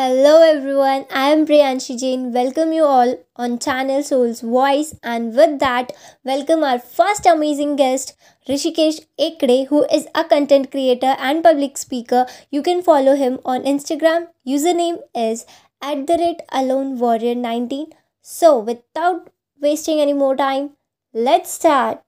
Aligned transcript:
Hello 0.00 0.40
everyone, 0.40 1.04
I 1.10 1.28
am 1.28 1.44
Priyanshi 1.46 2.00
Jain. 2.00 2.32
Welcome 2.32 2.72
you 2.72 2.84
all 2.84 3.16
on 3.36 3.58
channel 3.58 4.02
Soul's 4.02 4.40
Voice 4.40 4.94
and 5.02 5.36
with 5.36 5.58
that, 5.58 5.92
welcome 6.24 6.64
our 6.64 6.78
first 6.78 7.26
amazing 7.26 7.76
guest 7.76 8.16
Rishikesh 8.48 9.00
Ekde 9.18 9.66
who 9.66 9.84
is 9.92 10.06
a 10.14 10.24
content 10.24 10.70
creator 10.70 11.14
and 11.18 11.44
public 11.44 11.76
speaker. 11.76 12.24
You 12.50 12.62
can 12.62 12.82
follow 12.82 13.14
him 13.14 13.40
on 13.44 13.64
Instagram. 13.64 14.28
Username 14.48 15.00
is 15.14 15.44
at 15.82 16.06
the 16.06 16.16
rate 16.16 16.40
alone 16.50 16.98
warrior 16.98 17.34
19. 17.34 17.92
So 18.22 18.58
without 18.58 19.28
wasting 19.60 20.00
any 20.00 20.14
more 20.14 20.34
time, 20.34 20.70
let's 21.12 21.50
start. 21.50 22.00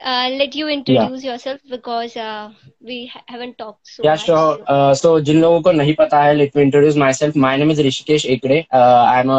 Uh, 0.00 0.28
let 0.30 0.54
you 0.54 0.68
introduce 0.68 1.24
yeah. 1.24 1.32
yourself 1.32 1.60
because 1.70 2.16
uh, 2.16 2.50
we 2.80 3.10
haven't 3.26 3.56
talked 3.58 3.86
so 3.86 4.02
Yeah, 4.02 4.12
much. 4.12 4.26
sure. 4.26 4.58
Uh, 4.66 4.94
so 4.94 5.18
जिन 5.20 5.40
लोगों 5.40 5.60
को 5.62 5.72
नहीं 5.72 5.94
पता 5.94 6.22
है 6.22 6.34
let 6.34 6.56
me 6.56 6.62
introduce 6.62 6.96
myself 7.12 7.36
my 7.46 7.56
name 7.56 7.70
is 7.70 7.80
Rishikesh 7.86 8.26
Ekade 8.36 8.64
I 8.72 9.20
am 9.20 9.30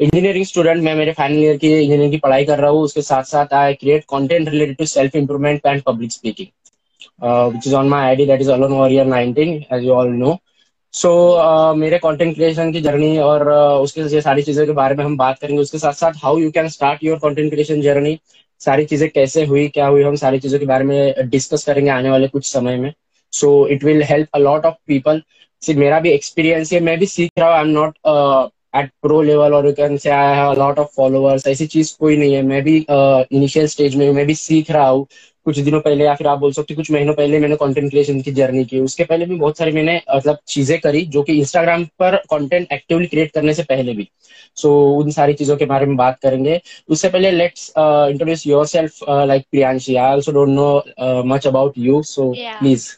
engineering 0.00 0.44
student 0.46 0.82
मैं 0.84 0.94
मेरे 0.94 1.12
final 1.12 1.38
year 1.42 1.56
की 1.56 1.72
engineering 1.72 2.10
की 2.12 2.18
पढ़ाई 2.18 2.44
कर 2.44 2.58
रहा 2.58 2.70
हूँ 2.70 2.82
उसके 2.82 3.02
साथ 3.02 3.24
साथ 3.24 3.54
I 3.54 3.74
create 3.74 4.04
content 4.10 4.48
related 4.48 4.76
to 4.76 4.86
self 4.86 5.16
improvement 5.16 5.66
and 5.66 5.82
public 5.82 6.12
speaking 6.12 6.48
which 7.52 7.66
is 7.66 7.74
on 7.74 7.88
my 7.88 7.98
ID 8.06 8.24
that 8.26 8.40
is 8.40 8.48
Alone 8.48 8.72
Warrior 8.72 9.04
19 9.06 9.52
as 9.70 9.82
you 9.82 9.94
all 9.94 10.10
know. 10.22 10.36
So 10.94 11.08
so, 11.08 11.38
uh, 11.38 11.76
मेरे 11.78 11.98
कंटेंट 11.98 12.34
क्रिएशन 12.34 12.72
की 12.72 12.80
जर्नी 12.80 13.16
और 13.18 13.40
uh, 13.44 13.82
उसके 13.84 14.00
ये 14.14 14.20
सारी 14.20 14.42
चीज़ों 14.42 14.66
के 14.66 14.72
बारे 14.72 14.94
में 14.94 15.04
हम 15.04 15.16
बात 15.16 15.38
करेंगे 15.38 15.60
उसके 15.62 15.78
साथ 15.78 15.92
साथ 15.92 16.12
how 16.22 16.38
you 16.38 16.50
can 16.50 16.68
start 16.68 17.02
your 17.04 17.18
content 17.22 17.50
creation 17.50 17.80
journey 17.82 18.18
सारी 18.60 18.84
चीज़ें 18.84 19.08
कैसे 19.10 19.44
हुई 19.46 19.66
क्या 19.68 19.86
हुई 19.86 20.02
हम 20.02 20.16
सारी 20.16 20.38
चीज़ों 20.38 20.58
के 20.58 20.66
बारे 20.66 20.84
में 20.84 21.28
डिस्कस 21.30 21.64
करेंगे 21.64 21.90
आने 21.90 22.10
वाले 22.10 22.28
कुछ 22.28 22.52
समय 22.52 22.76
में। 22.76 22.92
So 23.32 23.66
it 23.68 23.84
will 23.84 24.02
help 24.02 24.28
a 24.34 24.38
lot 24.38 24.66
of 24.66 24.74
people 24.86 25.22
मेरा 25.62 25.98
भी 26.00 26.10
एक्सपीरियंस 26.10 26.72
है 26.72 26.80
मैं 26.80 26.98
भी 26.98 27.06
सीख 27.06 27.30
रहा 27.38 27.48
हूँ 27.48 27.56
I 27.56 27.62
am 27.62 27.68
not 27.68 27.96
at 28.76 28.90
pro 29.02 29.20
level 29.22 29.54
और 29.54 29.66
you 29.66 29.72
can 29.72 29.96
say 29.96 30.10
I 30.10 30.34
have 30.36 30.52
lot 30.58 30.78
of 30.78 30.88
followers 30.96 31.46
ऐसी 31.46 31.66
चीज़ 31.66 31.94
कोई 32.00 32.16
नहीं 32.16 32.34
है। 32.34 32.42
मैं 32.42 32.62
भी 32.62 32.76
इनिशियल 32.78 33.66
uh, 33.66 33.72
स्टेज 33.72 33.94
में 33.96 34.10
मैं 34.12 34.26
भी 34.26 34.34
सीख 34.34 34.70
रहा 34.70 34.88
हूँ। 34.88 35.06
कुछ 35.46 35.58
दिनों 35.58 35.80
पहले 35.80 36.04
या 36.04 36.14
फिर 36.14 36.26
आप 36.26 36.38
बोल 36.38 36.52
सकते 36.52 36.74
कुछ 36.74 36.90
महीनों 36.90 37.14
पहले 37.14 37.38
मैंने 37.40 37.56
कंटेंट 37.56 37.90
क्रिएशन 37.90 38.20
की 38.22 38.32
जर्नी 38.38 38.64
की 38.72 38.80
उसके 38.80 39.04
पहले 39.04 39.26
भी 39.26 39.36
बहुत 39.38 39.58
सारी 39.58 39.72
मैंने 39.72 40.00
मतलब 40.14 40.38
चीज़ें 40.48 40.78
करी 40.80 41.04
जो 41.16 41.22
कि 41.22 41.38
इंस्टाग्राम 41.40 41.84
पर 41.98 42.16
कंटेंट 42.30 42.72
एक्टिवली 42.72 43.06
क्रिएट 43.06 43.32
करने 43.34 43.54
से 43.54 43.62
पहले 43.70 43.94
भी 43.94 44.08
सो 44.56 44.68
so, 44.68 45.04
उन 45.04 45.10
सारी 45.10 45.34
चीज़ों 45.34 45.56
के 45.56 45.64
बारे 45.74 45.86
में 45.86 45.96
बात 45.96 46.18
करेंगे 46.22 46.60
उससे 46.88 47.08
पहले 47.08 47.30
let's 47.30 47.72
introduce 47.78 48.46
yourself 48.66 48.98
like 49.26 49.46
Priyanshi 49.50 49.96
I 49.96 50.12
also 50.12 50.32
don't 50.32 50.48
know 50.50 51.22
much 51.34 51.46
about 51.46 51.78
you 51.78 52.02
so 52.14 52.32
please 52.38 52.94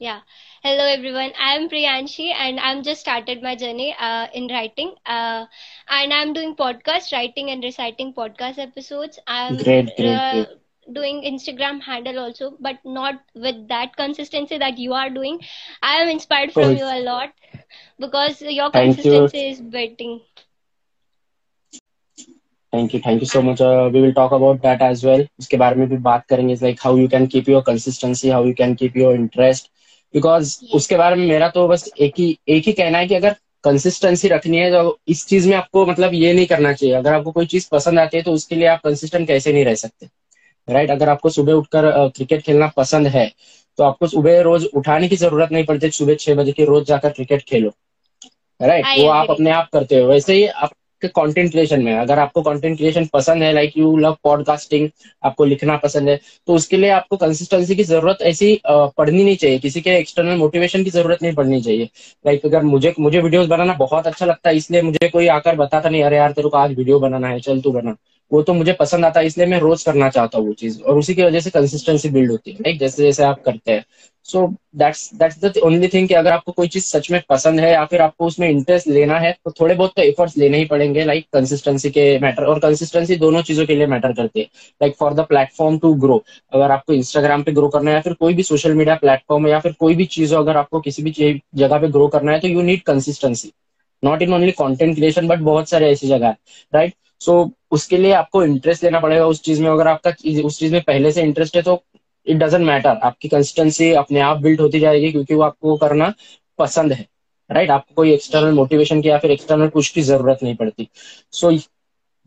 Yeah. 0.00 0.20
Hello 0.64 0.84
everyone. 0.86 1.32
I 1.40 1.54
am 1.54 1.68
Priyanshi 1.68 2.26
and 2.32 2.60
I'm 2.60 2.82
just 2.82 3.00
started 3.00 3.42
my 3.42 3.54
journey 3.56 3.94
uh, 3.98 4.26
in 4.32 4.46
writing. 4.48 4.94
Uh, 5.06 5.46
and 5.88 6.12
I'm 6.12 6.32
doing 6.32 6.54
podcast, 6.54 7.12
writing 7.12 7.50
and 7.50 7.64
reciting 7.64 8.12
podcast 8.14 8.58
episodes. 8.58 9.18
I'm 9.26 9.56
Great, 9.56 9.90
great, 9.96 10.14
uh, 10.14 10.30
great. 10.32 10.48
Doing 10.88 11.22
Instagram 11.22 11.80
handle 11.80 12.18
also, 12.18 12.56
but 12.60 12.78
not 12.84 13.20
with 13.36 13.68
that 13.68 13.96
consistency 13.96 14.58
that 14.58 14.78
you 14.78 14.94
are 14.94 15.10
doing. 15.10 15.40
I 15.82 15.96
am 15.96 16.08
inspired 16.08 16.52
from 16.52 16.76
you 16.76 16.84
a 16.84 17.00
lot 17.00 17.30
because 17.98 18.40
your 18.42 18.70
Thank 18.70 18.96
consistency 18.96 19.38
you. 19.38 19.52
is 19.52 19.60
building. 19.60 20.20
Thank 22.72 22.94
you 22.94 23.00
thank 23.06 23.22
you 23.22 23.26
so 23.28 23.40
much 23.42 23.60
we 23.62 24.00
will 24.00 24.12
talk 24.12 24.32
about 24.34 24.56
that 24.62 24.82
as 24.82 25.04
well 25.06 25.26
उसके 25.38 25.56
बारे 25.56 25.76
में 25.76 25.88
भी 25.88 25.96
बात 26.06 26.24
करेंगे 26.28 26.54
like 26.62 26.80
how 26.84 26.96
you 26.98 27.08
can 27.08 27.26
keep 27.34 27.48
your 27.48 27.62
consistency 27.66 28.28
how 28.28 28.46
you 28.46 28.54
can 28.58 28.74
keep 28.74 28.96
your 28.96 29.14
interest 29.14 29.70
because. 30.14 30.58
उसके 30.74 30.96
बारे 30.96 31.16
में 31.16 31.26
मेरा 31.26 31.48
तो 31.48 31.66
बस 31.68 31.88
एक 32.00 32.14
ही 32.18 32.38
एक 32.48 32.64
ही 32.66 32.72
कहना 32.72 32.98
है 32.98 33.06
कि 33.06 33.14
अगर 33.14 33.36
कंसिस्टेंसी 33.64 34.28
रखनी 34.28 34.58
है 34.58 34.70
तो 34.72 34.98
इस 35.08 35.26
चीज़ 35.26 35.48
में 35.48 35.56
आपको 35.56 35.84
मतलब 35.86 36.14
ये 36.14 36.32
नहीं 36.32 36.46
करना 36.46 36.72
चाहिए 36.72 36.94
अगर 36.94 37.14
आपको 37.14 37.32
कोई 37.32 37.46
चीज़ 37.46 37.68
पसंद 37.72 37.98
आती 37.98 38.16
है 38.16 38.22
तो 38.22 38.32
उसके 38.32 38.56
लिए 38.56 38.66
आप 38.68 38.80
कंसिस्टेंट 38.84 39.26
कैसे 39.28 39.52
नहीं 39.52 39.64
रह 39.64 39.74
सकते 39.74 40.08
राइट 40.68 40.90
अगर 40.90 41.08
आपको 41.08 41.30
सुबह 41.30 41.52
उठकर 41.54 41.90
क्रिकेट 42.16 42.42
खेलना 42.42 42.66
पसंद 42.76 43.06
है 43.08 43.30
तो 43.78 43.84
आपको 43.84 44.06
सुबह 44.08 44.40
रोज 44.42 44.64
उठाने 44.76 45.08
की 45.08 45.16
ज़रूरत 45.16 45.52
नहीं 45.52 45.64
पड़ती 45.64 45.90
सुबह 45.92 46.14
छह 46.20 46.34
बजे 46.34 46.52
के 46.52 46.64
रोज 46.64 46.86
जाकर 46.86 47.10
क्रिकेट 47.12 47.42
खेलो। 47.48 47.72
राइट 48.60 48.86
वो 48.98 49.08
आप 49.10 49.30
अपने 49.30 49.50
आप 49.52 49.68
करते 49.72 49.98
हो। 49.98 50.08
वैसे 50.08 50.34
ही 50.34 50.46
आपके 50.46 51.08
कंटेंट 51.08 51.50
क्रिएशन 51.50 51.82
में 51.82 51.92
अगर 51.94 52.18
आपको 52.18 52.42
कंटेंट 52.42 52.76
क्रिएशन 52.76 53.04
पसंद 53.12 53.42
है 53.42 53.52
लाइक 53.52 53.76
यू 53.78 53.96
लव 53.98 54.16
पॉडकास्टिंग 54.24 54.88
आपको 55.24 55.44
लिखना 55.44 55.76
पसंद 55.84 56.08
है 56.08 56.18
तो 56.48 56.54
उसके 56.54 56.76
लिए 56.76 56.90
आपको 56.90 57.16
कंसिस्टेंसी 57.16 57.76
की 57.76 57.84
ज़रूरत 57.84 58.22
ऐसी 58.22 58.60
पड़नी 58.66 59.24
नहीं 59.24 59.36
चाहिए। 59.36 59.58
किसी 59.58 59.80
के 59.80 59.90
एक्सटर्नल 59.98 60.36
मोटिवेशन 60.38 60.84
की 60.84 60.90
ज़रूरत 60.90 61.22
नहीं 61.22 61.34
पड़नी 61.34 61.60
चाहिए। 61.62 61.88
लाइक 62.24 62.46
अगर 62.46 62.62
मुझे 62.64 62.94
मुझे 62.98 63.20
वीडियोस 63.20 63.46
बनाना 63.48 63.74
बहुत 63.78 64.06
अच्छा 64.06 64.26
लगता 64.26 64.50
है 64.50 64.56
इसलिए 64.56 64.82
मुझे 64.82 65.08
कोई 65.08 65.26
आकर 65.38 65.56
बताता 65.56 65.88
नहीं 65.88 66.02
अरे 66.04 66.16
यार 66.16 66.32
तेरे 66.32 66.48
को 66.48 66.56
आज 66.58 66.76
वीडियो 66.78 66.98
बनाना 67.00 67.28
है 67.28 67.40
चल 67.40 67.60
तू 67.60 67.72
बना। 67.72 67.96
वो 68.30 68.42
तो 68.42 68.54
मुझे 68.54 68.72
पसंद 68.72 69.04
आता 69.04 69.20
है, 69.20 69.26
इसलिए 69.26 69.46
मैं 69.46 69.58
रोज 69.60 69.82
करना 69.82 70.08
चाहता 70.10 70.38
हूँ 70.38 70.46
वो 70.46 70.52
चीज़। 70.54 70.80
और 70.82 70.98
उसी 70.98 71.14
की 71.14 71.22
वजह 71.22 71.40
से 71.40 71.50
कंसिस्टेंसी 71.50 72.08
बिल्ड 72.10 72.30
होती 72.30 72.50
है 72.50 72.56
राइट 72.58 72.78
जैसे 72.80 73.02
जैसे 73.02 73.24
आप 73.24 73.42
करते 73.44 73.72
हैं। 73.72 73.84
So 74.28 74.46
that's 74.76 75.10
that's 75.14 75.38
the 75.40 75.52
only 75.64 75.88
thing 75.88 76.08
कि 76.08 76.14
अगर 76.14 76.32
आपको 76.32 76.52
कोई 76.52 76.68
चीज़ 76.68 76.84
सच 76.86 77.10
में 77.10 77.20
पसंद 77.28 77.60
है 77.60 77.70
या 77.72 77.84
फिर 77.84 78.00
आपको 78.02 78.26
उसमें 78.26 78.48
इंटरेस्ट 78.48 78.88
लेना 78.88 79.18
है 79.18 79.32
तो 79.44 79.50
थोड़े 79.60 79.74
बहुत 79.74 79.92
तो 79.96 80.02
एफर्ट्स 80.02 80.36
लेने 80.36 80.58
ही 80.58 80.64
पड़ेंगे 80.66 81.04
लाइक 81.04 81.22
like 81.22 81.32
कंसिस्टेंसी 81.34 81.90
के 81.90 82.18
मैटर 82.18 82.44
और 82.44 82.58
कंसिस्टेंसी 82.58 83.16
दोनों 83.16 83.42
चीज़ों 83.42 83.66
के 83.66 83.74
लिए 83.74 83.86
मैटर 83.86 84.12
करती 84.12 84.40
है। 84.40 84.46
Like 84.80 84.96
for 84.98 85.14
the 85.14 85.26
platform 85.28 85.78
to 85.78 85.94
grow 85.96 86.22
अगर 86.52 86.70
आपको 86.70 86.92
इंस्टाग्राम 86.92 87.42
पे 87.42 87.52
ग्रो 87.52 87.68
करना 87.68 87.90
है 87.90 87.96
या 87.96 88.00
फिर 88.02 88.12
कोई 88.14 88.34
भी 88.34 88.42
सोशल 88.42 88.74
मीडिया 88.74 88.94
प्लेटफॉर्म 88.96 89.46
या 89.48 89.58
फिर 89.60 89.72
कोई 89.80 89.94
भी 89.94 90.04
चीज़ 90.08 90.34
हो, 90.34 90.42
अगर 90.42 90.56
आपको 90.56 90.80
किसी 90.80 91.02
भी 91.02 91.40
जगह 91.56 91.78
पे 91.78 91.88
ग्रो 91.88 92.08
करना 92.08 92.32
है 92.32 92.40
तो 92.40 92.48
you 92.48 92.62
need 92.62 92.82
consistency 92.82 93.52
not 94.02 94.22
in 94.22 94.34
only 94.34 94.52
content 94.54 94.94
creation 94.96 95.28
but 95.28 95.38
बहुत 95.42 95.68
सारे 95.68 95.90
ऐसी 95.92 96.08
जगह 96.08 96.26
है 96.26 96.36
राइट 96.72 96.94
सो 97.20 97.32
so, 97.34 97.50
उसके 97.72 97.96
लिए 97.96 98.12
आपको 98.14 98.42
इंटरेस्ट 98.44 98.84
लेना 98.84 99.00
पड़ेगा 99.00 99.26
उस 99.26 99.42
चीज़ 99.42 99.62
में। 99.62 99.68
अगर 99.70 99.88
आपका 99.88 100.10
उस 100.46 100.58
चीज़ 100.58 100.72
में 100.72 100.80
पहले 100.82 101.12
से 101.12 101.22
इंटरेस्ट 101.22 101.56
है 101.56 101.62
तो 101.62 101.82
इट 102.26 102.36
डजेंट 102.38 102.64
मैटर 102.66 102.98
आपकी 103.02 103.28
कंसिस्टेंसी 103.28 103.90
अपने 103.94 104.20
आप 104.20 104.36
बिल्ड 104.42 104.60
होती 104.60 104.80
जाएगी 104.80 105.10
क्योंकि 105.12 105.34
वो 105.34 105.42
आपको 105.42 105.76
करना 105.76 106.12
पसंद 106.58 106.92
है। 106.92 107.06
Right 107.50 107.58
right? 107.60 107.74
आपको 107.74 107.94
कोई 107.94 108.12
एक्सटर्नल 108.12 108.52
मोटिवेशन 108.54 109.00
की 109.02 109.08
या 109.08 109.18
फिर 109.18 109.30
एक्सटर्नल 109.30 109.68
कुछ 109.68 109.88
की 109.90 110.02
ज़रूरत 110.02 110.38
नहीं 110.42 110.54
पड़ती। 110.56 110.88
सो 111.32 111.50
so, 111.50 111.60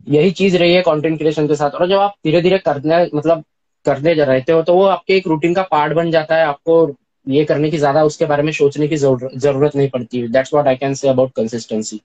यही 0.06 0.30
चीज़ 0.32 0.56
रही 0.56 0.74
है 0.74 0.80
कंटेंट 0.82 1.18
क्रिएशन 1.18 1.48
के 1.48 1.56
साथ। 1.56 1.70
और 1.70 1.88
जब 1.88 1.98
आप 1.98 2.14
धीरे 2.24 2.40
धीरे 2.42 2.58
करने 2.60 3.04
मतलब 3.14 3.44
करने 3.86 4.14
जा 4.14 4.24
रहते 4.24 4.52
हो 4.52 4.62
तो 4.62 4.74
वो 4.74 4.84
आपके 4.86 5.16
एक 5.16 5.26
रूटीन 5.26 5.54
का 5.54 5.62
पार्ट 5.70 5.92
बन 5.94 6.10
जाता 6.10 6.36
है। 6.36 6.44
आपको 6.46 6.94
ये 7.26 7.44
करने 7.44 7.70
की 7.70 7.78
ज़्यादा 7.78 8.02
उसके 8.04 8.26
बारे 8.26 8.42
में 8.42 8.52
सोचने 8.52 8.88
की 8.88 8.96
ज़रूरत 8.96 9.76
नहीं 9.76 9.88
पड़ती। 9.90 10.26
That's 10.28 10.52
what 10.54 10.66
I 10.68 10.76
can 10.76 10.94
say 10.94 11.08
about 11.08 11.32
consistency 11.36 12.00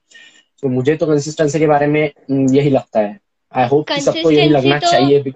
तो 0.62 0.68
मुझे 0.68 0.96
तो 0.96 1.06
कंसिस्टेंसी 1.06 1.58
के 1.58 1.66
बारे 1.66 1.86
में 1.86 2.10
हम्म, 2.30 2.54
यही 2.54 2.70
लगता 2.70 3.00
है। 3.00 3.20
आई 3.56 3.68
होप 3.68 3.88
कि 3.88 4.00
सबको 4.00 4.30
यही 4.30 4.48
लगना 4.48 4.78
तो- 4.78 4.90
चाहिए 4.90 5.32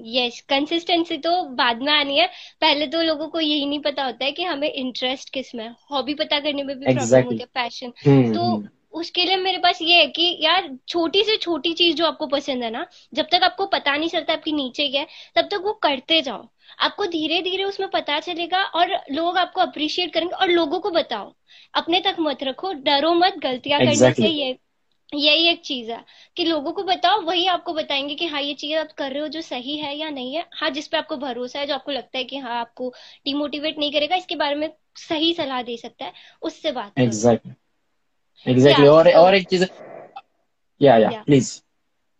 यस 0.00 0.40
कंसिस्टेंसी 0.40 1.18
तो 1.18 1.44
बाद 1.44 1.82
में 1.82 1.92
आनी 1.92 2.18
है। 2.18 2.26
पहले 2.60 2.86
तो 2.86 3.02
लोगों 3.02 3.28
को 3.28 3.40
यही 3.40 3.66
नहीं 3.66 3.80
पता 3.80 4.04
होता 4.04 4.24
है 4.24 4.32
कि 4.32 4.42
हमें 4.42 4.72
इंटरेस्ट 4.72 5.32
किसमें 5.32 5.70
हॉबी 5.90 6.14
पता 6.14 6.40
करने 6.40 6.62
में 6.62 6.78
भी 6.78 6.84
प्रॉब्लम 6.84 7.02
Exactly. 7.02 7.24
होती 7.24 7.36
है 7.36 7.44
पैशन 7.44 7.92
हम्म 8.06 8.34
तो 8.34 8.40
हम्म, 8.42 8.68
उसके 8.92 9.24
लिए 9.24 9.36
मेरे 9.36 9.58
पास 9.58 9.78
ये 9.82 9.94
है 9.94 10.06
कि 10.06 10.38
यार 10.40 10.78
छोटी 10.88 11.24
से 11.24 11.36
छोटी 11.36 11.72
चीज़ 11.72 11.96
जो 11.96 12.06
आपको 12.06 12.26
पसंद 12.26 12.64
है 12.64 12.70
ना 12.70 12.86
जब 13.14 13.26
तक 13.32 13.40
आपको 13.42 13.66
पता 13.66 13.96
नहीं 13.96 14.08
चलता 14.08 14.32
आपकी 14.32 14.52
नीचे 14.52 14.88
क्या 14.88 15.00
है 15.00 15.06
तब 15.36 15.48
तक 15.50 15.60
वो 15.64 15.72
करते 15.72 16.20
जाओ। 16.22 16.48
आपको 16.80 17.06
धीरे 17.06 17.42
धीरे 17.42 17.64
उसमें 17.64 17.88
पता 17.90 18.20
चलेगा 18.20 18.62
और 18.62 18.88
लोग 19.12 19.38
आपको 19.38 19.60
अप्रिशिएट 19.60 20.12
करेंगे 20.14 20.34
और 20.34 20.48
लोगों 20.48 20.80
को 20.80 20.90
बताओ। 20.90 21.34
अपने 21.74 22.00
तक 22.00 22.16
मत 22.20 22.42
रखो 22.42 22.72
डरो 22.72 23.14
मत 23.14 23.34
गलतियाँ 23.38 23.80
exactly. 23.80 24.00
करने 24.00 24.14
से 24.14 24.28
ये 24.28 24.58
यही 25.14 25.48
एक 25.48 25.60
चीज़ 25.64 25.90
है 25.90 26.04
कि 26.36 26.44
लोगों 26.44 26.72
को 26.72 26.82
बताओ 26.82 27.20
वही 27.20 27.46
आपको 27.46 27.72
बताएँगे 27.72 28.14
कि 28.14 28.26
हाँ 28.26 28.40
ये 28.42 28.54
चीज़ 28.54 28.76
आप 28.78 28.92
कर 28.92 29.12
रहे 29.12 29.22
हो 29.22 29.28
जो 29.28 29.40
सही 29.40 29.76
है 29.78 29.96
या 29.96 30.10
नहीं 30.10 30.34
है। 30.36 30.46
हाँ 30.52 30.70
जिस 30.70 30.88
पे 30.88 30.96
आपको 30.96 31.16
भरोसा 31.16 31.58
है 31.58 31.66
जो 31.66 31.74
आपको 31.74 31.92
लगता 31.92 32.18
है 32.18 32.24
कि 32.24 32.36
हाँ 32.36 32.60
आपको 32.60 32.94
डिमोटिवेट 33.24 33.78
नहीं 33.78 33.92
करेगा 33.92 34.16
इसके 34.16 34.36
बारे 34.36 34.54
में 34.54 34.72
सही 34.96 35.34
सलाह 35.34 35.62
दे 35.62 35.76
सकता 35.76 36.04
है 36.04 36.12
उससे 36.42 36.72
बात 36.72 36.92
करो। 36.94 37.04
एग्जैक्टली 37.04 37.52
एग्जैक्टली 38.46 38.86
Yeah, 38.86 38.94
और 38.94 39.08
और 39.08 39.34
एक 39.34 39.48
चीज़ 39.48 39.64
या 40.82 40.96
या 40.96 41.22
प्लीज़ 41.22 41.60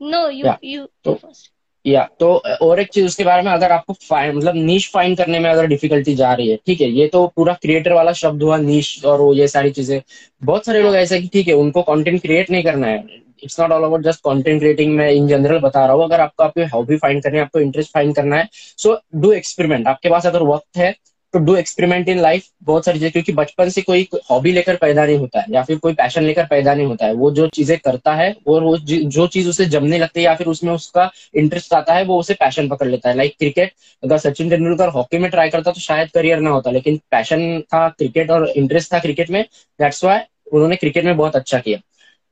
नो 0.01 0.29
यू 0.29 0.53
यू 0.65 0.87
तो- 1.05 1.17
फ़र्स्ट 1.19 1.53
या 1.89 2.03
तो 2.21 2.31
और 2.63 2.81
एक 2.81 2.89
चीज़ 2.93 3.07
उसके 3.07 3.25
बारे 3.25 3.43
में 3.43 3.51
अगर 3.53 3.73
आपको 3.73 3.93
मतलब 4.13 4.55
नीच 4.57 4.91
फाइन 4.93 5.15
करने 5.15 5.39
में 5.39 5.51
अगर 5.51 5.67
डिफिकल्टी 5.67 6.15
जा 6.15 6.33
रही 6.33 6.49
है, 6.51 6.57
ठीक 6.67 6.81
है, 6.81 6.89
ये 6.91 7.07
तो 7.09 7.27
पूरा 7.37 7.55
क्रिएटर 7.63 7.93
वाला 7.93 8.13
शब्द 8.15 8.43
हुआ 8.43 8.57
नीच 8.59 9.05
और 9.07 9.21
वो 9.21 9.33
ये 9.35 9.49
सारी 9.49 9.71
चीज़ें। 9.71 10.01
बहुत 10.43 10.67
सारे 10.67 10.83
लोग 10.83 10.95
ऐसे 10.97 11.21
की 11.21 11.29
कि 11.29 11.39
ठीक 11.39 11.49
है, 11.49 11.55
उनको 11.55 11.83
कंटेंट 11.83 12.21
क्रिएट 12.23 12.51
नहीं 12.51 12.63
करना 12.65 12.87
है। 12.87 13.05
It's 13.43 13.61
not 13.61 13.71
all 13.73 13.83
about 13.85 14.03
just 14.03 14.21
content 14.21 14.61
creating 14.61 14.95
मैं 14.97 15.11
इन 15.11 15.27
जनरल 15.29 15.59
बता 15.61 15.85
रहा 15.87 15.95
हूँ। 15.97 16.05
अगर 16.05 16.21
आपको 16.21 16.43
आपकी 16.45 16.65
हॉबी 16.75 16.97
फाइंड 16.97 17.23
करनी 17.23 17.39
है, 17.39 17.45
आपको 17.45 17.61
इंटरेस्ट 17.61 17.93
फाइंड 17.95 18.15
करना 18.17 18.37
है 18.37 18.49
सो 18.53 18.99
डू 19.17 19.33
एक्सपेरिमेंट 19.33 19.89
आपके 19.89 20.11
पास 20.11 20.27
अगर 20.27 20.43
वक्त 20.45 20.77
है 20.77 20.95
to 21.35 21.39
do 21.39 21.55
experiment 21.57 22.09
in 22.09 22.19
life 22.21 22.45
बहुत 22.65 22.85
सारी 22.85 22.99
चीज़ें, 22.99 23.11
क्योंकि 23.13 23.33
बचपन 23.33 23.69
से 23.69 23.83
कोई 23.83 24.07
हॉबी 24.31 24.53
लेकर 24.53 24.77
पैदा 24.77 25.05
नहीं 25.07 25.17
होता 25.19 25.41
है, 25.41 25.47
या 25.51 25.63
फिर 25.63 25.79
कोई 25.79 25.95
पैशन 25.95 26.23
लेकर 26.23 26.47
पैदा 26.47 26.75
नहीं 26.75 26.87
होता 26.87 27.07
है, 27.07 27.13
वो 27.15 27.31
जो 27.31 27.47
चीज़ें 27.49 27.77
करता 27.79 28.15
है, 28.15 28.35
और 28.49 28.63
वो 28.63 28.77
जो 28.79 29.27
चीज़ 29.29 29.49
उसे 29.49 29.67
जमने 29.67 29.99
लगती 29.99 30.21
है, 30.21 30.25
या 30.27 30.35
फिर 30.35 30.47
उसमें 30.47 30.73
उसका 30.73 31.11
इंटरेस्ट 31.37 31.75
आता 31.75 31.95
है, 31.95 32.05
वो 32.05 32.19
उसे 32.21 32.35
पैशन 32.37 32.69
पकड़ 32.69 32.89
लेता 32.89 33.09
है। 33.09 33.17
लाइक 33.17 33.35
क्रिकेट 33.39 33.73
अगर 34.03 34.19
सचिन 34.19 34.51
तेंदुलकर 34.51 34.89
हॉकी 34.91 35.19
में 35.19 35.31
ट्राई 35.31 35.51
करता 35.51 35.73
तो 35.73 35.81
शायद 35.81 36.11
करियर 36.11 36.41
ना 36.41 36.51
होता, 36.51 36.71
लेकिन 36.71 37.01
पैशन 37.11 37.61
था 37.75 37.89
क्रिकेट 37.91 38.31
और 38.31 38.49
इंटरेस्ट 38.49 38.93
था 38.95 38.99
क्रिकेट 38.99 39.31
में 39.31 39.43
दैट्स 39.81 40.05
वाई 40.05 40.21
उन्होंने 40.53 40.77
क्रिकेट 40.77 41.05
में 41.05 41.17
बहुत 41.17 41.37
अच्छा 41.37 41.59
किया। 41.59 41.79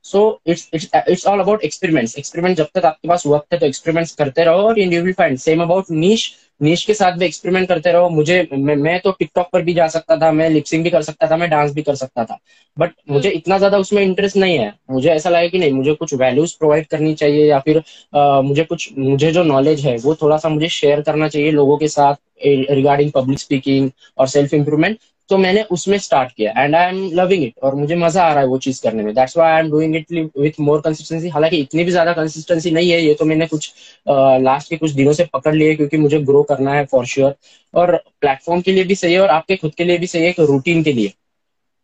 So 0.05 0.19
it's 0.47 0.69
it's 0.73 0.89
it's 1.09 1.25
all 1.27 1.39
about 1.39 1.63
experiments 1.63 2.17
experiment 2.17 2.57
जब 2.57 2.67
तक 2.75 2.85
आपके 2.85 3.07
पास 3.07 3.25
वक्त 3.27 3.53
है 3.53 3.59
तो 3.59 3.65
एक्सपेरिमेंट्स 3.65 4.11
करते 4.15 4.43
रहो, 4.43 4.67
और 4.67 4.79
you 4.79 5.01
will 5.03 5.13
find 5.13 5.37
same 5.39 5.61
about 5.61 5.85
niche 5.91 6.31
niche 6.61 6.85
के 6.85 6.93
साथ 6.93 7.17
भी 7.17 7.25
एक्सपेरिमेंट 7.25 7.67
करते 7.67 7.91
रहो। 7.91 8.09
मुझे 8.09 8.47
मैं, 8.53 8.75
मैं 8.75 8.99
तो 8.99 9.11
टिकटॉक 9.11 9.49
पर 9.53 9.61
भी 9.61 9.73
जा 9.73 9.87
सकता 9.87 10.17
था 10.17 10.31
मैं 10.31 10.49
लिपसिंग 10.49 10.83
भी 10.83 10.89
कर 10.89 11.01
सकता 11.01 11.27
था 11.31 11.37
मैं 11.37 11.49
डांस 11.49 11.73
भी 11.73 11.81
कर 11.81 11.95
सकता 11.95 12.25
था। 12.25 12.37
बट 12.77 12.91
मुझे 13.09 13.29
हम्म। 13.29 13.37
इतना 13.37 13.57
ज़्यादा 13.57 13.77
उसमें 13.77 14.01
इंटरेस्ट 14.01 14.37
नहीं 14.37 14.57
है। 14.57 14.73
मुझे 14.91 15.09
ऐसा 15.09 15.29
लगा 15.29 15.47
कि 15.47 15.59
नहीं 15.59 15.71
मुझे 15.71 15.93
कुछ 15.93 16.13
वैल्यूज़ 16.13 16.55
प्रोवाइड 16.59 16.87
करनी 16.87 17.13
चाहिए 17.13 17.45
या 17.45 17.59
फिर 17.59 17.81
आ, 18.15 18.41
मुझे 18.41 18.63
कुछ 18.63 18.89
मुझे 18.97 19.31
जो 19.31 19.43
नॉलेज 19.43 19.85
है 19.85 19.97
वो 19.97 20.15
थोड़ा 20.15 20.37
सा 20.37 20.49
मुझे 20.49 20.69
शेयर 20.69 21.01
करना 21.01 21.27
चाहिए 21.27 21.51
लोगों 21.51 21.77
के 21.77 21.87
साथ 21.87 22.15
रिगार्डिंग 22.45 23.11
पब्लिक 23.11 23.39
स्पीकिंग 23.39 23.89
और 24.17 24.27
सेल्फ 24.27 24.53
इंप्रूवमेंट 24.53 24.97
तो 25.29 25.37
मैंने 25.37 25.61
उसमें 25.71 25.97
स्टार्ट 25.99 26.31
किया 26.31 26.51
and 26.57 26.75
I 26.75 26.89
am 26.89 27.09
loving 27.13 27.43
it 27.43 27.53
और 27.63 27.75
मुझे 27.75 27.95
मज़ा 27.95 28.23
आ 28.23 28.31
रहा 28.31 28.39
है 28.39 28.47
वो 28.47 28.57
चीज़ 28.57 28.81
करने 28.83 29.03
में। 29.03 29.13
That's 29.15 29.37
why 29.37 29.51
I 29.51 29.59
am 29.59 29.69
doing 29.71 29.95
it 29.95 30.11
with 30.37 30.59
more 30.59 30.81
consistency 30.81 31.29
हालाँकि 31.29 31.57
इतनी 31.57 31.83
भी 31.83 31.91
ज़्यादा 31.91 32.13
कंसिस्टेंसी 32.13 32.71
नहीं 32.71 32.89
है 32.91 33.01
ये 33.01 33.13
तो 33.13 33.25
मैंने 33.25 33.47
कुछ 33.47 33.71
लास्ट 34.07 34.63
uh, 34.63 34.69
के 34.69 34.77
कुछ 34.77 34.91
दिनों 34.91 35.13
से 35.13 35.25
पकड़ 35.33 35.53
लिए 35.55 35.75
क्योंकि 35.75 35.97
मुझे 35.97 36.19
ग्रो 36.21 36.43
करना 36.43 36.73
है 36.73 36.85
फॉर 36.85 37.05
श्योर 37.05 37.35
और 37.73 37.95
प्लेटफॉर्म 38.21 38.61
के 38.61 38.71
लिए 38.71 38.83
भी 38.83 38.95
सही 38.95 39.13
है 39.13 39.19
और 39.21 39.29
आपके 39.29 39.55
खुद 39.55 39.73
के 39.77 39.83
लिए 39.83 39.97
भी 39.97 40.07
सही 40.07 40.23
है 40.23 40.29
एक 40.29 40.39
रूटीन 40.41 40.83
के 40.83 40.93
लिए। 40.93 41.13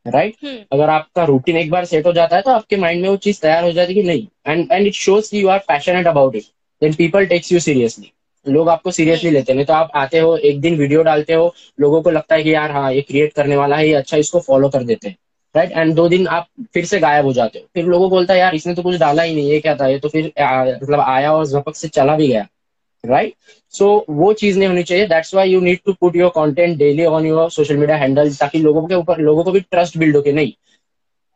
Right 0.05 0.33
right? 0.33 0.45
hmm. 0.45 0.63
अगर 0.73 0.89
आपका 0.89 1.23
रूटीन 1.25 1.57
एक 1.57 1.69
बार 1.71 1.85
सेट 1.85 2.05
हो 2.05 2.13
जाता 2.13 2.35
है 2.35 2.41
तो 2.41 2.51
आपके 2.51 2.77
माइंड 2.77 3.01
में 3.01 3.09
वो 3.09 3.15
चीज़ 3.17 3.39
तैयार 3.41 3.63
हो 3.63 3.71
जाती 3.71 3.93
है 3.93 4.01
कि 4.01 4.07
नहीं। 4.07 4.27
And 4.47 4.71
and 4.71 4.87
it 4.87 4.93
shows 4.93 5.35
you 5.35 5.47
are 5.47 5.59
passionate 5.67 6.07
about 6.07 6.35
it 6.35 6.43
then 6.81 6.93
people 6.93 7.25
takes 7.25 7.51
you 7.51 7.59
seriously 7.59 8.11
लोग 8.45 8.69
आपको 8.69 8.91
सीरियसली 8.91 9.29
लेते 9.31 9.53
नहीं 9.53 9.65
तो 9.65 9.73
आप 9.73 9.91
आते 9.95 10.19
हो 10.19 10.35
एक 10.39 10.59
दिन 10.61 10.77
वीडियो 10.77 11.03
डालते 11.03 11.33
हो 11.33 11.53
लोगों 11.79 12.01
को 12.01 12.09
लगता 12.11 12.35
है 12.35 12.43
कि 12.43 12.53
यार 12.53 12.71
हाँ 12.71 12.91
ये 12.93 13.01
क्रिएट 13.01 13.33
करने 13.33 13.57
वाला 13.57 13.75
है 13.75 13.87
ये 13.87 13.93
अच्छा 13.95 14.17
इसको 14.17 14.39
फॉलो 14.41 14.69
कर 14.69 14.83
देते 14.83 15.07
हैं। 15.07 15.15
राइट 15.55 15.71
एंड 15.71 15.93
दो 15.95 16.07
दिन 16.09 16.27
आप 16.29 16.47
फिर 16.73 16.85
से 16.85 16.99
गायब 16.99 17.25
हो 17.25 17.33
जाते 17.33 17.59
हो। 17.59 17.65
फिर 17.73 17.85
लोगों 17.85 18.09
को 18.09 18.15
बोलता 18.15 18.33
है 18.33 18.39
यार 18.39 18.55
इसने 18.55 18.73
तो 18.75 18.83
कुछ 18.83 18.95
डाला 18.99 19.23
ही 19.23 19.35
नहीं 19.35 19.49
ये 19.49 19.59
क्या 19.59 19.75
था? 19.75 19.87
ये 19.87 19.99
तो 19.99 20.09
फिर 20.09 20.25
मतलब 20.83 20.99
आया 20.99 21.33
और 21.33 21.45
झपक 21.47 21.75
से 21.75 21.87
चला 21.89 22.15
भी 22.15 22.27
गया। 22.27 22.47
राइट 23.03 23.33
सो 23.73 23.87
वो 24.09 24.31
चीज़ 24.33 24.57
नहीं 24.59 24.67
होनी 24.67 24.83
चाहिए। 24.83 25.05
That's 25.07 25.33
why 25.35 25.49
you 25.49 25.59
need 25.61 25.79
to 25.85 25.93
put 25.93 26.15
your 26.15 26.29
content 26.31 26.77
daily 26.77 27.05
on 27.05 27.25
your 27.25 27.49
social 27.51 27.77
media 27.77 27.97
handle 27.97 28.33
ताकि 28.35 28.59
लोगों 28.59 28.85
के 28.87 28.95
ऊपर 28.95 29.19
लोगों 29.21 29.43
को 29.43 29.51
भी 29.51 29.59
ट्रस्ट 29.61 29.97
बिल्ड 29.97 30.15
हो 30.15 30.21
के 30.21 30.31
नहीं। 30.33 30.53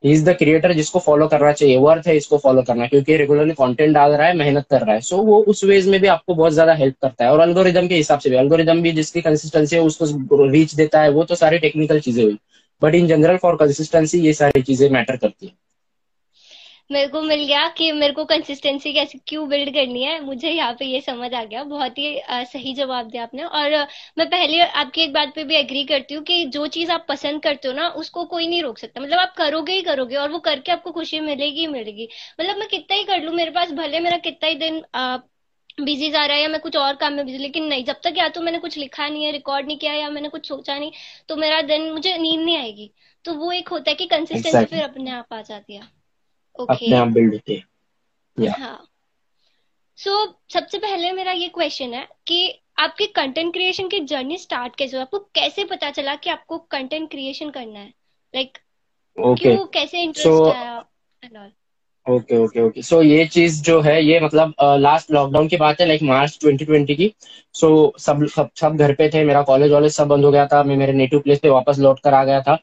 इज़ 0.04 0.24
द 0.26 0.36
क्रिएटर 0.38 0.74
जिसको 0.74 1.00
फॉलो 1.00 1.28
करना 1.28 1.52
चाहिए 1.52 1.78
वर्थ 1.80 2.08
है 2.08 2.16
इसको 2.18 2.38
फॉलो 2.38 2.62
करना 2.64 2.88
क्योंकि 2.88 3.16
रेगुलरली 3.18 3.54
कंटेंट 3.54 3.94
डाल 3.94 4.12
रहा 4.12 4.28
है 4.28 4.36
मेहनत 4.38 4.66
कर 4.70 4.82
रहा 4.82 4.96
है। 4.96 5.02
सो 5.02 5.16
so, 5.16 5.24
वो 5.24 5.42
उस 5.44 5.64
वेज 5.64 5.88
में 5.88 6.00
भी 6.02 6.08
आपको 6.08 6.36
बहुत 6.36 6.54
ज़्यादा 6.54 6.74
हेल्प 6.74 6.96
करता 7.02 7.26
है। 7.26 7.32
और 7.32 7.40
अल्गोरिदम 7.40 7.88
के 7.88 7.96
हिसाब 7.96 8.20
से 8.20 8.30
भी 8.30 8.36
अल्गोरिदम 8.36 8.82
भी 8.82 8.92
जिसकी 8.92 9.22
कंसिस्टेंसी 9.22 9.76
है 9.76 9.82
उसको 9.84 10.46
रीच 10.48 10.76
देता 10.76 11.02
है 11.02 11.10
वो 11.12 11.24
तो 11.24 11.36
सारी 11.36 11.58
टेक्निकल 11.60 12.00
चीज़ें 12.00 12.24
हुई। 12.24 12.38
But 12.82 12.96
in 12.96 13.08
general 13.08 13.38
for 13.38 13.56
consistency 13.56 14.20
ये 14.20 14.34
सारी 14.34 14.62
चीज़ें 14.62 14.90
मैटर 14.90 15.18
करती 15.18 15.46
है। 15.46 15.54
मेरे 16.89 17.07
को 17.07 17.22
मिल 17.22 17.44
गया 17.45 17.68
कि 17.69 17.92
मेरे 17.92 18.13
को 18.13 18.24
कंसिस्टेंसी 18.25 18.92
कैसे 18.94 19.18
क्यों 19.28 19.48
बिल्ड 19.50 19.69
करनी 19.74 20.04
है? 20.04 20.19
मुझे 20.25 20.50
यहाँ 20.51 20.74
पे 20.80 20.86
ये 20.86 21.01
समझ 21.01 21.34
आ 21.34 21.44
गया। 21.44 21.63
बहुत 21.63 21.98
ही 21.98 22.18
आ, 22.19 22.44
सही 22.44 22.74
जवाब 22.74 23.10
दिया 23.10 23.24
आपने। 23.24 23.44
और 23.44 23.72
मैं 24.18 24.28
पहले 24.30 24.62
आपकी 24.62 25.01
एक 25.01 25.13
बात 25.13 25.34
पे 25.36 25.44
भी 25.44 25.56
एग्री 25.56 25.84
करती 25.86 26.13
हूँ 26.16 26.24
कि 26.24 26.44
जो 26.48 26.68
चीज़ 26.68 26.92
आप 26.92 27.06
पसंद 27.10 27.42
करते 27.44 27.68
हो 27.68 27.74
ना 27.74 27.88
उसको 27.98 28.25
कोई 28.25 28.48
नहीं 28.48 28.62
रोक 28.63 28.78
सकता। 28.78 29.01
मतलब 29.01 29.19
आप 29.19 29.34
करोगे 29.38 29.74
ही 29.74 29.81
करोगे 29.81 30.16
और 30.16 30.31
वो 30.31 30.39
करके 30.39 30.72
आपको 30.72 30.92
खुशी 30.92 31.19
मिलेगी 31.19 31.60
ही 31.60 31.68
मिलेगी। 31.68 32.07
मतलब 32.42 32.57
मैं 32.57 32.68
कितना 32.68 32.95
ही 32.98 33.04
कर 33.04 33.22
लू 33.24 33.31
मेरे 33.33 33.51
पास 33.51 33.72
भले 33.74 34.00
मेरा 34.00 34.18
कितना 34.18 34.50
ही 34.50 34.56
दिन 34.56 34.83
आ, 34.95 35.18
बिज़ी 35.81 36.10
जा 36.12 36.25
रहा 36.25 36.36
है 36.38 36.42
या 36.42 36.48
मैं 36.50 36.60
कुछ 36.62 36.75
और 36.78 36.95
काम 36.95 37.13
में 37.13 37.25
बिज़ी 37.25 37.38
लेकिन 37.38 37.63
नहीं 37.66 37.83
जब 37.86 38.00
तक 38.04 38.13
या 38.18 38.28
तो 38.30 38.42
मैंने 38.42 38.60
कुछ 38.60 38.78
लिखा 38.78 39.07
नहीं 39.07 39.24
है 39.24 39.31
रिकॉर्ड 39.31 39.68
नहीं 39.68 39.78
किया 39.78 39.94
या 39.94 40.10
मैंने 40.10 40.30
कुछ 40.30 40.48
सोचा 40.48 40.78
नहीं 40.80 40.92
तो 41.30 41.36
मेरा 41.36 41.62
दिन 41.62 41.92
मुझे 41.92 42.18
नींद 42.18 42.42
नहीं 42.42 42.57
आएगी। 42.57 42.92
तो 43.25 43.33
वो 43.33 43.51
एक 43.51 43.69
होता 43.69 43.90
है 43.92 43.95
कि 43.95 44.06
कंसिस्टेंसी 44.06 44.50
exactly. 44.50 44.69
फिर 44.69 44.83
अपने 44.83 45.12
आप 45.12 45.33
आ 45.33 45.42
जाती 45.42 45.75
है। 45.75 45.97
अपने 46.65 46.95
आप 46.95 47.07
बिल्ड 47.07 47.33
होते 47.33 47.54
हैं। 47.54 48.50
हाँ। 48.50 48.83
सो 49.95 50.25
so, 50.25 50.54
सबसे 50.54 50.77
पहले 50.77 51.12
मेरा 51.12 51.31
ये 51.31 51.48
क्वेश्चन 51.48 51.94
है 51.94 52.07
कि 52.27 52.62
आपके 52.80 53.06
कंटेंट 53.06 53.54
क्रिएशन 53.54 53.88
की 53.88 54.00
जर्नी 54.00 54.38
स्टार्ट 54.38 54.75
कैसे 54.75 54.98
हुआ 54.98 55.01
आपको 55.01 55.19
कैसे 55.19 55.63
पता 55.63 55.89
चला 55.89 56.15
कि 56.15 56.30
आपको 56.30 56.57
कंटेंट 56.57 57.12
क्रिएशन 57.12 57.50
करना 57.50 57.80
है? 57.80 57.94
लाइक 58.36 58.57
like, 59.19 59.42
क्यों 59.42 59.65
कैसे 59.65 60.04
इंटरेस्ट 60.04 60.30
so, 60.30 60.54
आया 60.54 60.86
ओके 62.09 62.38
ओके 62.38 62.62
ओके 62.62 62.81
सो 62.81 63.01
ये 63.01 63.25
चीज़ 63.25 63.63
जो 63.63 63.81
है 63.81 64.06
ये 64.06 64.19
मतलब 64.19 64.54
लास्ट 64.62 65.07
uh, 65.07 65.13
लॉकडाउन 65.13 65.48
की 65.48 65.57
बात 65.57 65.81
है 65.81 65.88
लाइक 65.88 66.01
मार्च 66.01 66.39
2020 66.45 66.95
की। 66.95 67.15
सो 67.54 67.94
so, 67.95 68.01
सब 68.01 68.25
सब 68.25 68.50
सब 68.56 68.75
घर 68.75 68.95
पे 68.95 69.09
थे 69.09 69.25
मेरा 69.25 69.42
कॉलेज 69.42 69.71
वॉलेज 69.71 69.92
सब 69.92 70.07
बंद 70.07 70.25
हो 70.25 70.31
गया 70.31 70.48
था 70.48 70.63
मैं 70.63 70.77
मेरे 70.77 70.94
नेटिव 70.94 71.19
प्लेस 71.19 71.39
पे 71.39 71.50
वापस 71.50 71.80
लौट 71.80 72.00
कर 72.00 72.13
आ 72.13 72.24
गया 72.24 72.42
था। 72.42 72.57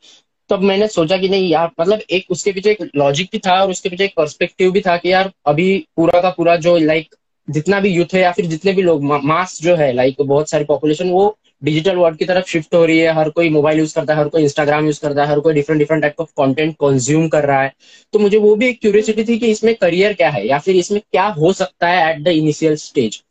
तब 0.51 0.63
मैंने 0.63 0.89
सोचा 0.89 1.17
कि 1.17 1.29
नहीं 1.29 1.49
यार 1.51 1.71
मतलब 1.81 2.01
एक 2.11 2.27
उसके 2.31 2.53
पीछे 2.53 2.71
एक 2.71 2.91
लॉजिक 2.97 3.29
भी 3.33 3.39
था 3.39 3.61
और 3.63 3.71
उसके 3.71 3.89
पीछे 3.89 4.05
एक 4.05 4.13
पर्सपेक्टिव 4.17 4.71
भी 4.73 4.81
था 4.81 4.97
कि 4.97 5.13
यार 5.13 5.31
अभी 5.47 5.77
पूरा 5.97 6.21
का 6.21 6.31
पूरा 6.31 6.57
जो 6.57 6.77
लाइक 6.79 7.15
जितना 7.49 7.81
भी 7.81 7.89
यूथ 7.89 8.15
है 8.15 8.21
या 8.21 8.33
फिर 8.33 8.47
जितने 8.47 8.73
भी 8.73 8.83
लोग 8.83 9.03
मास 9.25 9.59
जो 9.63 9.77
है 9.77 9.93
लाइक 9.93 10.23
बहुत 10.23 10.51
सारी 10.51 10.65
पॉपुलेशन 10.65 11.11
वो 11.11 11.37
डिजिटल 11.63 11.97
वर्ल्ड 11.97 12.19
की 12.19 12.25
तरफ़ 12.25 12.47
शिफ्ट 12.49 12.75
हो 12.75 12.85
रही 12.85 12.99
है। 12.99 13.13
हर 13.15 13.29
कोई 13.31 13.49
मोबाइल 13.51 13.79
यूज़ 13.79 13.95
करता 13.95 14.15
है, 14.15 14.19
हर 14.21 14.29
कोई 14.29 14.43
इंस्टाग्राम 14.43 14.87
यूज़ 14.87 15.01
करता 15.01 15.23
है, 15.23 15.29
हर 15.29 15.41
कोई 15.41 15.55
different 15.55 15.79
different 15.79 16.03
type 16.03 16.21
of 16.21 16.29
content 16.39 16.75
consume 16.75 17.29
कर 17.29 17.45
रहा 17.45 17.63
है। 17.63 17.73
तो 18.15 18.19
मुझे 18.19 18.39
वो 18.39 18.55
भी 18.57 18.69
एक 18.69 18.81
क्यूरियोसिटी 18.81 19.25
थी 19.25 19.39
कि 19.39 19.51
इसमें 19.51 19.75
करियर 19.75 20.13
क्या 20.13 20.31
है 20.31 20.47
या 20.49 20.59
फिर 20.59 20.77
इसमें 20.77 21.01
क्या 21.03 21.27
हो 21.39 21.53
सकता 21.53 21.89
है 21.89 22.11
एट 22.11 22.23
द 22.25 22.29
इनिशियल 22.29 22.77
स्टेज 22.77 23.23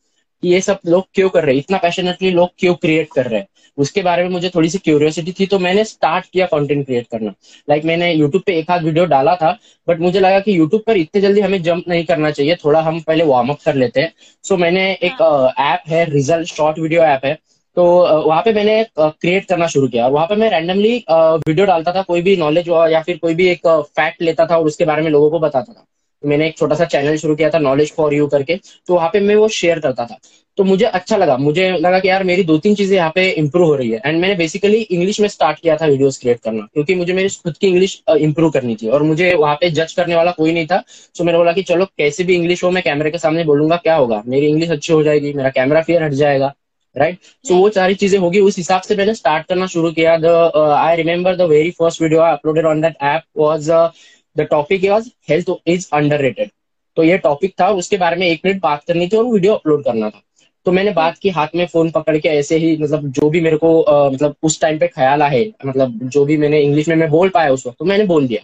ये 0.43 0.61
सब 0.61 0.79
लोग 0.85 1.05
क्यों 1.13 1.29
कर 1.29 1.43
रहे 1.43 1.55
हैं? 1.55 1.59
इतना 1.59 1.77
पैशनेटली 1.77 2.29
लोग 2.31 2.49
क्यों 2.59 2.73
क्रिएट 2.75 3.09
कर 3.15 3.25
रहे 3.25 3.39
हैं? 3.39 3.47
उसके 3.77 4.01
बारे 4.01 4.23
में 4.23 4.29
मुझे 4.29 4.49
थोड़ी 4.49 4.69
सी 4.69 4.77
क्यूरियोसिटी 4.77 5.31
थी 5.31 5.45
तो 5.45 5.59
मैंने 5.59 5.83
स्टार्ट 5.85 6.25
किया 6.25 6.45
कंटेंट 6.45 6.85
क्रिएट 6.85 7.07
करना। 7.11 7.29
लाइक 7.69 7.81
like 7.81 7.85
मैंने 7.87 8.11
यूट्यूब 8.13 8.43
पे 8.45 8.57
एक 8.59 8.71
आध 8.71 8.83
वीडियो 8.83 9.05
डाला 9.05 9.35
था 9.35 9.57
बट 9.87 9.99
मुझे 9.99 10.19
लगा 10.19 10.39
कि 10.39 10.57
यूट्यूब 10.57 10.81
पर 10.87 10.97
इतने 10.97 11.21
जल्दी 11.21 11.41
हमें 11.41 11.61
जंप 11.63 11.87
नहीं 11.87 12.03
करना 12.05 12.31
चाहिए 12.31 12.55
थोड़ा 12.55 12.81
हम 12.81 12.99
पहले 13.01 13.23
वार्म 13.23 13.49
अप 13.49 13.59
कर 13.65 13.75
लेते 13.75 14.01
हैं। 14.01 14.11
सो 14.43 14.55
so, 14.55 14.61
मैंने 14.61 14.91
एक 14.91 15.13
ऐप 15.13 15.57
हाँ। 15.59 15.77
है 15.87 16.03
रिज़ल्ट 16.09 16.47
शॉर्ट 16.47 16.79
वीडियो 16.79 17.01
ऐप 17.03 17.25
है। 17.25 17.37
तो 17.77 17.83
वहाँ 18.27 18.41
पे 18.41 18.53
मैंने 18.53 18.85
क्रिएट 18.99 19.45
करना 19.45 19.67
शुरू 19.67 19.87
किया। 19.87 20.05
और 20.05 20.11
वहाँ 20.11 20.27
पे 20.27 20.35
मैं 20.35 20.49
रैंडमली 20.49 20.93
वीडियो 21.11 21.65
डालता 21.65 21.93
था 21.93 22.01
कोई 22.01 22.21
भी 22.21 22.35
नॉलेज 22.37 22.69
या 22.91 23.01
फिर 23.01 23.17
कोई 23.17 23.35
भी 23.35 23.47
एक 23.49 23.67
फैक्ट 23.67 24.21
लेता 24.21 24.45
था 24.45 24.57
और 24.57 24.65
उसके 24.65 24.85
बारे 24.85 25.01
में 25.01 25.09
लोगों 25.11 25.29
को 25.31 25.39
बताता 25.39 25.73
था। 25.73 25.85
मैंने 26.25 26.47
एक 26.47 26.57
छोटा 26.57 26.75
सा 26.75 26.85
चैनल 26.85 27.17
शुरू 27.17 27.35
किया 27.35 27.49
था 27.49 27.59
नॉलेज 27.59 27.93
फॉर 27.93 28.13
यू 28.13 28.27
करके। 28.27 28.55
तो 28.87 28.95
वहाँ 28.95 29.09
पे 29.13 29.19
मैं 29.19 29.35
वो 29.35 29.47
शेयर 29.47 29.79
करता 29.79 30.05
था। 30.05 30.17
तो 30.57 30.63
मुझे 30.63 30.85
अच्छा 30.85 31.17
लगा। 31.17 31.35
मुझे 31.37 31.69
लगा 31.71 31.99
कि 31.99 32.07
यार, 32.09 32.23
मेरी 32.23 32.43
दो 32.43 32.57
तीन 32.57 32.75
चीज़ें 32.75 32.95
यहाँ 32.97 33.11
पे 33.15 33.29
इंप्रूव 33.29 33.67
हो 33.67 33.75
रही 33.75 33.89
है। 33.89 34.01
एंड 34.05 34.19
मैंने 34.21 34.35
बेसिकली 34.35 34.77
इंग्लिश 34.77 35.19
में 35.19 35.27
स्टार्ट 35.27 35.59
किया 35.59 35.77
था 35.77 35.85
वीडियोस 35.85 36.17
क्रिएट 36.17 36.39
करना। 36.39 36.67
क्योंकि 36.73 36.95
मुझे 36.95 37.13
मेरी 37.13 37.29
खुद 37.43 37.57
की 37.57 37.67
इंग्लिश 37.67 38.01
इंप्रूव 38.17 38.51
करनी 38.51 38.75
थी। 38.75 38.87
और 38.87 39.03
मुझे 39.03 39.33
वहाँ 39.33 39.55
पे 39.55 39.69
जज 39.69 39.93
करने 39.93 40.15
वाला 40.15 40.31
कोई 40.31 40.53
नहीं 40.53 40.67
था। 40.67 40.83
सो 40.89 41.23
मैंने 41.23 41.37
बोला 41.37 41.51
कि 41.51 41.63
चलो, 41.63 41.85
कैसे 41.85 42.23
भी 42.23 42.35
इंग्लिश 42.35 42.63
हो, 42.63 42.71
मैं 42.71 42.83
कैमरे 42.83 43.11
के 43.11 43.17
सामने 43.17 43.43
बोलूँगा, 43.43 43.75
क्या 43.75 43.95
होगा? 43.95 44.21
मेरी 44.27 44.47
इंग्लिश 44.47 44.69
अच्छी 44.69 44.93
हो 44.93 45.03
जाएगी, 45.03 45.33
मेरा 45.33 45.49
कैमरा 45.49 45.81
फियर 45.81 46.03
हट 46.03 46.11
जाएगा। 46.13 46.53
राइट? 46.95 47.17
सो 47.47 47.55
वो 47.55 47.69
सारी 47.69 47.95
चीज़ें 47.95 48.19
होगी। 48.19 48.39
उस 48.39 48.57
हिसाब 48.57 48.81
से 48.81 48.95
मैंने 48.95 49.13
स्टार्ट 49.15 49.47
करना 49.47 49.65
शुरू 49.67 49.91
किया। 49.91 50.17
The 50.17 50.25
I 50.77 50.95
remember 50.95 51.35
the 51.35 51.41
very 51.41 51.71
first 51.71 52.01
video 52.01 52.21
I 52.21 52.33
uploaded 52.33 52.65
on 52.65 52.81
that 52.81 52.95
app 53.01 53.23
was 53.37 53.69
the 54.35 54.47
topic 54.51 54.83
was 54.85 55.09
health 55.29 55.49
is 55.67 55.87
underrated 55.93 56.49
तो 56.97 57.03
ये 57.03 57.17
टॉपिक 57.17 57.53
था 57.61 57.69
उसके 57.73 57.97
बारे 57.97 58.15
में 58.15 58.27
एक 58.27 58.41
मिनट 58.45 58.61
बात 58.61 58.83
करनी 58.83 59.07
थी 59.07 59.17
और 59.17 59.25
वीडियो 59.25 59.53
अपलोड 59.53 59.83
करना 59.83 60.09
था। 60.09 60.21
तो 60.65 60.71
मैंने 60.71 60.91
बात 60.91 61.17
की 61.17 61.29
हाथ 61.29 61.55
में 61.55 61.65
फ़ोन 61.67 61.89
पकड़ 61.91 62.17
के 62.17 62.29
ऐसे 62.29 62.57
ही 62.57 62.75
मतलब 62.77 63.07
जो 63.11 63.29
भी 63.29 63.41
मेरे 63.41 63.57
को 63.57 63.81
आ, 63.81 64.09
मतलब 64.09 64.35
उस 64.43 64.59
टाइम 64.61 64.77
पे 64.79 64.87
ख्याल 64.87 65.21
आए 65.21 65.45
मतलब 65.65 65.99
जो 66.03 66.25
भी 66.25 66.37
मैंने 66.37 66.59
इंग्लिश 66.61 66.87
में 66.87 66.95
मैं 66.95 67.09
बोल 67.09 67.29
पाया 67.29 67.51
उस 67.51 67.65
वक्त 67.67 67.77
तो 67.79 67.85
मैंने 67.85 68.05
बोल 68.05 68.27
दिया 68.27 68.41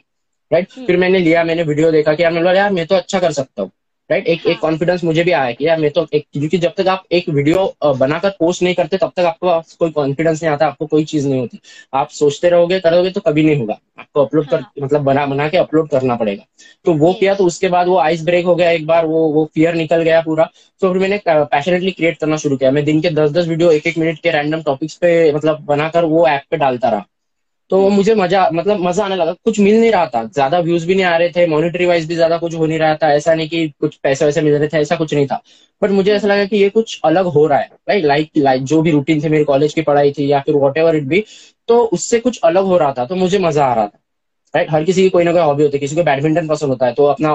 राइट 0.52 0.68
हम्म। 0.76 0.86
फिर 0.88 0.98
मैंने 0.98 1.20
लिया 1.20 1.44
मैंने 1.44 1.64
वीडियो 1.64 1.92
देखा 1.92 2.14
कि 2.14 2.24
यार 2.24 2.72
मैं 2.72 2.86
तो 2.88 2.96
अच्छा 2.96 3.20
कर 3.20 3.32
सकता 3.32 3.62
हूँ। 3.62 3.72
राइट 4.10 4.28
एक 4.28 4.46
एक 4.48 4.60
कॉन्फिडेंस। 4.60 5.04
मुझे 5.04 5.24
भी 5.24 5.32
आया 5.32 5.52
कि 5.52 5.66
यार 5.68 5.80
मैं 5.80 5.90
तो 5.92 6.06
एक 6.14 6.26
क्योंकि 6.34 6.58
जब 6.58 6.74
तक 6.78 6.88
आप 6.88 7.04
एक 7.12 7.28
वीडियो 7.30 7.66
बनाकर 7.98 8.30
पोस्ट 8.40 8.64
नहीं 8.64 8.76
करते 8.76 8.98
तब 8.98 9.12
तक 9.16 9.24
आपको 9.24 9.60
कोई 9.80 9.92
कॉन्फिडेंस 9.92 10.42
नहीं 10.44 10.52
आता 10.54 10.68
आपको 10.68 10.86
कोई 10.86 11.04
चीज़ 11.06 11.28
नहीं 11.28 11.40
होती। 11.40 11.60
आप 11.94 12.10
सोचते 12.12 12.50
रहोगे 12.50 12.80
करोगे 12.80 13.12
तो 13.12 13.22
कभी 13.22 13.44
नहीं 13.44 13.60
होगा। 13.60 13.78
आपको 14.00 14.26
अपलोड 14.26 14.48
कर 14.50 14.60
हाँ। 14.60 14.72
मतलब 14.82 15.02
बना 15.04 15.26
बना 15.26 15.48
के 15.50 15.58
अपलोड 15.58 15.90
करना 15.90 16.16
पड़ेगा। 16.16 16.44
तो 16.86 16.94
वो 16.96 17.14
किया 17.14 17.34
तो 17.36 17.46
उसके 17.46 17.68
बाद 17.70 17.88
वो 17.88 17.98
आइस 18.00 18.24
ब्रेक 18.26 18.46
हो 18.46 18.56
गया 18.56 18.72
एक 18.72 18.86
बार 18.88 19.06
वो 19.06 19.28
वो 19.34 19.46
फियर 19.56 19.74
निकल 19.76 20.02
गया 20.04 20.22
पूरा। 20.22 20.50
तो 20.82 20.92
फिर 20.92 21.02
मैंने 21.02 21.20
पैशनेटली 21.28 21.92
क्रिएट 21.92 22.18
करना 22.20 22.38
शुरू 22.38 22.58
किया। 22.58 22.72
मैं 22.72 22.84
दिन 22.86 23.02
के 23.02 23.10
दस 23.12 23.32
दस 23.32 23.48
वीडियो 23.48 23.72
एक 23.72 23.88
एक 23.88 23.98
मिनट 23.98 24.20
के 24.20 24.32
रैंडम 24.32 24.62
टॉपिक्स 24.64 24.96
पे 24.98 25.32
मतलब 25.34 25.66
बनाकर 25.66 26.06
वो 26.08 26.28
ऐप 26.28 26.44
पे 26.52 26.58
डालता 26.58 26.90
रहा। 26.90 27.06
तो 27.72 27.90
मुझे 27.90 28.14
मज़ा 28.16 28.50
मतलब 28.54 28.80
मज़ा 28.80 29.04
आने 29.06 29.16
लगा। 29.16 29.34
कुछ 29.36 29.60
मिल 29.60 29.80
नहीं 29.80 29.92
रहा 29.92 30.06
था। 30.08 30.24
ज़्यादा 30.26 30.60
व्यूज़ 30.60 30.88
भी 30.88 30.96
नहीं 30.96 31.06
आ 31.06 31.16
रहे 31.18 31.30
थे। 31.30 31.46
मॉनिटरी 31.48 31.86
वाइज 31.86 32.08
भी 32.08 32.16
ज़्यादा 32.16 32.38
कुछ 32.38 32.56
हो 32.56 32.66
नहीं 32.66 32.80
रहा 32.80 32.96
था। 32.96 33.12
ऐसा 33.14 33.34
नहीं 33.34 33.50
कि 33.50 33.68
कुछ 33.82 33.96
पैसे 34.04 34.26
वैसे 34.26 34.42
मिल 34.42 34.54
रहे 34.56 34.68
थे, 34.68 34.78
ऐसा 34.78 34.96
कुछ 34.96 35.14
नहीं 35.14 35.28
था। 35.28 35.42
बट 35.82 35.92
मुझे 35.92 36.12
ऐसा 36.14 36.28
लगा 36.28 36.46
कि 36.46 36.58
ये 36.58 36.70
कुछ 36.70 37.00
अलग 37.06 37.26
हो 37.28 37.46
रहा 37.48 37.60
है। 37.60 37.70
राइट 37.90 38.06
लाइक 38.06 38.32
लाइक 38.38 38.64
जो 38.66 38.82
भी 38.82 38.92
रूटीन 38.92 39.24
थे, 39.24 39.30
मेरे 39.30 39.44
कॉलेज 39.44 39.74
की 39.74 39.82
पढ़ाई 39.82 40.12
थी 40.12 40.32
या 40.32 40.40
फिर 40.40 40.56
वॉट 40.56 40.78
एवर 40.78 40.96
इट 40.96 41.04
भी 41.08 41.24
तो 41.70 41.80
उससे 41.84 42.20
कुछ 42.20 42.40
अलग 42.44 42.64
हो 42.66 42.78
रहा 42.78 42.94
था। 42.94 43.06
तो 43.06 43.16
मुझे 43.16 43.40
मज़ा 43.40 43.66
आ 43.66 43.74
रहा 43.74 43.88
था। 43.88 43.99
राइट 44.54 44.70
हर 44.72 44.84
किसी 44.84 45.02
की 45.04 45.10
कोई 45.10 45.24
ना 45.24 45.32
कोई 45.32 45.42
हॉबी 45.42 45.64
होती 45.64 45.78
है। 45.78 45.80
किसी 45.80 45.96
को 45.96 46.04
बैडमिंटन 46.04 46.48
पसंद 46.48 46.70
होता 46.70 46.86
है 46.86 46.94
तो 46.94 47.06
अपना 47.06 47.30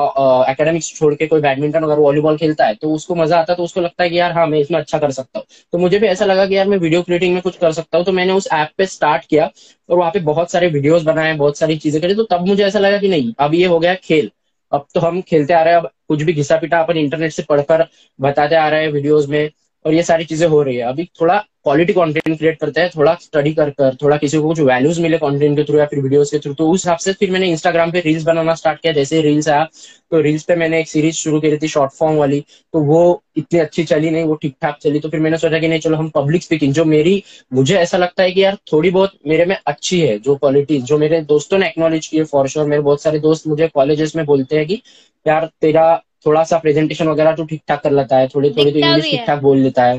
एकेडमिक्स 0.51 0.93
छोड़ 0.95 1.15
के 1.15 1.27
कोई 1.27 1.41
बैडमिंटन 1.41 1.83
अगर 1.83 1.99
वॉलीबॉल 1.99 2.37
खेलता 2.37 2.67
है 2.67 2.75
तो 2.75 2.91
उसको 2.95 3.15
मज़ा 3.15 3.39
आता 3.39 3.53
है 3.53 3.57
तो 3.57 3.65
उसको 3.65 3.81
लगता 3.81 4.03
है 4.03 4.09
कि 4.11 4.19
यार 4.19 4.33
हाँ 4.33 4.47
मैं 4.47 4.59
इसमें 4.59 4.79
अच्छा 4.79 4.99
कर 4.99 5.11
सकता 5.13 5.39
हूँ। 5.39 5.47
तो 5.73 5.79
मुझे 5.79 5.99
भी 5.99 6.07
ऐसा 6.07 6.25
लगा 6.25 6.47
कि 6.47 6.57
यार, 6.57 6.69
मैं 6.69 6.79
वीडियो 6.79 7.03
क्रिएटिंग 7.03 7.35
में 7.35 7.43
कुछ 7.43 7.57
कर 7.59 7.73
सकता 7.73 7.99
हूँ 7.99 8.07
तो 8.07 8.13
मैंने 8.13 8.33
उस 8.33 8.49
ऐप 8.53 8.71
पे 8.79 8.87
स्टार्ट 8.87 9.25
किया 9.27 9.51
और 9.89 9.97
वहाँ 9.97 10.11
पे 10.11 10.21
बहुत 10.23 10.51
सारे 10.51 10.69
वीडियोज़ 10.69 11.05
बनाए, 11.07 11.35
बहुत 11.35 11.59
सारी 11.59 11.77
चीज़ें 11.79 12.01
करी 12.03 12.15
तो 12.15 12.25
तब 12.31 12.47
मुझे 12.49 12.65
ऐसा 12.65 12.79
लगा 12.79 12.99
कि 12.99 13.09
नहीं, 13.09 13.33
अब 13.39 13.55
ये 13.55 13.67
हो 13.67 13.79
गया 13.79 13.95
खेल। 13.97 14.31
अब 14.73 14.87
तो 14.95 15.01
हम 15.01 15.21
खेलते 15.23 15.55
आ 15.55 15.63
रहे 15.63 15.75
हैं, 15.75 15.81
अब 15.81 15.91
कुछ 16.09 16.23
भी 16.23 16.33
घिसा 16.33 16.57
पिटा 16.59 16.79
अपन 16.81 16.97
इंटरनेट 16.99 17.33
से 17.33 17.43
पढ़कर 17.49 17.87
बताते 18.19 18.57
आ 18.57 18.69
रहे 18.69 18.83
हैं 18.85 18.91
वीडियोज़ 18.93 19.31
में। 19.31 19.51
और 19.85 19.95
ये 19.95 20.03
सारी 20.03 20.25
चीज़ें 20.25 20.47
हो 20.49 20.63
रही 20.63 20.77
है। 20.77 20.83
अभी 20.85 21.05
थोड़ा 21.21 21.37
क्वालिटी 21.65 21.93
कंटेंट 21.93 22.37
क्रिएट 22.39 22.59
करते 22.61 22.81
हैं, 22.81 22.91
थोड़ा 22.97 23.15
स्टडी 23.23 23.53
कर 23.55 23.71
कर, 23.71 23.95
थोड़ा 24.03 24.17
किसी 24.17 24.39
को 24.39 24.49
कुछ 24.49 24.61
वैल्यूज़ 24.61 25.01
मिले 25.03 25.19
कंटेंट 25.19 25.57
के 25.57 25.65
थ्रू 25.65 25.79
या 25.79 25.85
फिर 25.87 26.01
वीडियोस 26.01 26.31
के 26.31 26.39
थ्रू 26.39 26.53
तो 26.55 26.69
उस 26.71 26.85
हिसाब 26.85 26.99
से 26.99 27.13
फिर 27.13 27.31
मैंने 27.31 27.49
इंस्टाग्राम 27.51 27.91
पे 27.93 28.01
रील्स 28.01 28.23
बनाना 28.25 28.55
स्टार्ट 28.55 28.81
किया। 28.81 28.93
जैसे 28.93 29.21
रील्स 29.23 29.49
आया 29.49 29.65
तो 30.13 30.21
रील्स 30.21 30.43
पे 30.45 30.57
मैंने 30.57 30.81
एक 30.81 30.89
सीरीज़ 30.89 31.15
शुरू 31.17 31.41
करी 31.41 31.57
थी 31.59 31.69
शॉर्ट 31.69 31.93
फॉर्म 31.93 32.17
वाली। 32.17 32.41
तो 32.75 32.81
वो 32.85 33.23
इतनी 33.37 33.59
अच्छी 33.61 33.85
चली 33.85 34.11
नहीं, 34.11 34.25
वो 34.25 34.35
ठीक 34.35 34.55
ठाक 34.63 34.79
चली। 34.83 35.01
तो 35.01 35.09
फिर 35.09 35.21
मैंने 35.21 35.39
सोचा 35.39 35.59
कि 35.59 35.69
नहीं, 35.69 35.81
चलो 35.81 35.97
हम 35.97 36.09
पब्लिक 36.11 36.43
स्पीकिंग 36.43 36.73
जो 36.75 36.85
मेरी, 36.87 37.23
मुझे 37.53 37.77
ऐसा 37.79 37.99
लगता 37.99 38.23
है 38.23 38.33
कि 38.33 38.45
यार 38.45 38.57
थोड़ी 38.73 38.91
बहुत 38.91 39.13
मेरे 39.27 39.45
में 39.45 39.57
अच्छी 39.67 40.01
है 40.01 40.19
जो 40.19 40.37
क्वालिटी 40.37 40.81
जो 40.83 40.99
मेरे 40.99 41.21
दोस्तों 41.25 41.59
ने 41.59 41.67
एक्नोलेज 41.69 42.07
की 42.07 42.23
फॉर 42.25 42.49
श्योर 42.49 42.67
मेरे 42.67 42.83
बहुत 42.83 43.03
सारे 43.03 43.19
दोस्त 43.21 43.47
मुझे 43.49 43.69
कॉलेजेस 43.75 44.17
में 44.17 44.25
बोलते 44.27 44.57
हैं 44.57 44.67
कि, 44.67 44.81
यार 45.27 45.49
तेरा 45.61 46.03
थोड़ा 46.27 46.45
सा 46.45 46.59
प्रेजेंटेशन 46.59 47.09
वगैरह 47.09 47.35
तो 47.35 47.45
ठीक 47.45 47.63
ठाक 47.69 47.83
कर 47.83 47.93
लेता 47.93 48.17
है 48.17 48.29
थोड़ी 48.29 48.51
थोड़ी 48.51 48.71
तो 48.73 48.79
इंग्लिश 48.79 49.11
ठीक 49.11 49.27
ठाक 49.27 49.39
बोल 49.39 49.59
लेता 49.59 49.85
है। 49.85 49.99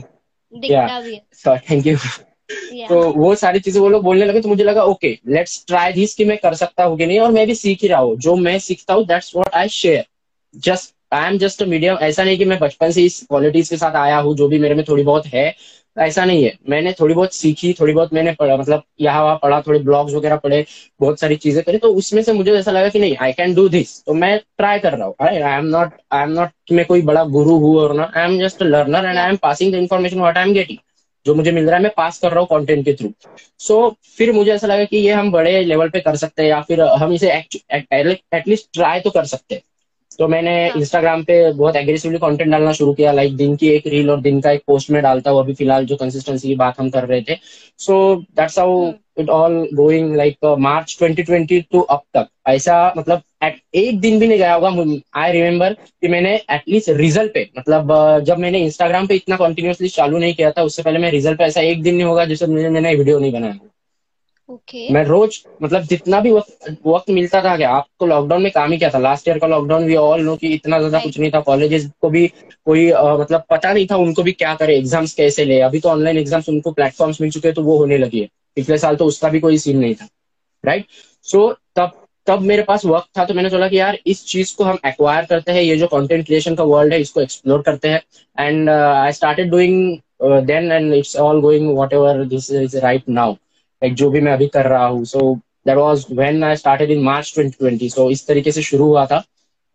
थैंक 1.46 1.88
यू 1.88 1.98
तो 2.90 3.12
वो 3.14 3.34
सारी 3.36 3.60
चीज़ें 3.60 3.82
वो 3.82 3.88
लोग 3.90 4.04
बोलने 4.04 4.26
लगे 4.26 4.42
तो 4.42 4.50
मुझे 4.50 4.64
लगा 4.64 4.84
ओके 4.84 5.18
लेट्स 5.28 5.64
ट्राई 5.68 5.94
दिस 5.94 6.14
कि 6.16 6.26
मैं 6.26 6.38
कर 6.38 6.54
सकता 6.54 6.84
हूँ 6.84 6.98
कि 6.98 7.06
नहीं 7.06 7.20
और 7.20 7.32
मैं 7.32 7.46
भी 7.48 7.56
सीख 7.56 7.82
ही 7.82 7.88
रहा 7.88 8.00
हूँ। 8.00 8.16
जो 8.18 8.36
मैं 8.36 8.58
सीखता 8.60 8.94
हूँ 8.94 9.06
that's 9.06 9.36
what 9.36 9.56
I 9.56 9.70
share 9.70 10.06
just 10.56 10.94
I 11.14 11.28
am 11.28 11.38
just 11.38 11.64
medium 11.64 11.98
ऐसा 12.02 12.24
नहीं 12.24 12.38
कि 12.38 12.46
मैं 12.46 12.60
बचपन 12.60 12.92
से 12.92 13.04
इस 13.04 13.20
क्वालिटीज 13.30 13.70
के 13.70 13.78
साथ 13.78 13.96
आया 13.96 14.18
हूँ 14.18 14.36
जो 14.36 14.48
भी 14.48 14.60
मेरे 14.60 14.76
में 14.76 14.84
थोड़ी 14.90 15.04
बहुत 15.04 15.26
है 15.28 15.50
ऐसा 15.98 16.24
नहीं 16.26 16.44
है। 16.44 16.52
मैंने 16.70 16.92
थोड़ी 17.00 17.14
बहुत 17.14 17.34
सीखी, 17.34 17.74
थोड़ी 17.80 17.94
बहुत 17.94 18.14
मैंने 18.14 18.32
पढ़ा 18.40 18.56
मतलब 18.58 18.84
यहाँ 19.02 19.24
वहाँ 19.24 19.40
पढ़ा, 19.44 19.62
थोड़े 19.62 19.80
ब्लॉग्स 19.80 20.14
वगैरह 20.14 20.36
पढ़े, 20.38 20.66
बहुत 21.00 21.20
सारी 21.20 21.36
चीज़ें 21.38 21.64
करी 21.64 21.78
तो 21.78 21.94
उसमें 21.96 22.22
से 22.24 22.34
मुझे 22.34 22.52
ऐसा 22.54 22.72
लगा 22.72 22.90
कि 22.90 23.00
नहीं 23.00 23.16
आई 23.22 23.34
कैन 23.34 23.54
डू 23.56 23.68
दिस 23.70 24.04
तो 24.06 24.14
मैं 24.14 24.38
ट्राई 24.58 24.80
कर 24.80 24.94
रहा 24.94 25.08
हूँ। 25.08 25.16
I 25.22 25.58
am 25.58 25.66
not 25.68 25.94
I 26.14 26.24
am 26.24 26.32
not 26.32 26.72
मैं 26.72 26.86
कोई 26.86 27.02
बड़ा 27.04 27.24
गुरु 27.28 27.58
हूँ 27.60 27.76
और 27.80 27.94
ना 27.96 28.12
I 28.16 28.26
am 28.26 28.40
just 28.40 28.64
learner 28.64 29.06
and 29.06 29.18
I 29.18 29.30
am 29.30 29.36
passing 29.44 29.72
the 29.74 29.76
information 29.78 30.20
what 30.20 30.38
I 30.38 30.48
am 30.48 30.54
getting 30.54 30.80
जो 31.26 31.34
मुझे 31.36 31.52
मिल 31.52 31.66
रहा 31.66 31.76
है, 31.76 31.84
मैं 31.84 31.92
पास 31.98 32.18
कर 32.20 32.32
रहा 32.32 32.40
हूँ 32.40 32.48
कंटेंट 32.50 32.84
के 32.86 32.94
थ्रू 32.94 33.12
सो 33.60 33.96
फिर 34.18 34.32
मुझे 34.34 34.52
ऐसा 34.54 34.68
लगा 34.68 34.84
कि 34.86 34.98
ये 34.98 35.14
हम 35.14 35.32
बड़े 35.32 35.64
लेवल 35.64 35.90
पे 35.90 36.00
कर 36.00 36.16
सकते 36.16 36.44
हैं 36.44 36.50
या 36.50 36.62
फिर 36.62 36.82
हम 36.82 37.14
इसे 37.14 37.32
एटलीस्ट 37.32 38.68
ट्राई 38.74 39.00
तो 39.00 39.10
कर 39.10 39.26
सकते 39.26 39.56
हैं। 39.56 39.62
तो 40.20 40.28
मैंने 40.28 40.54
इंस्टाग्राम 40.70 41.24
पे 41.24 41.54
बहुत 41.54 41.76
एग्रेसिवली 41.76 42.18
कंटेंट 42.18 42.52
डालना 42.52 42.72
शुरू 42.72 42.94
किया 42.94 43.12
लाइक 43.12 43.36
दिन 43.38 43.56
की 43.56 43.70
एक 43.70 43.88
रील 43.88 44.10
और 44.10 44.22
दिन 44.22 44.42
का 44.42 44.52
एक 44.52 44.62
पोस्ट 44.68 44.92
में 44.92 45.02
डालता 45.04 45.32
हूँ 45.32 45.40
अभी 45.40 45.54
फ़िलहाल 45.54 45.86
जो 45.86 45.96
कंसिस्टेंसी 45.96 46.48
की 46.48 46.56
बात 46.56 46.80
हम 46.80 46.90
कर 46.90 47.04
रहे 47.04 47.22
थे। 47.22 47.36
So 47.78 48.16
that's 48.16 48.60
how 48.60 48.92
it 49.20 49.30
all 49.30 49.68
going 49.74 50.16
like 50.16 50.56
March 50.60 50.98
2020 51.04 51.62
to 51.72 51.80
अब 51.80 52.02
तक। 52.14 52.28
ऐसा 52.48 52.94
मतलब 52.98 53.22
at, 53.44 53.54
एक 53.74 54.00
दिन 54.00 54.20
भी 54.20 54.28
नहीं 54.28 54.38
गया 54.38 54.54
होगा 54.54 55.00
आई 55.22 55.32
रिमेम्बर 55.32 55.74
कि 55.74 56.08
मैंने 56.08 56.36
एटलीस्ट 56.52 56.90
रिज़ल्ट 56.90 57.34
पे 57.34 57.50
मतलब 57.58 57.92
uh, 57.92 58.26
जब 58.26 58.38
मैंने 58.38 58.60
इंस्टाग्राम 58.60 59.08
पे 59.08 59.16
इतना 59.16 59.36
कंटिन्यूअसली 59.36 59.88
चालू 59.88 60.18
नहीं 60.18 60.34
किया 60.34 60.52
था 60.52 60.64
उससे 60.64 60.84
पहले 60.84 61.00
मैं 61.00 61.12
रिज़ल्ट 61.12 61.38
पे 61.38 61.44
ऐसा 61.44 61.62
एक 61.62 61.82
दिन 61.84 61.96
नहीं 61.96 62.06
होगा 62.06 62.26
जिससे 62.26 62.48
मैंने 62.48 62.96
वीडियो 62.96 63.20
नहीं 63.20 63.32
बनाया। 63.32 63.54
ओके। 64.50 64.88
मैं 64.94 65.04
रोज 65.06 65.38
मतलब 65.62 65.82
जितना 65.84 66.20
भी 66.22 66.32
वक्त 66.32 66.78
वक्त 66.86 67.10
मिलता 67.10 67.42
था 67.44 67.56
क्या 67.58 67.70
आपको 67.72 68.06
लॉकडाउन 68.06 68.42
में 68.42 68.52
काम 68.52 68.72
ही 68.72 68.78
क्या 68.78 68.90
था? 68.90 69.00
लास्ट 69.00 69.28
ईयर 69.28 69.40
का 69.40 69.48
लॉकडाउन 69.48 69.86
वी 69.86 69.96
ऑल 69.96 70.22
नो 70.26 70.36
कि 70.38 70.54
इतना 70.54 70.78
ज़्यादा 70.80 71.00
कुछ 71.00 71.20
नहीं 71.20 71.32
था। 71.32 71.40
कॉलेजेस 71.42 71.90
को 72.02 72.10
भी 72.10 72.28
कोई 72.66 72.90
अ, 72.90 73.04
मतलब 73.20 73.44
पता 73.50 73.74
नहीं 73.74 73.88
था 73.92 73.98
उनको 73.98 74.24
भी 74.24 74.32
क्या 74.34 74.54
करे 74.56 74.76
एग्ज़ाम्स 74.78 75.14
कैसे 75.14 75.46
ले। 75.46 75.60
अभी 75.62 75.80
तो 75.80 75.90
ऑनलाइन 75.90 76.18
एग्ज़ाम्स 76.18 76.50
उनको 76.50 76.72
प्लेटफॉर्म्स 76.72 77.22
मिल 77.22 77.32
चुके 77.32 77.48
हैं 77.48 77.56
तो 77.56 77.64
वो 77.64 77.78
होने 77.78 77.98
लगी 77.98 78.20
है। 78.20 78.28
पिछले 78.58 78.78
साल 78.78 78.96
तो 78.96 79.06
उसका 79.06 79.30
भी 79.30 79.40
कोई 79.40 79.58
सीन 79.58 79.78
नहीं 79.80 79.96
था। 79.96 80.08
राइट 80.64 80.86
सो 81.26 81.48
so, 81.48 81.56
तब 81.76 82.02
तब 82.28 82.42
मेरे 82.42 82.64
पास 82.64 82.86
वक्त 82.86 83.08
था 83.18 83.24
तो 83.26 83.34
मैंने 83.34 83.50
सोचा 83.50 83.68
कि 83.70 83.78
यार 83.80 83.98
इस 84.08 84.26
चीज़ 84.28 84.56
को 84.58 84.64
हम 84.64 84.78
एक्वायर 84.86 85.26
करते 85.26 85.52
हैं। 85.52 85.62
ये 85.62 85.76
जो 85.78 85.88
कंटेंट 85.88 86.26
क्रिएशन 86.26 86.56
का 86.56 86.64
वर्ल्ड 86.66 86.94
है 86.94 87.00
इसको 87.02 87.22
एक्सप्लोर 87.22 87.62
करते 87.62 87.88
हैं। 87.88 88.02
And 88.38 88.70
I 88.70 89.12
started 89.12 89.50
doing 89.52 89.98
then 90.48 90.72
and 90.72 90.94
it's 90.94 91.16
all 91.18 91.42
going 91.42 91.70
whatever 91.94 92.24
this 92.26 92.50
is 92.54 92.78
right 92.78 93.10
now 93.10 93.36
like 93.86 93.94
जो 93.94 94.10
भी 94.10 94.22
मैं 94.22 94.34
अभी 94.34 94.48
कर 94.48 94.66
रहा 94.66 94.86
हूँ। 94.86 95.06
So 95.06 95.36
that 95.68 95.78
was 95.78 96.06
when 96.12 96.44
I 96.44 96.56
started 96.56 96.92
in 96.92 97.04
March 97.04 97.34
2020 97.40 97.90
so 97.90 98.10
इस 98.12 98.28
तरीके 98.28 98.52
से 98.52 98.62
शुरू 98.62 98.86
हुआ 98.86 99.06
था 99.06 99.24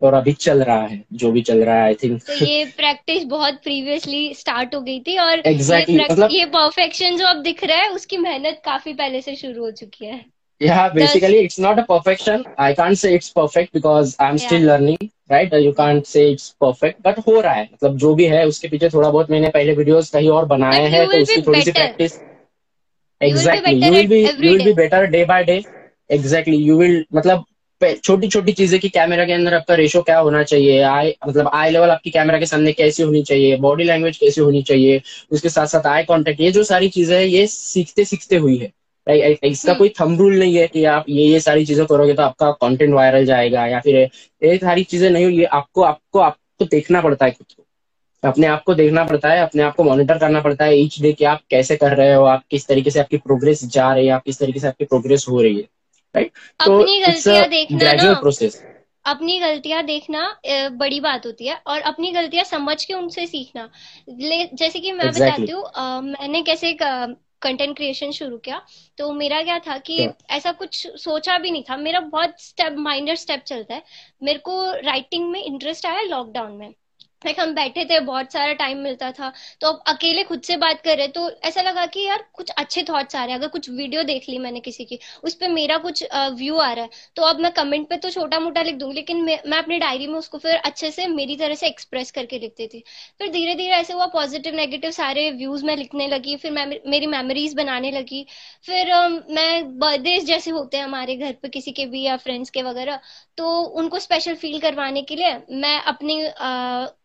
और 0.02 0.14
अभी 0.14 0.32
चल 0.32 0.62
रहा 0.62 0.82
है 0.82 1.02
जो 1.12 1.30
भी 1.32 1.42
चल 1.42 1.64
रहा 1.64 1.74
है 1.74 1.82
आई 1.82 1.94
थिंक 1.94 2.22
तो 2.22 2.44
ये 2.44 2.64
प्रैक्टिस 2.76 3.24
बहुत 3.24 3.54
प्रीवियसली 3.54 4.34
स्टार्ट 4.34 4.74
हो 4.74 4.80
गई 4.80 5.00
थी 5.00 5.16
और 5.18 5.42
exactly, 5.42 5.90
ये 5.90 6.04
मतलब 6.04 6.30
ये 6.32 6.44
परफेक्शन 6.44 7.16
जो 7.16 7.26
अब 7.26 7.42
दिख 7.42 7.64
रहा 7.64 7.78
है 7.78 7.90
उसकी 7.90 8.18
मेहनत 8.18 8.60
काफ़ी 8.64 8.94
पहले 8.94 9.20
से 9.20 9.36
शुरू 9.36 9.64
हो 9.64 9.70
चुकी 9.70 10.06
है। 10.06 10.24
Yeah 10.62 10.80
basically 10.94 11.38
it's 11.44 11.58
not 11.58 11.78
a 11.78 11.84
perfection. 11.90 12.42
I 12.58 12.74
can't 12.74 12.98
say 13.02 13.10
it's 13.18 13.28
perfect 13.36 13.70
because 13.76 14.10
i'm 14.20 14.40
या 14.40 14.48
still 14.48 14.66
learning 14.70 14.98
right? 15.30 15.54
You 15.66 15.74
can't 15.78 16.10
say 16.10 16.24
it's 16.32 16.48
perfect 16.64 17.00
but 17.06 17.18
हो 17.26 17.40
रहा 17.40 17.52
है। 17.52 17.68
मतलब 17.74 17.96
जो 17.96 18.14
भी 18.14 18.26
है 18.26 18.46
उसके 18.46 18.68
पीछे 18.68 18.88
थोड़ा 18.88 19.10
बहुत 19.10 19.30
मैंने 19.30 19.48
पहले 19.48 19.74
वीडियोस 19.74 20.10
कहीं 20.10 20.28
और 20.30 20.44
बनाए 20.46 20.86
हैं 20.86 21.06
तो 21.06 21.22
उसकी 21.22 21.42
थोड़ी 21.42 21.62
सी 21.62 21.72
practice 21.72 22.18
at 23.20 23.32
be 23.32 23.42
every 23.42 24.48
you 24.48 24.50
will 24.50 24.58
day 24.58 24.64
be 24.64 24.72
better 24.74 25.06
day 25.06 25.24
by 25.24 25.44
day 25.44 25.62
exactly 26.10 26.56
you 26.58 26.78
will 26.78 27.04
मतलब 27.14 27.44
छोटी 28.04 28.28
छोटी 28.28 28.52
चीज़ें 28.52 28.78
कि 28.80 28.88
कैमरा 28.88 29.24
के 29.24 29.32
अंदर 29.32 29.54
आपका 29.54 29.74
रेशो 29.74 30.00
क्या 30.02 30.18
होना 30.18 30.42
चाहिए? 30.42 30.80
आई 30.82 31.12
मतलब 31.28 31.48
आई 31.54 31.70
लेवल 31.70 31.90
आपकी 31.90 32.10
कैमरा 32.10 32.38
के 32.38 32.46
सामने 32.46 32.72
कैसी 32.72 33.02
होनी 33.02 33.22
चाहिए? 33.22 33.56
बॉडी 33.58 33.84
लैंग्वेज 33.84 34.16
कैसी 34.16 34.40
होनी 34.40 34.62
चाहिए? 34.62 35.00
उसके 35.32 35.48
साथ 35.48 35.66
साथ 35.66 35.86
आई 35.86 36.04
कांटेक्ट 36.04 36.40
ये 36.40 36.50
जो 36.52 36.64
सारी 36.64 36.88
चीज़ें 36.88 37.16
है 37.16 37.26
ये 37.28 37.46
सीखते 37.46 38.04
सीखते 38.04 38.36
हुई 38.36 38.56
है। 38.56 38.70
इसका 39.06 39.72
हम्म 39.72 39.78
कोई 39.78 39.88
थम 40.00 40.16
रूल 40.18 40.38
नहीं 40.38 40.56
है 40.56 40.66
कि 40.68 40.84
आप 40.86 41.04
ये 41.08 41.24
ये 41.26 41.40
सारी 41.40 41.64
चीज़ें 41.66 41.84
करोगे 41.86 42.14
तो 42.14 42.22
आपका 42.22 42.50
कंटेंट 42.60 42.94
वायरल 42.94 43.24
जाएगा 43.26 43.66
या 43.66 43.80
फिर 43.80 43.96
ये 43.96 44.56
सारी 44.58 44.84
चीज़ें 44.84 45.08
नहीं 45.10 45.30
ये 45.30 45.44
आपको 45.60 45.82
आपको 45.82 46.18
आपको 46.20 46.64
देखना 46.66 47.00
पड़ता 47.00 47.24
है 47.24 47.30
खुद 47.32 47.46
को। 47.56 47.59
अपने 48.22 48.46
आप 48.46 48.62
को 48.62 48.74
देखना 48.74 49.04
पड़ता 49.04 49.28
है 49.28 49.42
अपने 49.42 49.62
आप 49.62 49.74
को 49.74 49.84
मॉनिटर 49.84 50.18
करना 50.18 50.40
पड़ता 50.40 50.64
है 50.64 50.78
ईच 50.78 51.00
डे 51.02 51.12
कि 51.12 51.24
आप 51.24 51.40
कैसे 51.50 51.76
कर 51.76 51.96
रहे 51.96 52.12
हो 52.14 52.24
आप 52.24 52.42
किस 52.50 52.66
तरीके 52.66 52.90
से 52.90 53.00
आपकी 53.00 53.16
प्रोग्रेस 53.16 53.64
जा 53.64 53.92
रही 53.94 54.06
है 54.06 54.12
आप 54.12 54.22
किस 54.22 54.38
तरीके 54.38 54.60
से 54.60 54.68
आपकी 54.68 54.84
प्रोग्रेस 54.84 55.26
हो 55.28 55.40
रही 55.42 55.56
है 55.56 55.68
राइट 56.14 56.32
तो 56.64 56.80
अपनी 56.80 56.96
इट्स 56.98 57.28
गलतियाँ 57.28 57.48
देखना 57.48 57.78
ग्रेजुअल 57.78 58.14
प्रोसेस 58.14 58.62
अपनी 59.04 59.38
गलतियाँ 59.40 59.82
देखना 59.82 60.40
बड़ी 60.70 61.00
बात 61.00 61.26
होती 61.26 61.46
है 61.46 61.60
और 61.66 61.80
अपनी 61.80 62.10
गलतियाँ 62.12 62.44
समझ 62.44 62.84
के 62.84 62.94
उनसे 62.94 63.26
सीखना। 63.26 63.68
जैसे 64.08 64.80
कि 64.80 64.92
मैं 64.92 65.04
एग्जैक्टली 65.04 65.46
बताती 65.46 65.52
हूँ 65.52 66.02
मैंने 66.02 66.42
कैसे 66.42 66.76
कंटेंट 67.42 67.76
क्रिएशन 67.76 68.10
शुरू 68.10 68.36
किया। 68.38 68.60
तो 68.98 69.12
मेरा 69.12 69.42
क्या 69.42 69.58
था 69.58 69.76
कि 69.78 69.96
yeah. 69.98 70.30
ऐसा 70.30 70.52
कुछ 70.52 70.86
सोचा 70.96 71.38
भी 71.38 71.50
नहीं 71.50 71.62
था। 71.62 71.76
मेरा 71.76 72.00
बहुत 72.00 72.42
स्टेप 72.42 72.74
माइनर 72.78 73.14
स्टेप 73.14 73.42
चलता 73.46 73.74
है। 73.74 73.82
मेरे 74.22 74.38
को 74.38 74.72
राइटिंग 74.72 75.30
में 75.30 75.42
इंटरेस्ट 75.42 75.86
आया 75.86 76.02
लॉकडाउन 76.02 76.52
में। 76.52 76.74
लाइक 77.22 77.40
हम 77.40 77.52
बैठे 77.54 77.84
थे 77.84 77.98
बहुत 78.00 78.32
सारा 78.32 78.52
टाइम 78.54 78.78
मिलता 78.78 79.10
था। 79.12 79.32
तो 79.60 79.68
अब 79.68 79.82
अकेले 79.88 80.22
खुद 80.24 80.40
से 80.42 80.56
बात 80.56 80.80
कर 80.82 80.96
रहे 80.98 81.08
तो 81.08 81.28
ऐसा 81.44 81.62
लगा 81.62 81.84
कि 81.86 82.00
यार 82.00 82.24
कुछ 82.34 82.50
अच्छे 82.50 82.82
थॉट्स 82.88 83.16
आ 83.16 83.24
रहे 83.24 83.32
हैं। 83.32 83.38
अगर 83.38 83.48
कुछ 83.48 83.68
वीडियो 83.70 84.02
देख 84.04 84.28
ली 84.28 84.38
मैंने 84.38 84.60
किसी 84.60 84.84
की 84.84 84.98
उस 85.24 85.34
पर 85.34 85.48
मेरा 85.50 85.76
कुछ 85.78 86.04
व्यू 86.14 86.56
आ 86.58 86.72
रहा 86.72 86.84
है। 86.84 86.90
तो 87.16 87.22
अब 87.22 87.40
मैं 87.40 87.50
कमेंट 87.52 87.88
पे 87.88 87.96
तो 87.96 88.10
छोटा 88.10 88.38
मोटा 88.40 88.62
लिख 88.62 88.74
दूँगी 88.76 88.94
लेकिन 88.94 89.22
मैं, 89.24 89.38
मैं 89.46 89.58
अपनी 89.58 89.78
डायरी 89.78 90.06
में 90.06 90.14
उसको 90.14 90.38
फिर 90.38 90.56
अच्छे 90.56 90.90
से 90.90 91.06
मेरी 91.08 91.36
तरह 91.36 91.54
से 91.54 91.66
एक्सप्रेस 91.66 92.10
करके 92.10 92.38
लिखती 92.38 92.66
थी। 92.66 92.82
फिर 93.18 93.30
धीरे 93.32 93.54
धीरे 93.54 93.74
ऐसे 93.76 93.92
हुआ 93.92 94.06
पॉजिटिव 94.14 94.54
नेगेटिव 94.54 94.90
सारे 94.90 95.30
व्यूज़ 95.32 95.64
मैं 95.66 95.76
लिखने 95.76 96.08
लगी 96.08 96.36
फिर 96.36 96.52
मेरी 96.52 97.06
मेमोरीज 97.06 97.54
बनाने 97.54 97.90
लगी। 97.90 98.26
फिर 98.66 98.92
मैं 99.30 99.78
बर्थडे 99.78 100.18
जैसे 100.22 100.50
होते 100.50 100.76
हैं 100.76 100.84
हमारे 100.84 101.16
घर 101.16 101.32
पे 101.42 101.48
किसी 101.50 101.72
के 101.72 101.86
भी 101.86 102.02
या 102.02 102.16
फ्रेंड्स 102.18 102.50
के 102.50 102.62
वगैरह 102.62 103.00
तो 103.38 103.60
उनको 103.80 103.98
स्पेशल 103.98 104.34
फील 104.36 104.58
करवाने 104.60 105.02
के 105.02 105.16
लिए 105.16 105.36
मैं 105.52 105.78
अपनी 105.82 106.20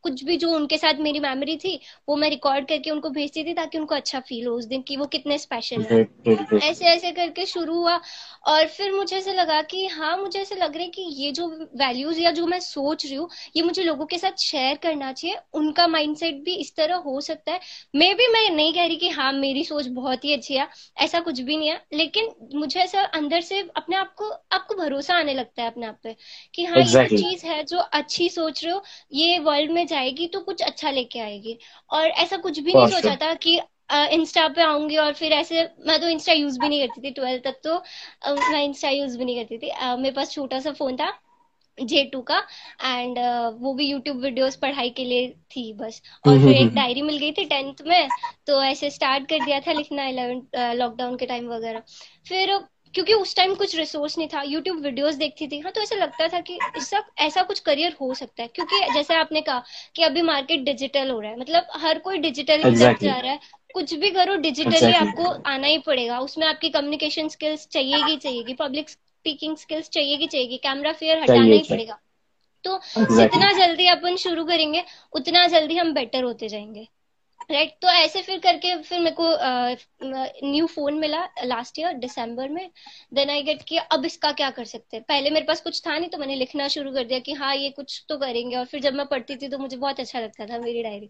कुछ 0.06 0.24
भी 0.24 0.38
जो 0.38 0.50
उनके 0.52 0.78
साथ 0.78 1.00
मेरी 1.02 1.20
मेमोरी 1.20 1.56
थी 1.58 1.80
वो 2.08 2.16
मैं 2.16 2.30
रिकॉर्ड 2.30 2.68
करके 2.68 2.92
उनको 2.92 3.10
भेजती 3.12 3.44
थी 3.44 3.54
ताकि 3.54 3.78
उनको 3.78 3.96
अच्छा 3.96 4.20
फील 4.22 4.48
हो 4.48 4.54
उस 4.56 4.66
दिन 4.66 4.82
की 4.82 4.98
वो 4.98 5.06
कितने 5.08 5.38
स्पेशल 5.38 5.82
है। 5.84 6.04
ऐसे 6.62 6.86
ऐसे 6.86 7.12
करके 7.12 7.46
शुरू 7.46 7.76
हुआ 7.76 8.00
और 8.48 8.68
फिर 8.68 8.92
मुझे 8.94 9.16
ऐसे 9.18 9.34
लगा 9.34 9.62
कि 9.64 9.86
हाँ 9.88 10.16
मुझे 10.18 10.40
ऐसे 10.40 10.56
लग 10.56 10.76
रहा 10.76 10.84
है 10.84 10.90
कि 10.90 11.02
ये 11.16 11.32
जो 11.32 11.48
वैल्यूज़ 11.76 12.20
या 12.20 12.32
जो 12.32 12.46
मैं 12.48 12.60
सोच 12.60 13.06
रही 13.06 13.16
हूँ 13.16 13.28
ये 13.56 13.62
मुझे 13.64 13.84
लोगों 13.84 14.06
के 14.06 14.18
साथ 14.18 14.42
शेयर 14.42 14.78
करना 14.78 15.12
चाहिए। 15.12 15.38
उनका 15.54 15.88
माइंडसेट 15.88 16.36
भी 16.46 16.56
इस 16.56 16.76
तरह 16.76 16.96
हो 17.06 17.20
सकता 17.22 17.52
है। 17.52 17.60
मे 17.94 18.14
भी 18.14 18.28
मैं 18.28 18.50
नहीं 18.50 18.74
कह 18.74 18.86
रही 18.86 18.96
कि 18.96 19.10
हाँ 19.10 19.32
मेरी 19.34 19.64
सोच 19.64 19.88
बहुत 19.92 20.26
ही 20.26 20.34
अच्छी 20.34 20.54
है 20.54 20.68
ऐसा 20.98 21.20
कुछ 21.20 21.40
भी 21.42 21.58
नहीं 21.58 21.70
है 21.70 21.82
लेकिन 21.94 22.30
मुझे 22.56 22.80
ऐसा 22.80 23.02
अंदर 23.14 23.42
से 23.42 23.60
अपने 23.76 23.96
आप 23.96 24.14
को 24.18 24.30
आपको 24.52 24.76
भरोसा 24.76 25.16
आने 25.16 25.34
लगता 25.34 25.62
है 25.64 25.70
अपने 25.70 25.86
आप 25.86 26.00
पे 26.04 26.16
कि 26.54 26.66
हाँ 26.66 26.82
exactly. 26.82 27.18
ये 27.18 27.30
चीज़ 27.30 27.46
है 27.46 27.64
जो 27.64 27.78
अच्छी 27.94 28.30
सोच 28.30 28.64
रहे 28.64 28.74
हो 28.74 28.82
ये 29.14 29.40
वर्ल्ड 29.40 29.72
में 29.72 29.86
जाएगी 29.96 30.28
तो 30.30 30.40
कुछ 30.42 30.62
अच्छा 30.64 30.92
लेके 30.92 31.20
आएगी। 31.22 31.58
और 31.92 32.08
ऐसा 32.08 32.38
कुछ 32.40 32.60
भी 32.60 32.74
नहीं 32.74 32.88
सोचा 32.92 33.16
था 33.18 33.34
कि 33.46 33.60
इंस्टा 34.14 34.48
पे 34.50 34.62
आऊँगी 34.64 34.98
और 34.98 35.14
फिर 35.14 35.32
ऐसे 35.34 35.64
मैं 35.88 36.00
तो 36.02 36.08
इंस्टा 36.10 36.34
यूज़ 36.34 36.60
भी 36.60 36.70
नहीं 36.70 36.88
करती 36.88 37.02
थी 37.02 37.12
ट्वेल्थ 37.14 37.44
तक 37.44 37.60
तो 37.64 37.78
मैं 38.52 38.64
इंस्टा 38.64 38.90
यूज़ 38.90 39.18
भी 39.18 39.26
नहीं 39.26 39.36
करती 39.38 39.58
थी। 39.58 39.72
मेरे 39.98 40.16
पास 40.16 40.32
छोटा 40.32 40.60
सा 40.60 40.72
फ़ोन 40.74 40.96
था 40.98 41.12
जे 41.78 42.04
टू 42.12 42.22
का 42.22 42.38
एंड 42.84 43.18
uh, 43.18 43.62
वो 43.62 43.74
भी 43.74 43.86
यूट्यूब 43.86 44.18
वीडियोस 44.18 44.56
पढ़ाई 44.56 44.90
के 44.90 45.04
लिए 45.06 45.30
थी 45.52 45.72
बस। 45.74 46.02
और 46.28 46.40
फिर 46.40 46.52
एक 46.52 46.74
डायरी 46.76 47.02
मिल 47.02 47.18
गई 47.18 47.32
थी 47.32 47.46
टेंथ 47.46 47.82
में 47.88 48.08
तो 48.48 48.62
ऐसे 48.64 48.90
स्टार्ट 48.90 49.28
कर 49.30 49.46
दिया 49.46 49.60
था 49.62 49.72
लिखना 49.74 50.06
इलेवेंथ 50.08 50.56
लॉकडाउन 50.76 51.18
के 51.18 51.26
टाइम 51.26 51.48
वगैरह। 51.50 51.84
फिर 52.28 52.58
क्योंकि 52.96 53.14
उस 53.14 53.36
टाइम 53.36 53.54
कुछ 53.56 53.76
रिसोर्स 53.76 54.18
नहीं 54.18 54.28
था 54.28 54.42
यूट्यूब 54.42 54.78
वीडियोस 54.80 55.16
देखती 55.16 55.48
थी। 55.48 55.60
हाँ 55.60 55.72
तो 55.72 55.82
ऐसा 55.82 55.96
लगता 55.96 56.28
था 56.28 56.40
कि 56.42 56.60
इसका 56.76 57.04
ऐसा 57.20 57.42
कुछ 57.44 57.60
करियर 57.60 57.96
हो 58.02 58.14
सकता 58.14 58.44
है। 58.44 58.48
क्योंकि 58.48 58.80
जैसे 58.92 59.16
आपने 59.16 59.42
कहा 59.42 59.64
कि 59.96 60.04
अभी 60.04 60.22
मार्केट 60.22 60.64
डिजिटल 60.64 61.10
हो 61.10 61.20
रहा 61.20 61.32
है 61.32 61.40
मतलब 61.40 61.68
हर 61.76 62.00
कोई 62.00 62.18
डिजिटल 62.18 62.64
exactly. 62.64 63.04
जा 63.04 63.20
रहा 63.20 63.32
है। 63.32 63.40
कुछ 63.74 63.94
भी 63.94 64.10
करो 64.12 64.36
डिजिटली 64.36 64.78
exactly. 64.78 64.96
आपको 64.96 65.50
आना 65.50 65.68
ही 65.68 65.78
पड़ेगा। 65.78 66.20
उसमें 66.20 66.48
आपकी 66.48 66.70
कम्युनिकेशन 66.70 67.28
स्किल्स 67.28 67.68
चाहिएगी 67.68 68.18
चाहिएगी 68.18 68.54
पब्लिक 68.54 68.90
स्पीकिंग 68.90 69.58
स्किल्स 69.58 69.90
चाहिएगी 69.90 70.28
चाहिएगी 70.28 70.58
कैमरा 70.58 70.92
फेयर 70.94 71.18
हटाना 71.20 71.44
ही 71.44 71.64
पड़ेगा। 71.70 72.00
तो 72.64 72.78
exactly. 72.78 73.18
जितना 73.18 73.52
जल्दी 73.54 73.88
अपन 73.88 74.16
शुरू 74.16 74.46
करेंगे 74.46 74.84
उतना 75.14 75.46
जल्दी 75.48 75.78
हम 75.78 75.94
बेटर 75.94 76.24
होते 76.24 76.48
जाएँगे। 76.48 76.88
राइट? 77.50 77.72
तो 77.82 77.88
ऐसे 77.90 78.22
फिर 78.22 78.40
करके 78.40 78.76
फिर 78.84 79.00
मेरे 79.00 79.16
को 79.20 80.48
न्यू 80.52 80.66
फ़ोन 80.68 80.94
मिला 81.00 81.24
लास्ट 81.46 81.80
ईयर 81.80 81.94
दिसंबर 81.98 82.50
में। 82.50 82.70
देन 83.14 83.30
आई 83.30 83.44
गेट 83.44 83.62
कि 83.68 83.78
अब 83.78 84.06
इसका 84.06 84.32
क्या 84.34 84.50
कर 84.52 84.66
सकते 84.66 84.98
हैं? 84.98 85.04
पहले 85.10 85.30
मेरे 85.30 85.46
पास 85.46 85.62
कुछ 85.62 85.82
था 85.88 85.98
नहीं 85.98 86.10
तो 86.10 86.18
मैंने 86.18 86.36
लिखना 86.36 86.68
शुरू 86.70 86.94
कर 86.94 87.04
दिया 87.04 87.20
कि 87.20 87.34
हाँ 87.34 87.56
ये 87.56 87.70
कुछ 87.72 88.04
तो 88.10 88.18
करेंगे। 88.18 88.56
और 88.56 88.66
फिर 88.66 88.82
जब 88.82 88.94
मैं 88.94 89.06
पढ़ती 89.08 89.36
थी 89.38 89.50
तो 89.50 89.58
मुझे 89.58 89.78
बहुत 89.78 90.00
अच्छा 90.00 90.20
लगता 90.20 90.46
था 90.48 90.60
मेरी 90.60 90.84
डायरी 90.84 91.10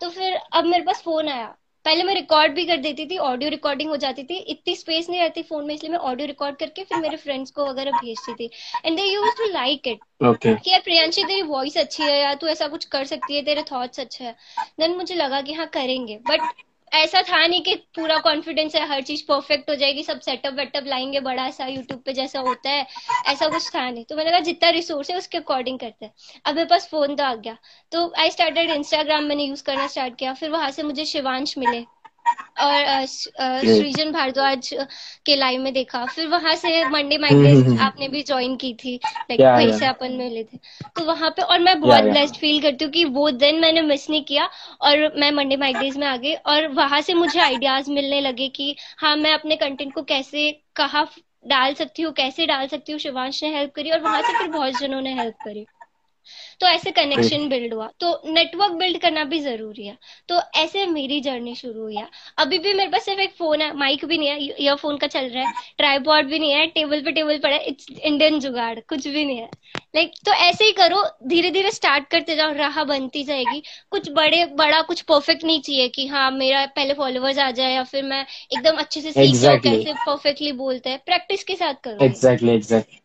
तो 0.00 0.10
फिर 0.10 0.34
अब 0.54 0.64
मेरे 0.66 0.84
पास 0.84 1.02
फ़ोन 1.02 1.28
आया। 1.28 1.54
पहले 1.84 2.02
मैं 2.04 2.14
रिकॉर्ड 2.14 2.54
भी 2.54 2.64
कर 2.66 2.76
देती 2.76 3.06
थी 3.06 3.16
ऑडियो 3.20 3.50
रिकॉर्डिंग 3.50 3.90
हो 3.90 3.96
जाती 3.96 4.24
थी। 4.24 4.36
इतनी 4.50 4.74
स्पेस 4.76 5.08
नहीं 5.10 5.20
रहती 5.20 5.42
फ़ोन 5.42 5.64
में 5.66 5.74
इसलिए 5.74 5.92
मैं 5.92 5.98
ऑडियो 6.00 6.26
रिकॉर्ड 6.26 6.56
करके 6.56 6.84
फिर 6.84 6.98
मेरे 6.98 7.16
फ्रेंड्स 7.16 7.50
को 7.50 7.66
वगैरह 7.66 7.92
भेजती 7.92 8.34
थी। 8.34 8.50
And 8.84 8.96
they 8.96 9.04
use 9.04 9.36
to 9.36 9.50
like 9.52 9.88
it 9.88 10.00
कि 10.24 10.70
यार 10.70 10.80
प्रियांशी 10.80 11.24
तेरी 11.24 11.42
वॉइस 11.42 11.76
अच्छी 11.78 12.06
है 12.06 12.18
या 12.20 12.34
तू 12.34 12.46
ऐसा 12.46 12.68
कुछ 12.68 12.84
कर 12.86 13.04
सकती 13.04 13.36
है 13.36 13.42
तेरे 13.44 13.62
थॉट्स 13.72 14.00
अच्छे 14.00 14.24
हैं। 14.24 14.34
देन 14.80 14.96
मुझे 14.96 15.14
लगा 15.14 15.40
कि 15.40 15.52
हाँ 15.52 15.66
करेंगे। 15.74 16.18
बट 16.26 16.52
ऐसा 16.92 17.22
था 17.22 17.46
नहीं 17.46 17.62
कि 17.62 17.74
पूरा 17.74 18.18
कॉन्फिडेंस 18.18 18.74
है, 18.74 18.86
हर 18.88 19.02
चीज़ 19.02 19.24
परफेक्ट 19.28 19.70
हो 19.70 19.74
जाएगी, 19.74 20.02
सब 20.02 20.20
सेटअप 20.20 20.54
वेटअप 20.54 20.84
लाएँगे 20.86 21.20
बड़ा 21.20 21.50
सा 21.50 21.66
यूट्यूब 21.66 22.00
पे 22.00 22.12
जैसा 22.12 22.40
होता 22.40 22.70
है, 22.70 22.86
ऐसा 23.26 23.48
कुछ 23.48 23.68
था 23.74 23.90
नहीं। 23.90 24.04
तो 24.04 24.16
मैंने 24.16 24.30
कहा 24.30 24.40
जितना 24.40 24.70
रिसोर्स 24.70 25.10
है 25.10 25.16
उसके 25.16 25.38
अकॉर्डिंग 25.38 25.78
करते 25.78 26.04
हैं। 26.04 26.12
अब 26.44 26.54
मेरे 26.54 26.68
पास 26.68 26.88
फ़ोन 26.88 27.16
तो 27.16 27.24
आ 27.24 27.34
गया। 27.34 27.56
तो 27.92 28.12
आई 28.18 28.30
स्टार्टेड 28.30 28.70
इंस्टाग्राम 28.70 29.24
मैंने 29.24 29.44
यूज़ 29.44 29.64
करना 29.64 29.86
स्टार्ट 29.86 30.18
किया, 30.18 30.34
फिर 30.34 30.50
वहाँ 30.50 30.70
से 30.70 30.82
मुझे 30.82 31.04
शिवांश 31.04 31.58
मिले। 31.58 31.84
और 32.56 33.06
सृजन 33.66 34.10
भारद्वाज 34.12 34.68
के 35.26 35.36
लाइव 35.36 35.60
में 35.60 35.72
देखा। 35.72 36.04
फिर 36.06 36.26
वहाँ 36.28 36.54
से 36.56 36.84
मंडे 36.86 37.18
माइंडेज 37.18 37.64
आपने 37.80 38.08
भी 38.08 38.22
ज्वाइन 38.22 38.56
की 38.56 38.72
थी 38.76 38.94
लाइक 39.30 39.46
वहीं 39.48 39.72
से 39.72 39.86
अपन 39.86 40.12
मिले 40.14 40.44
थे। 40.44 40.58
तो 40.96 41.04
वहाँ 41.04 41.30
पे 41.30 41.42
और 41.44 41.58
मैं 41.60 41.80
बहुत 41.80 42.04
ब्लेस्ड 42.06 42.36
फील 42.36 42.60
करती 42.62 42.84
हूँ 42.84 42.92
कि 42.92 43.04
वो 43.10 43.30
दिन 43.32 43.60
मैंने 43.60 43.82
मिस 43.82 44.08
नहीं 44.10 44.24
किया 44.24 44.48
और 44.82 44.98
मैं 45.16 45.30
मंडे 45.32 45.56
माइंडेज 45.56 45.96
में 45.98 46.06
आ 46.06 46.16
गई 46.16 46.34
और 46.46 46.66
वहाँ 46.74 47.00
से 47.02 47.14
मुझे 47.14 47.40
आइडियाज़ 47.40 47.90
मिलने 47.90 48.20
लगे 48.20 48.48
कि 48.50 48.74
हाँ 48.98 49.16
मैं 49.16 49.32
अपने 49.34 49.56
कंटेंट 49.56 49.94
को 49.94 50.02
कैसे 50.04 50.50
कहा 50.76 51.06
डाल 51.46 51.74
सकती 51.74 52.02
हूँ 52.02 52.12
कैसे 52.14 52.46
डाल 52.46 52.66
सकती 52.68 52.92
हूँ 52.92 52.98
शिवांश 53.00 53.42
ने 53.44 53.54
हेल्प 53.54 53.72
करी 53.74 53.90
और 53.90 54.00
वहाँ 54.00 54.22
से 54.22 54.32
फिर 54.34 54.48
बहुत 54.48 54.74
जनों 54.74 55.00
ने 55.00 55.14
हेल्प 55.14 55.36
करी। 55.44 55.66
तो 56.62 56.66
ऐसे 56.68 56.90
कनेक्शन 56.92 57.48
बिल्ड 57.48 57.74
हुआ। 57.74 57.88
तो 58.00 58.10
नेटवर्क 58.28 58.72
बिल्ड 58.76 58.98
करना 59.00 59.24
भी 59.26 59.38
ज़रूरी 59.40 59.86
है। 59.86 59.96
तो 60.28 60.40
ऐसे 60.56 60.86
मेरी 60.88 61.20
जर्नी 61.20 61.54
शुरू 61.56 61.82
हुई 61.82 61.96
है। 61.96 62.08
अभी 62.38 62.58
भी 62.58 62.74
मेरे 62.74 62.90
पास 62.90 63.04
सिर्फ़ 63.04 63.20
एक 63.20 63.34
फ़ोन 63.36 63.60
है 63.62 63.72
माइक 63.76 64.04
भी 64.04 64.18
नहीं 64.18 64.28
है 64.28 64.38
ईयरफोन 64.56 64.98
का 64.98 65.06
चल 65.08 65.28
रहा 65.28 65.42
है 65.42 65.52
ट्राईपॉड 65.78 66.26
भी 66.26 66.38
नहीं 66.38 66.52
है 66.52 66.66
टेबल 66.70 67.00
पे 67.00 67.12
टेबल 67.12 67.38
पड़ा 67.38 67.54
है 67.56 67.64
इट्स 67.66 67.86
इंडियन 67.92 68.38
जुगाड़ 68.40 68.78
कुछ 68.82 69.06
भी 69.08 69.24
नहीं 69.24 69.38
है। 69.38 69.48
लाइक 69.94 70.08
like, 70.08 70.24
तो 70.24 70.32
ऐसे 70.34 70.64
ही 70.64 70.72
करो 70.72 71.02
धीरे 71.28 71.50
धीरे 71.50 71.70
स्टार्ट 71.72 72.08
करते 72.08 72.36
जाओ 72.36 72.52
राह 72.54 72.82
बनती 72.84 73.22
जाएगी। 73.24 73.62
कुछ 73.90 74.08
बड़े 74.12 74.44
बड़ा 74.56 74.80
कुछ 74.82 75.00
परफेक्ट 75.04 75.44
नहीं 75.44 75.60
चाहिए 75.62 75.88
कि 75.90 76.06
हाँ 76.08 76.30
मेरा 76.32 76.64
पहले 76.76 76.94
फॉलोअर्स 76.94 77.38
आ 77.40 77.50
जाए 77.52 77.72
या 77.74 77.82
फिर 77.84 78.02
मैं 78.04 78.24
एकदम 78.50 78.76
अच्छे 78.78 79.00
से 79.00 79.12
सीख 79.12 79.36
exactly. 79.36 79.60
कैसे 79.62 79.92
परफेक्टली 80.04 80.52
बोलते 80.54 80.90
हैं। 80.90 80.98
प्रैक्टिस 81.06 81.44
के 81.44 81.56
साथ 81.56 81.74
करो। 81.84 82.06
एग्जैक्टली 82.06 82.50
एग्जैक्टली 82.52 82.98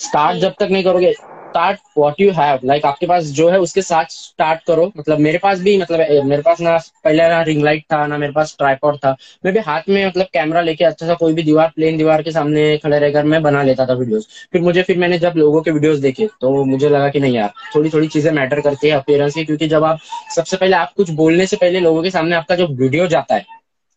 स्टार्ट 0.00 0.38
जब 0.38 0.54
तक 0.58 0.68
नहीं 0.70 0.84
करोगे 0.84 1.12
start 1.48 1.78
what 1.98 2.20
you 2.20 2.30
have 2.32 2.58
like 2.64 2.84
आपके 2.86 3.06
पास 3.06 3.24
जो 3.36 3.48
है, 3.50 3.58
उसके 3.60 3.82
साथ 3.82 4.04
स्टार्ट 4.10 4.60
करो। 4.66 4.84
मतलब 4.96 5.18
मेरे 5.18 5.38
पास 5.38 5.60
भी 5.60 5.76
मतलब 5.78 6.24
मेरे 6.26 6.42
पास 6.42 6.60
ना 6.60 6.76
पहले 7.04 7.28
ना 7.28 7.40
रिंग 7.42 7.62
लाइट 7.64 7.84
था, 7.92 8.06
ना 8.06 8.18
मेरे 8.18 8.32
पास 8.32 8.54
ट्राईपॉड 8.58 8.96
था। 8.96 9.16
मैं 9.44 9.52
भी 9.54 9.60
हाथ 9.60 9.88
में 9.88 10.06
मतलब 10.06 10.26
कैमरा 10.32 10.60
लेके 10.60 10.84
अच्छा 10.84 11.06
सा 11.06 11.14
कोई 11.14 11.32
भी 11.34 11.42
दीवार 11.42 11.72
प्लेन 11.76 11.96
दीवार 11.98 12.22
के 12.22 12.32
सामने 12.32 12.76
खड़े 12.78 12.98
रहकर 12.98 13.24
मैं 13.24 13.42
बना 13.42 13.62
लेता 13.62 13.86
था 13.86 13.92
वीडियोस 13.94 14.28
फिर 14.52 14.62
मुझे, 14.62 14.82
फिर 14.82 14.98
मैंने 14.98 15.18
जब 15.18 15.32
लोगों 15.36 15.62
के 15.62 15.70
वीडियोस 15.70 15.98
देखे 15.98 16.28
तो 16.40 16.64
मुझे 16.64 16.88
लगा 16.88 17.08
कि 17.08 17.20
नहीं 17.20 17.34
यार 17.34 17.52
थोड़ी 17.74 17.90
थोड़ी 17.90 18.08
चीज़ें 18.08 18.32
मैटर 18.32 18.60
करती 18.60 18.88
है 18.88 18.96
अपेयरेंस 18.96 19.34
की, 19.34 19.44
क्योंकि 19.44 19.68
जब 19.68 19.84
आप, 19.84 19.98
सबसे 20.36 20.56
पहले 20.56 20.76
आप 20.76 20.92
कुछ 20.96 21.10
बोलने 21.12 21.46
से 21.46 21.56
पहले 21.56 21.80
लोगों 21.80 22.02
के 22.02 22.10
सामने 22.10 22.36
आपका 22.36 22.56
जो 22.56 22.66
वीडियो 22.68 23.06
जाता 23.08 23.34
है 23.34 23.46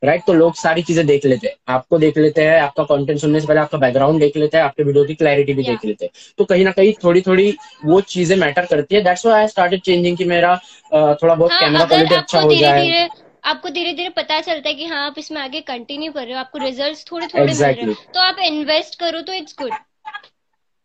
राइट 0.04 0.22
तो 0.28 0.34
लोग 0.34 0.56
सारी 0.56 0.82
चीज़ें 0.84 1.06
देख 1.08 1.26
लेते 1.26 1.48
हैं। 1.48 1.56
आपको 1.70 1.98
देख 2.00 2.18
लेते 2.18 2.44
हैं 2.44 2.60
आपका 2.62 2.84
कंटेंट 2.86 3.20
सुनने 3.20 3.40
से 3.40 3.48
पहले 3.48 3.60
आपका 3.60 3.78
बैकग्राउंड 3.78 4.20
देख 4.20 4.38
लेते 4.38 4.58
हैं 4.58 4.64
आपके 4.64 4.84
वीडियो 4.84 5.04
की 5.06 5.16
क्लैरिटी 5.16 5.54
भी 5.54 5.64
देख 5.64 5.86
लेते 5.86 6.06
हैं। 6.06 6.12
तो 6.38 6.46
कहीं 6.46 6.66
ना 6.66 6.72
कहीं 6.72 6.94
थोड़ी 7.04 7.22
थोड़ी 7.22 7.54
वो 7.86 8.00
चीज़ें 8.10 8.36
मैटर 8.38 8.66
करती 8.66 8.96
है। 8.96 9.02
दैट्स 9.04 9.26
आई 9.28 9.48
स्टार्टेड 9.48 9.82
चेंजिंग 9.82 10.18
कि 10.18 10.26
मेरा 10.26 10.56
थोड़ा 10.94 11.36
बहुत 11.36 11.52
कैमरा 11.52 11.86
क्वालिटी 11.86 12.16
अच्छा 12.16 12.42
हो 12.42 12.54
जाए। 12.56 13.08
आपको 13.44 13.70
धीरे 13.70 13.94
धीरे 13.94 14.10
पता 14.12 14.40
चलता 14.42 14.70
है 14.70 14.76
कि 14.76 14.86
हाँ 14.86 15.06
आप 15.06 15.16
इसमें 15.18 15.42
आगे 15.42 15.62
कंटिन्यू 15.68 16.12
कर 16.12 16.24
रहे 16.24 16.34
हो 16.34 16.40
आपको 16.40 16.60
रिजल्ट्स 16.60 17.06
थोड़े 17.12 17.28
थोड़े 17.28 17.46
exactly. 17.46 17.78
मिल 17.78 17.86
रहे 17.86 17.94
हो। 17.94 18.12
तो 18.14 18.20
आप 18.20 18.40
इन्वेस्ट 18.46 19.00
करो 19.00 19.22
तो 19.22 19.34
इट्स 19.34 19.56
गुड 19.62 19.72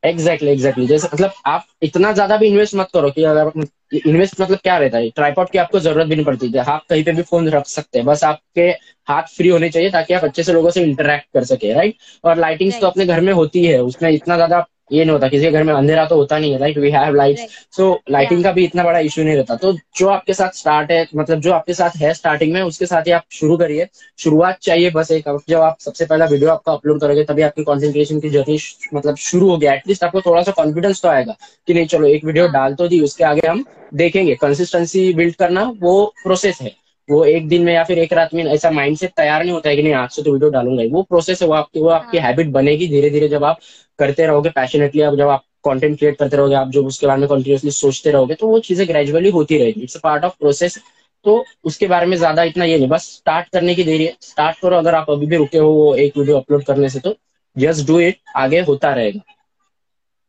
एग्जैक्टली 0.03 0.51
एग्जैक्टली 0.51 0.87
जैसे 0.87 1.09
मतलब 1.15 1.33
आप 1.47 1.67
इतना 1.83 2.13
ज़्यादा 2.13 2.37
भी 2.37 2.47
इन्वेस्ट 2.47 2.75
मत 2.75 2.89
करो 2.95 3.11
कि 3.11 3.25
अगर 3.25 3.51
इन्वेस्ट 3.93 4.41
मतलब 4.41 4.59
क्या 4.59 4.77
रहता 4.79 4.99
है? 4.99 5.11
ट्राईपॉड 5.11 5.51
की 5.51 5.59
आपको 5.59 5.81
ज़रूरत 5.81 6.07
भी 6.07 6.15
नहीं 6.15 6.25
पड़ती। 6.25 6.49
है 6.49 6.65
आप 6.65 6.85
कहीं 6.91 7.05
पे 7.05 7.13
भी 7.13 7.23
फ़ोन 7.23 7.49
रख 7.49 7.67
सकते 7.67 7.99
हैं। 7.99 8.07
बस 8.07 8.25
आपके 8.25 8.69
हाथ 9.09 9.23
फ्री 9.37 9.49
होने 9.49 9.69
चाहिए 9.71 9.91
ताकि 9.91 10.15
आप 10.15 10.25
अच्छे 10.25 10.43
से 10.43 10.53
लोगों 10.53 10.71
से 10.71 10.83
इंटरेक्ट 10.83 11.27
कर 11.35 11.45
सके 11.45 11.73
राइट 11.73 11.97
और 12.25 12.39
लाइटिंग्स 12.39 12.81
तो 12.81 12.87
अपने 12.87 13.07
घर 13.07 13.21
में 13.21 13.33
होती 13.33 13.65
है। 13.67 13.83
उसमें 13.83 14.11
इतना 14.11 14.37
ज़्यादा 14.37 14.65
ये 14.91 15.05
नहीं 15.05 15.13
होता 15.13 15.29
किसी 15.29 15.45
के 15.45 15.51
घर 15.51 15.63
में 15.65 15.73
अंधेरा 15.75 16.05
तो 16.07 16.17
होता 16.17 16.39
नहीं 16.39 16.53
है 16.53 16.59
right 16.59 16.79
we 16.79 16.91
have 16.91 17.15
light 17.15 17.39
so 17.77 17.91
lighting 18.11 18.43
का 18.45 18.53
भी 18.53 18.65
इतना 18.65 18.83
बड़ा 18.85 18.99
इश्यू 18.99 19.25
नहीं 19.25 19.37
रहता। 19.37 19.55
तो 19.57 19.73
जो 19.97 20.09
आपके 20.09 20.35
साथ 20.35 20.57
स्टार्ट 20.57 20.91
है 20.91 21.07
मतलब 21.17 21.41
जो 21.41 21.53
आपके 21.53 21.75
साथ 21.75 21.97
है 21.97 22.13
स्टार्टिंग 22.15 22.53
में 22.53 22.61
उसके 22.63 22.87
साथ 22.87 23.07
ही 23.07 23.13
आप 23.13 23.25
शुरू 23.31 23.57
करिए। 23.57 23.87
शुरुआत 24.19 24.59
चाहिए 24.63 24.91
बस 24.91 25.11
एक 25.11 25.29
जब 25.49 25.61
आप 25.61 25.77
सबसे 25.81 26.07
पहला 26.07 26.27
वीडियो 26.27 26.51
आपका 26.51 26.73
अपलोड 26.73 27.01
करोगे 27.01 27.25
तभी 27.25 27.43
आपकी 27.43 27.65
कॉन्सेंट्रेशन 27.65 28.21
की 28.21 28.31
जर्नी 28.31 28.59
मतलब 28.95 29.17
शुरू 29.17 29.51
हो 29.51 29.57
गया 29.57 29.75
एटलीस्ट 29.75 30.05
आपको 30.05 30.21
थोड़ा 30.21 30.43
सा 30.43 30.53
कॉन्फिडेंस 30.53 31.03
तो 31.03 31.09
आएगा 31.09 31.37
कि 31.69 31.75
नहीं 31.75 31.87
चलो 31.87 32.07
एक 32.07 32.25
वीडियो 32.25 32.45
हाँ। 32.45 32.53
डाल 32.53 32.75
तो 32.75 32.89
दी 32.89 33.01
उसके 33.01 33.25
आगे 33.25 33.47
हम 33.49 33.65
देखेंगे। 33.95 34.35
कंसिस्टेंसी 34.35 35.13
बिल्ड 35.15 35.35
करना 35.37 35.63
वो 35.81 36.05
प्रोसेस 36.23 36.61
है। 36.61 36.75
वो 37.09 37.25
एक 37.25 37.49
दिन 37.49 37.63
में 37.65 37.73
या 37.73 37.83
फिर 37.85 37.99
एक 37.99 38.13
रात 38.13 38.35
में 38.35 38.45
ऐसा 38.45 38.71
माइंड 38.71 38.97
सेट 38.97 39.11
तैयार 39.17 39.43
नहीं 39.43 39.53
होता 39.53 39.69
है 39.69 39.77
कि 39.77 39.83
नहीं 39.83 39.93
आज 39.95 40.11
से 40.11 40.23
तो 40.23 40.33
वीडियो 40.33 40.51
डालूँगा 40.51 40.85
वो 40.93 41.03
प्रोसेस 41.03 41.43
है 41.43 41.49
वो 41.49 41.55
आपकी 41.55 41.81
वो 41.81 41.89
आपकी 41.91 42.19
हैबिट 42.19 42.47
हाँ। 42.47 42.53
बनेगी 42.53 42.89
धीरे 42.89 43.11
धीरे 43.11 43.29
जब 43.29 43.45
आप 43.45 43.59
करते 43.99 44.27
रहोगे 44.27 44.51
पैशनेटली 44.51 45.03
अब 45.03 45.17
जब 45.17 45.29
आप 45.29 45.45
कंटेंट 45.65 45.99
क्रिएट 45.99 46.17
करते 46.19 46.37
रहोगे 46.37 46.55
आप 46.55 46.69
जो 46.69 46.85
उसके 46.85 47.07
बारे 47.07 47.21
में 47.21 47.29
कंटिन्यूसली 47.29 47.71
सोचते 47.71 48.11
रहोगे 48.11 48.35
तो 48.35 48.49
वो 48.49 48.59
चीज़ें 48.61 48.87
ग्रेजुअली 48.89 49.31
होती 49.31 49.59
रहेगी। 49.59 49.83
इट्स 49.83 49.97
पार्ट 50.03 50.25
ऑफ़ 50.25 50.35
प्रोसेस 50.41 50.79
तो 51.25 51.45
उसके 51.65 51.87
बारे 51.87 52.07
में 52.07 52.17
ज़्यादा 52.17 52.43
इतना 52.45 52.65
ये 52.65 52.79
नहीं 52.79 52.89
बस 52.89 53.05
स्टार्ट 53.15 53.49
करने 53.49 53.75
की 53.75 53.85
देरी 53.85 54.05
है। 54.05 54.17
स्टार्ट 54.23 54.59
करो 54.59 54.77
अगर 54.77 54.95
आप 54.95 55.11
अभी 55.11 55.27
भी 55.27 55.37
रुके 55.37 55.59
हो 55.59 55.71
वो 55.71 55.95
एक 55.97 56.17
वीडियो 56.19 56.37
अपलोड 56.37 56.65
करने 56.65 56.89
से 56.89 57.01
तो 57.01 57.15
जस्ट 57.57 57.87
डू 57.87 57.99
इट 58.01 58.19
आगे 58.37 58.61
होता 58.61 58.93
रहेगा। 58.95 59.21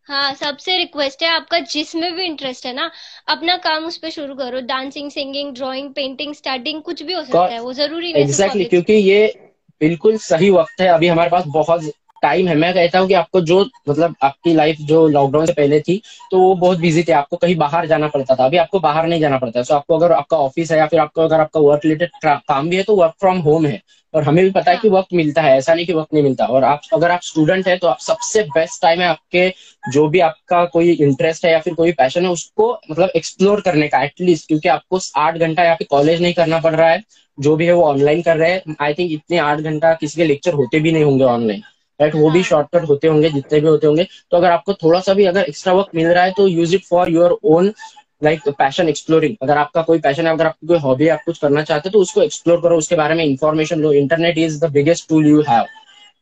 हाँ 0.09 0.33
सबसे 0.33 0.77
रिक्वेस्ट 0.77 1.23
है 1.23 1.29
आपका 1.29 1.59
जिसमें 1.71 2.13
भी 2.15 2.23
इंटरेस्ट 2.25 2.65
है 2.65 2.73
ना 2.73 2.89
अपना 3.27 3.55
काम 3.57 3.85
उस 3.85 3.97
पर 3.97 4.09
शुरू 4.09 4.35
करो। 4.35 4.61
Dancing 4.67 5.09
singing 5.11 5.53
drawing 5.53 5.89
painting 5.93 6.33
starting 6.33 6.81
कुछ 6.81 7.03
भी 7.03 7.13
हो 7.13 7.23
सकता 7.23 7.53
है 7.53 7.59
वो 7.59 7.73
ज़रूरी 7.73 8.13
नहीं 8.13 8.23
एग्जैक्टली 8.23 8.63
exactly, 8.63 8.69
क्योंकि 8.69 8.93
ये 8.93 9.25
बिल्कुल 9.81 10.17
सही 10.17 10.49
वक्त 10.49 10.81
है। 10.81 10.87
अभी 10.87 11.07
हमारे 11.07 11.29
पास 11.29 11.43
बहुत 11.47 11.81
टाइम 12.21 12.47
है। 12.47 12.55
मैं 12.55 12.73
कहता 12.73 12.99
हूँ 12.99 13.07
कि 13.07 13.13
आपको 13.13 13.41
जो 13.41 13.59
मतलब 13.89 14.15
आपकी 14.23 14.53
लाइफ 14.53 14.77
जो 14.81 15.07
लॉकडाउन 15.07 15.45
से 15.45 15.53
पहले 15.53 15.79
थी 15.79 16.01
तो 16.31 16.39
वो 16.39 16.53
बहुत 16.55 16.79
बिज़ी 16.79 17.03
थी। 17.03 17.11
आपको 17.13 17.37
कहीं 17.37 17.55
बाहर 17.57 17.87
जाना 17.87 18.07
पड़ता 18.07 18.35
था। 18.35 18.45
अभी 18.45 18.57
आपको 18.57 18.79
बाहर 18.79 19.07
नहीं 19.07 19.19
जाना 19.21 19.37
पड़ता। 19.37 19.59
है 19.59 19.63
सो 19.63 19.75
आपको 19.75 19.97
अगर 19.97 20.11
आपका 20.13 20.37
ऑफ़िस 20.37 20.71
है 20.71 20.77
या 20.77 20.87
फिर 20.87 20.99
आपको 20.99 21.21
अगर 21.21 21.39
आपका 21.39 21.59
वर्क 21.59 21.81
रिलेटेड 21.85 22.09
काम 22.25 22.69
भी 22.69 22.77
है 22.77 22.83
तो 22.83 22.95
वर्क 22.95 23.13
फ्रॉम 23.19 23.37
होम 23.39 23.65
है। 23.65 23.81
और 24.13 24.23
हमें 24.23 24.43
भी 24.43 24.51
पता 24.51 24.71
है 24.71 24.77
कि 24.77 24.89
वक्त 24.89 25.13
मिलता 25.13 25.41
है। 25.41 25.57
ऐसा 25.57 25.73
नहीं 25.73 25.85
कि 25.85 25.93
वक्त 25.93 26.13
नहीं 26.13 26.23
मिलता। 26.23 26.45
और 26.45 26.63
आप 26.63 26.81
अगर 26.93 27.11
आप 27.11 27.21
स्टूडेंट 27.23 27.67
है 27.67 27.77
तो 27.77 27.87
आप 27.87 27.99
सबसे 27.99 28.43
बेस्ट 28.45 28.81
टाइम 28.81 29.01
है 29.01 29.07
आपके 29.07 29.49
जो 29.91 30.07
भी 30.09 30.19
आपका 30.19 30.63
कोई 30.65 30.91
इंटरेस्ट 30.91 31.45
है 31.45 31.51
या 31.51 31.59
फिर 31.59 31.73
कोई 31.73 31.91
पैशन 31.93 32.25
है 32.25 32.31
उसको 32.31 32.71
मतलब 32.91 33.09
एक्सप्लोर 33.15 33.61
करने 33.61 33.87
का 33.87 34.03
एटलीस्ट 34.03 34.47
क्योंकि 34.47 34.69
आपको 34.69 34.99
आठ 35.17 35.37
घंटा 35.37 35.63
या 35.63 35.75
फिर 35.75 35.87
कॉलेज 35.89 36.21
नहीं 36.21 36.33
करना 36.33 36.59
पड़ 36.59 36.75
रहा 36.75 36.89
है। 36.89 37.03
जो 37.37 37.55
भी 37.55 37.65
है 37.65 37.73
वो 37.73 37.83
ऑनलाइन 37.83 38.21
कर 38.21 38.37
रहे 38.37 38.51
हैं। 38.51 38.75
आई 38.81 38.93
थिंक 38.93 39.11
इतने 39.11 39.37
आठ 39.39 39.59
घंटा 39.59 39.93
किसी 39.93 40.21
के 40.21 40.27
लेक्चर 40.27 40.53
होते 40.53 40.79
भी 40.79 40.91
नहीं 40.91 41.03
होंगे 41.03 41.23
ऑनलाइन 41.25 41.61
राइट 41.99 42.15
वो 42.15 42.29
भी 42.31 42.43
शॉर्टकट 42.43 42.77
हाँ। 42.77 42.87
होते 42.87 43.07
होंगे, 43.07 43.29
जितने 43.29 43.59
भी 43.59 43.67
होते 43.67 43.87
होंगे। 43.87 44.07
तो 44.31 44.37
अगर 44.37 44.51
आपको 44.51 44.73
थोड़ा 44.75 44.99
सा 45.01 45.13
भी 45.13 45.25
अगर 45.25 45.43
एक्स्ट्रा 45.45 45.73
वर्क 45.73 45.89
मिल 45.95 46.07
रहा 46.07 46.23
है 46.23 46.31
तो 46.33 46.47
use 46.47 46.75
it 46.75 46.83
for 46.85 47.09
your 47.11 47.37
own 47.45 47.71
like 48.21 48.47
passion 48.49 48.89
exploring 48.89 49.35
अगर 49.41 49.57
आपका 49.57 49.81
कोई 49.83 49.99
पैशन 49.99 50.27
है, 50.27 50.33
अगर 50.33 50.45
आपकी 50.45 50.67
कोई 50.67 50.77
हॉबी 50.79 51.07
आप 51.07 51.19
कुछ 51.25 51.37
करना 51.39 51.61
चाहते 51.63 51.89
हो 51.89 51.93
तो 51.93 51.99
उसको 51.99 52.21
एक्सप्लोर 52.21 52.61
करो। 52.61 52.77
उसके 52.77 52.95
बारे 52.95 53.15
में 53.15 53.23
information 53.25 53.79
low. 53.79 53.91
Internet 53.95 54.37
is 54.37 54.59
the 54.61 54.71
biggest 54.71 55.07
tool 55.09 55.27
you 55.27 55.41
have 55.49 55.65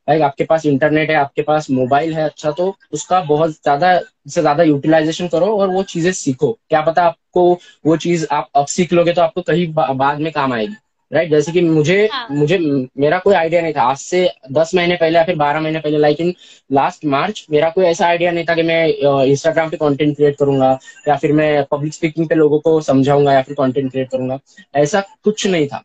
like 0.07 0.21
आपके 0.21 0.43
पास 0.43 0.65
इंटरनेट 0.65 1.09
है, 1.09 1.15
आपके 1.15 1.41
पास 1.41 1.69
मोबाइल 1.71 2.13
है 2.13 2.23
अच्छा 2.23 2.51
तो 2.51 2.75
उसका 2.93 3.19
बहुत 3.23 3.51
ज़्यादा 3.51 3.97
से 3.99 4.41
ज़्यादा 4.41 4.63
यूटिलाइजेशन 4.63 5.27
करो 5.27 5.45
और 5.57 5.69
वो 5.69 5.83
चीज़ें 5.85 6.11
सीखो। 6.13 6.51
क्या 6.69 6.81
पता 6.81 7.03
आपको 7.03 7.51
वो 7.85 7.95
चीज़ 7.97 8.25
आप 8.31 8.49
अब 8.55 8.65
सीख 8.67 8.93
लोगे 8.93 9.13
तो 9.13 9.21
आपको 9.21 9.41
कहीं 9.41 9.67
बाद 9.73 10.19
में 10.19 10.31
काम 10.33 10.53
आएगी। 10.53 10.75
राइट 11.11 11.29
जैसे 11.29 11.51
कि 11.51 11.61
मुझे 11.61 11.97
हाँ. 12.13 12.27
मुझे 12.31 12.57
मेरा 12.97 13.17
कोई 13.19 13.33
आइडिया 13.35 13.61
नहीं 13.61 13.73
था। 13.73 13.81
आज 13.81 13.97
से 13.97 14.29
दस 14.51 14.71
महीने 14.75 14.95
पहले 14.95 15.17
या 15.17 15.23
फिर 15.23 15.35
बारह 15.35 15.59
महीने 15.61 15.79
पहले 15.79 15.97
लाइक 15.97 16.19
इन 16.21 16.33
लास्ट 16.69 17.05
मार्च 17.05 17.45
मेरा 17.51 17.69
कोई 17.69 17.85
ऐसा 17.85 18.07
आइडिया 18.07 18.31
नहीं 18.31 18.45
था 18.45 18.55
कि 18.55 18.63
मैं 18.63 18.85
इंस्टाग्राम 19.23 19.69
पे 19.69 19.77
कंटेंट 19.77 20.15
क्रिएट 20.15 20.37
करूँगा 20.37 20.77
या 21.07 21.15
फिर 21.15 21.33
मैं 21.33 21.63
पब्लिक 21.71 21.93
स्पीकिंग 21.93 22.27
पे 22.29 22.35
लोगों 22.35 22.59
को 22.59 22.79
समझाऊँगा 22.81 23.33
या 23.33 23.41
फिर 23.41 23.55
कंटेंट 23.55 23.91
क्रिएट 23.91 24.09
करूँगा। 24.11 24.39
ऐसा 24.75 25.03
कुछ 25.23 25.47
नहीं 25.47 25.67
था। 25.67 25.83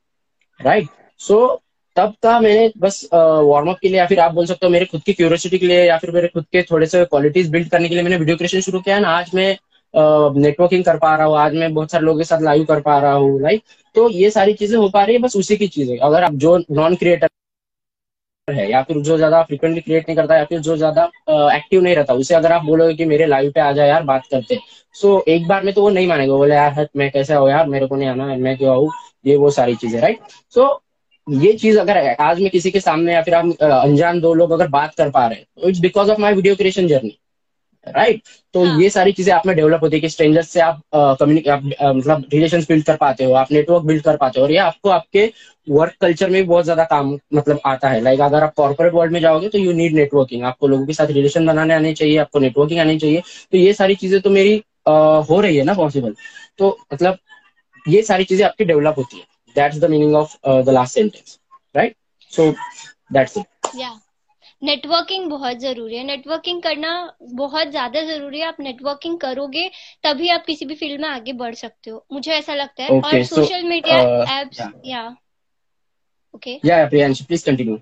राइट 0.61 0.89
सो 1.21 1.47
so, 1.47 1.61
तब 1.97 2.13
था 2.25 2.39
मैंने 2.41 2.71
बस 2.79 3.09
वार्म 3.13 3.71
अप 3.71 3.79
के 3.83 3.89
लिए 3.89 3.99
या 3.99 4.07
फिर 4.07 4.21
आप 4.21 4.33
बोल 4.35 4.47
सकते 4.47 4.67
हो 4.67 4.73
मेरे 4.73 4.85
खुद 4.87 5.03
की 5.03 5.13
क्यूरियोसिटी 5.13 5.59
के 5.59 5.67
लिए 5.67 5.85
या 5.85 5.97
फिर 5.99 6.11
मेरे 6.11 6.29
खुद 6.29 6.45
के 6.53 6.63
थोड़े 6.63 6.87
से 6.87 7.05
क्वालिटीज 7.05 7.49
बिल्ड 7.51 7.69
करने 7.71 7.89
के 7.89 7.95
लिए 7.95 8.05
मैंने 8.05 8.17
वीडियो 8.17 8.37
क्रिएशन 8.37 8.61
शुरू 8.61 8.81
किया। 8.81 8.99
ना 8.99 9.09
आज 9.11 9.31
मैं 9.35 9.57
नेटवर्किंग 9.95 10.85
कर 10.85 10.99
पा 10.99 11.15
रहा 11.17 11.27
हूँ 11.27 11.37
आज 11.39 11.55
मैं 11.55 11.73
बहुत 11.75 11.91
सारे 11.91 12.05
लोगों 12.05 12.19
के 12.19 12.25
साथ 12.25 12.41
लाइव 12.43 12.65
कर 12.65 12.81
पा 12.81 12.99
रहा 12.99 13.13
हूँ 13.15 13.41
राइट 13.43 13.63
तो 13.95 14.09
ये 14.11 14.31
सारी 14.31 14.53
चीज़ें 14.55 14.77
हो 14.79 14.89
पा 14.91 15.05
रही 15.05 15.17
है 15.17 15.23
बस 15.23 15.37
उसी 15.37 15.57
की 15.57 15.67
चीज़। 15.69 15.91
है 15.91 15.97
अगर 16.01 16.25
आप 16.25 16.33
जो 16.39 16.57
नॉन 16.73 16.95
क्रिएटर 16.97 17.29
है 18.49 18.71
या 18.71 18.83
फिर 18.83 18.97
जो 19.03 19.17
ज़्यादा 19.17 19.43
फ्रिक्वेंटली 19.43 19.81
क्रिएट 19.81 20.09
नहीं 20.09 20.17
करता 20.17 20.37
या 20.37 20.45
फिर 20.45 20.61
जो 20.61 20.77
ज़्यादा 20.77 21.03
एक्टिव 21.57 21.83
नहीं 21.83 21.95
रहता 21.97 22.15
उसे 22.15 22.35
अगर 22.35 22.53
आप 22.53 22.65
बोलोगे 22.65 22.95
कि 22.95 23.05
मेरे 23.05 23.27
लाइव 23.27 23.51
पे 23.55 23.61
आ 23.61 23.71
जाए 23.73 23.89
यार 23.89 24.03
बात 24.05 24.23
करते 24.31 24.59
सो 24.95 25.17
so, 25.17 25.29
एक 25.29 25.47
बार 25.49 25.63
में 25.65 25.73
तो 25.75 25.83
वो 25.83 25.91
नहीं 25.91 26.07
मानेगा 26.09 26.35
बोले 26.35 26.55
यार 26.55 26.73
हट 26.73 26.89
मैं 26.97 27.11
कैसे 27.11 27.35
हो 27.35 27.49
यार 27.49 27.69
मेरे 27.69 27.87
को 27.87 27.97
नहीं 27.97 28.09
आना 28.09 28.27
मैं 28.39 28.57
क्यों 28.59 28.73
आऊ? 28.73 28.89
ये 29.25 29.37
वो 29.37 29.51
सारी 29.51 29.75
चीज़ें 29.77 30.01
राइट 30.01 30.21
सो 30.55 30.69
ये 31.27 31.53
चीज़ 31.55 31.79
अगर 31.79 31.99
आज 32.21 32.41
मैं 32.41 32.51
किसी 32.51 32.71
के 32.71 32.81
सामने 32.81 33.13
या 33.15 33.23
फिर 33.23 33.35
आप 33.35 33.63
अनजान 33.63 34.21
दो 34.21 34.35
लोग 34.35 34.51
अगर 34.51 34.69
बात 34.69 34.95
कर 34.95 35.11
पा 35.11 35.27
रहे 35.27 35.39
हैं 35.39 35.69
it's 35.69 35.81
because 35.81 36.11
of 36.11 36.21
my 36.21 36.35
video 36.35 36.55
creation 36.57 36.89
journey 36.89 37.19
right 37.87 38.23
तो 38.55 38.65
हाँ. 38.65 38.81
ये 38.81 38.89
सारी 38.91 39.13
चीज़ें 39.13 39.33
आप 39.35 39.47
में 39.47 39.55
डेवलप 39.57 39.83
होती 39.83 39.97
है 39.97 40.01
कि 40.01 40.09
स्ट्रेंजर्स 40.09 40.49
से 40.49 40.61
आप 40.61 40.81
कम्युनिक 40.95 41.49
मतलब 41.49 42.25
रिलेशन 42.33 42.61
बिल्ड 42.69 42.85
कर 42.87 42.97
पाते 42.97 43.25
हो 43.25 43.33
आप 43.35 43.53
नेटवर्क 43.53 43.85
बिल्ड 43.85 44.03
कर 44.03 44.17
पाते 44.17 44.41
हो 44.41 44.45
और 44.47 44.53
ये 44.53 44.59
आपको 44.59 44.89
आपके 44.91 45.25
वर्क 45.69 45.95
कल्चर 46.01 46.31
में 46.31 46.41
भी 46.43 46.49
बहुत 46.49 46.65
ज़्यादा 46.65 46.85
काम 46.85 47.13
मतलब 47.35 47.61
आता 47.67 47.89
है। 47.89 48.01
लाइक 48.01 48.21
अगर 48.21 48.43
आप 48.45 48.55
कॉर्पोरेट 48.55 48.93
वर्ल्ड 48.95 49.13
में 49.13 49.21
जाओगे 49.21 49.49
तो 49.49 49.59
यू 49.59 49.73
नीड 49.73 49.95
नेटवर्किंग 49.95 50.45
आपको 50.45 50.67
लोगों 50.69 50.87
के 50.87 50.93
साथ 50.93 51.11
रिलेशन 51.11 51.47
बनाने 51.47 51.75
आने 51.75 51.93
चाहिए 51.95 52.17
आपको 52.19 52.39
नेटवर्किंग 52.39 52.81
आनी 52.81 52.99
चाहिए। 52.99 53.23
तो 53.53 53.59
ये 53.59 53.73
सारी 53.73 53.95
चीज़ें 53.95 54.21
तो 54.21 54.31
मेरी 54.31 54.63
हो 54.89 55.41
रही 55.41 55.57
है 55.57 55.65
ना 55.65 55.75
पॉसिबल 55.75 56.15
तो 56.59 56.77
मतलब 56.93 57.19
ये 57.87 58.03
सारी 58.03 58.25
चीज़ें 58.25 58.45
आपकी 58.47 58.65
डेवलप 58.65 58.95
होती 58.99 59.17
है। 59.17 59.25
That's 59.57 59.79
the 59.79 59.91
meaning 59.91 60.15
of 60.15 60.37
the 60.47 60.69
last 60.71 60.95
sentence 60.95 61.39
right 61.75 61.97
so 62.33 62.51
that's 63.13 63.39
it 63.39 63.47
networking 64.63 65.29
बहुत 65.31 65.59
ज़रूरी 65.59 65.97
है। 65.97 66.05
नेटवर्किंग 66.05 66.63
करना 66.63 66.91
बहुत 67.35 67.69
ज़्यादा 67.69 68.03
ज़रूरी 68.03 68.41
है। 68.41 68.47
आप 68.47 68.57
नेटवर्किंग 68.61 69.19
करोगे 69.21 69.69
तभी 70.05 70.29
आप 70.29 70.45
किसी 70.47 70.65
भी 70.65 70.75
फ़ील्ड 70.75 71.01
में 71.01 71.09
आगे 71.09 71.33
बढ़ 71.35 71.55
सकते 71.55 71.91
हो। 71.91 72.05
मुझे 72.13 72.33
ऐसा 72.33 72.55
लगता 72.55 72.83
है। 72.83 72.91
Okay, 72.91 73.05
और 73.05 73.23
सोशल 73.25 73.63
मीडिया 73.63 73.99
एप्स 74.41 74.63
या 74.85 75.07
ओके 76.35 76.59
या 76.65 76.85
प्रियांश 76.87 77.23
प्लीज़ 77.23 77.47
कंटिन्यू 77.47 77.79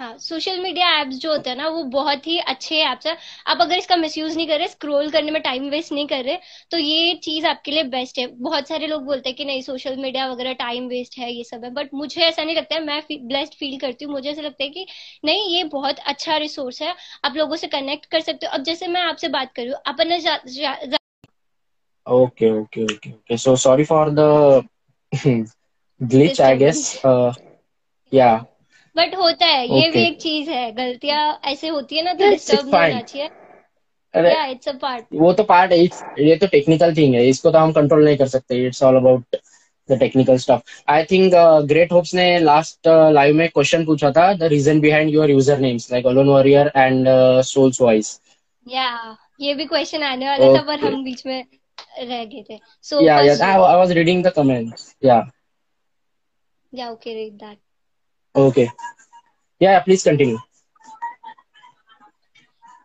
हाँ 0.00 0.16
सोशल 0.18 0.58
मीडिया 0.60 0.88
एप्स 1.00 1.16
जो 1.18 1.30
होते 1.32 1.50
हैं 1.50 1.56
ना 1.56 1.68
वो 1.68 1.82
बहुत 1.90 2.26
ही 2.26 2.38
अच्छे 2.38 2.76
एप्स 2.82 3.06
है। 3.06 3.16
आप 3.46 3.58
अगर 3.60 3.76
इसका 3.78 3.96
मिसयूज 3.96 4.36
नहीं 4.36 4.46
कर 4.48 4.58
रहे 4.58 4.68
स्क्रॉल 4.68 5.10
करने 5.10 5.30
में 5.30 5.40
टाइम 5.42 5.68
वेस्ट 5.70 5.92
नहीं 5.92 6.06
कर 6.08 6.24
रहे 6.24 6.36
तो 6.70 6.78
ये 6.78 7.14
चीज़ 7.24 7.46
आपके 7.46 7.70
लिए 7.70 7.82
बेस्ट 7.84 8.18
है। 8.18 8.26
बहुत 8.42 8.68
सारे 8.68 8.86
लोग 8.86 9.04
बोलते 9.04 9.28
हैं 9.28 9.36
कि 9.36 9.44
नहीं 9.44 9.62
सोशल 9.62 9.96
मीडिया 9.96 10.26
वगैरह 10.28 10.52
टाइम 10.54 10.86
वेस्ट 10.88 11.18
है 11.18 11.32
ये 11.32 11.44
सब 11.44 11.64
है। 11.64 11.70
बट 11.70 11.94
मुझे 11.94 12.20
ऐसा 12.22 12.44
नहीं 12.44 12.56
लगता 12.56 12.74
है 12.74 12.84
मैं 12.84 13.00
ब्लेस्ड 13.28 13.54
फील 13.54 13.78
करती 13.78 14.04
हूँ। 14.04 14.12
मुझे 14.14 14.30
ऐसा 14.30 14.42
लगता 14.42 14.64
है 14.64 14.70
कि 14.70 14.86
नहीं 15.24 15.56
ये 15.56 15.64
बहुत 15.64 15.98
अच्छा 16.06 16.36
रिसोर्स 16.36 16.82
है। 16.82 16.94
आप 17.24 17.36
लोगों 17.36 17.56
से 17.56 17.66
कनेक्ट 17.66 18.06
कर 18.06 18.20
सकते 18.20 18.46
हो। 18.46 18.52
अब 18.52 18.62
जैसे 18.62 18.86
मैं 18.88 19.00
आपसे 19.02 19.28
बात 19.28 19.52
कर 19.52 19.62
रही 19.62 19.70
हूँ 19.70 19.80
अपने 19.86 20.18
okay 22.06 22.50
okay 22.50 22.84
okay 22.84 23.10
okay 23.12 23.36
so 23.36 23.54
sorry 23.56 23.84
for 23.84 24.10
the 24.10 24.64
glitch 26.00 26.40
I 26.40 26.56
guess 26.56 27.00
या 28.12 28.34
बट 28.96 29.14
होता 29.16 29.46
है 29.46 29.66
ये 29.70 29.88
भी 29.90 30.02
एक 30.06 30.20
चीज़ 30.20 30.50
है 30.50 30.70
गलतियाँ 30.72 31.22
ऐसे 31.44 31.68
होती 31.68 31.96
है 31.96 32.02
ना 32.04 32.12
तो 32.14 32.30
डिस्टर्ब 32.30 32.66
नहीं 32.66 32.82
होना 32.82 33.00
चाहिए। 33.02 33.28
yeah, 34.14 34.50
it's 34.50 34.68
a 34.68 34.74
part. 34.78 35.04
वो 35.12 35.32
तो 35.32 35.42
पार्ट 35.44 35.72
है 35.72 35.78
ये 36.24 36.36
तो 36.36 36.46
टेक्निकल 36.48 36.94
थिंग 36.96 37.14
है 37.14 37.26
इसको 37.28 37.50
तो 37.50 37.58
हम 37.58 37.72
कंट्रोल 37.72 38.04
नहीं 38.04 38.16
कर 38.16 38.28
सकते 38.28 38.64
it's 38.66 38.82
all 38.82 38.96
about 38.96 39.36
the 39.88 39.98
technical 40.00 40.36
stuff 40.38 40.90
I 40.90 41.04
think 41.10 41.32
great 41.68 41.92
hopes 41.92 42.14
ने 42.14 42.26
लास्ट 42.40 42.88
लाइव 43.12 43.34
में 43.36 43.48
क्वेश्चन 43.48 43.84
पूछा 43.86 44.10
था 44.10 44.32
the 44.34 44.42
reason 44.52 44.80
behind 44.80 45.10
your 45.14 45.30
user 45.30 45.58
names 45.58 45.90
like 45.92 46.06
alone 46.06 46.28
warrior 46.28 46.72
and 46.76 47.08
souls 47.50 47.80
voice 47.80 48.18
या 48.66 48.86
ये 49.40 49.54
भी 49.54 49.64
क्वेश्चन 49.66 50.02
आने 50.02 50.28
वाला 50.28 50.46
okay. 50.46 50.58
था 50.58 50.62
पर 50.66 50.84
हम 50.84 51.02
बीच 51.04 51.26
में 51.26 51.44
रह 51.98 52.24
गए 52.24 52.44
थे। 52.50 52.58
सो 52.82 53.00
या 53.06 53.20
या 53.20 53.34
I 53.46 53.58
was 53.58 53.92
reading 53.92 54.24
the 54.24 54.32
comments 54.36 54.94
या 55.04 55.22
या 56.72 56.90
okay 56.90 57.14
read 57.14 57.32
that 57.34 57.58
Okay. 58.34 58.70
Yeah, 59.60 59.80
please 59.80 60.02
continue. 60.02 60.38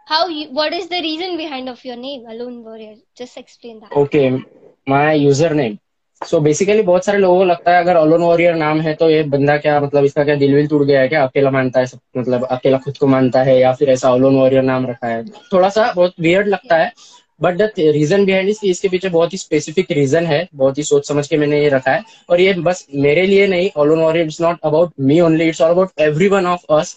How 0.08 0.28
you, 0.28 0.50
what 0.50 0.74
is 0.74 0.88
the 0.90 1.02
reason 1.02 1.38
behind 1.38 1.70
of 1.70 1.84
your 1.86 1.96
name, 1.96 2.26
Alone 2.26 2.64
Warrior? 2.64 2.96
Just 3.16 3.38
explain 3.38 3.80
that. 3.82 3.92
Okay, 3.94 4.44
my 4.88 5.14
username. 5.16 5.80
So 6.22 6.38
so 6.38 6.44
basically 6.44 6.82
बहुत 6.84 7.06
सारे 7.06 7.18
लोगों 7.18 7.38
को 7.38 7.44
लगता 7.46 7.72
है 7.72 7.82
अगर 7.84 7.96
alone 7.96 8.22
warrior 8.22 8.56
नाम 8.56 8.80
है 8.82 8.94
तो 8.96 9.10
ये 9.10 9.22
बंदा 9.34 9.56
क्या 9.58 9.80
मतलब 9.82 10.06
इसका 10.06 10.24
क्या 10.24 10.36
दिल 10.36 10.56
विल 10.56 10.68
टूट 10.68 10.82
गया 10.88 11.02
है 11.02 11.08
क्या 11.08 11.24
अकेला 11.28 11.52
मानता 11.52 11.80
है 11.80 11.86
सब 11.88 12.00
मतलब 12.18 12.44
अकेला 12.52 12.78
खुद 12.86 12.98
को 12.98 13.08
मानता 13.08 13.44
है 13.44 13.58
या 13.60 13.72
फिर 13.74 13.90
ऐसा 13.90 14.10
अलोन 14.14 14.36
वॉरियर 14.36 14.64
नाम 14.64 14.86
रखा 14.88 15.08
है 15.08 15.24
थोड़ा 15.54 15.70
सा 15.78 15.92
बहुत 15.92 16.14
वियर्ड 16.20 16.48
लगता 16.48 16.78
है 16.78 16.92
बट 17.40 17.58
द 17.58 17.70
रीजन 17.78 18.26
बिहाइंड 18.26 18.50
इस 18.50 18.64
इसके 18.66 18.90
पीछे 18.90 19.10
बहुत 19.10 19.34
ही 19.34 19.38
स्पेसिफिक 19.38 19.92
रीजन 19.92 20.26
है, 20.26 20.48
बहुत 20.56 20.78
ही 20.78 20.84
सोच 20.84 21.08
समझ 21.08 21.28
के 21.28 21.38
मैंने 21.38 21.62
ये 21.62 21.70
रखा 21.70 21.92
है। 21.92 22.04
और 22.30 22.42
ये 22.42 22.54
बस 22.62 22.86
मेरे 22.96 23.26
लिए 23.28 23.48
नहीं 23.48 23.70
alone 23.94 24.18
it's 24.18 24.42
not 24.42 24.60
about 24.64 24.94
me 25.02 25.20
only 25.22 25.48
it's 25.50 25.62
all 25.62 25.72
about 25.72 26.02
everyone 26.28 26.46
of 26.48 26.74
us 26.74 26.94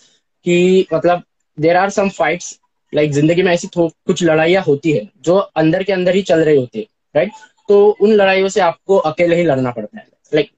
कि 0.46 0.86
मतलब 0.94 1.22
there 1.58 1.76
are 1.76 1.90
some 1.90 2.08
fights 2.10 2.58
like 2.92 3.12
ज़िंदगी 3.12 3.42
में 3.42 3.52
ऐसी 3.52 3.68
कुछ 3.76 4.22
लड़ाइयाँ 4.24 4.62
होती 4.62 4.92
है, 4.92 5.08
जो 5.20 5.36
अंदर 5.36 5.82
के 5.82 5.92
अंदर 5.92 6.14
ही 6.14 6.22
चल 6.22 6.44
रही 6.44 6.56
होती 6.56 6.78
है 6.78 6.86
राइट 7.14 7.30
तो 7.68 7.84
उन 7.92 8.12
लड़ाइयों 8.12 8.48
से 8.48 8.60
आपको 8.60 8.96
अकेले 8.98 9.36
ही 9.36 9.44
लड़ना 9.44 9.70
पड़ता 9.70 9.98
है। 9.98 10.06
लाइक 10.32 10.50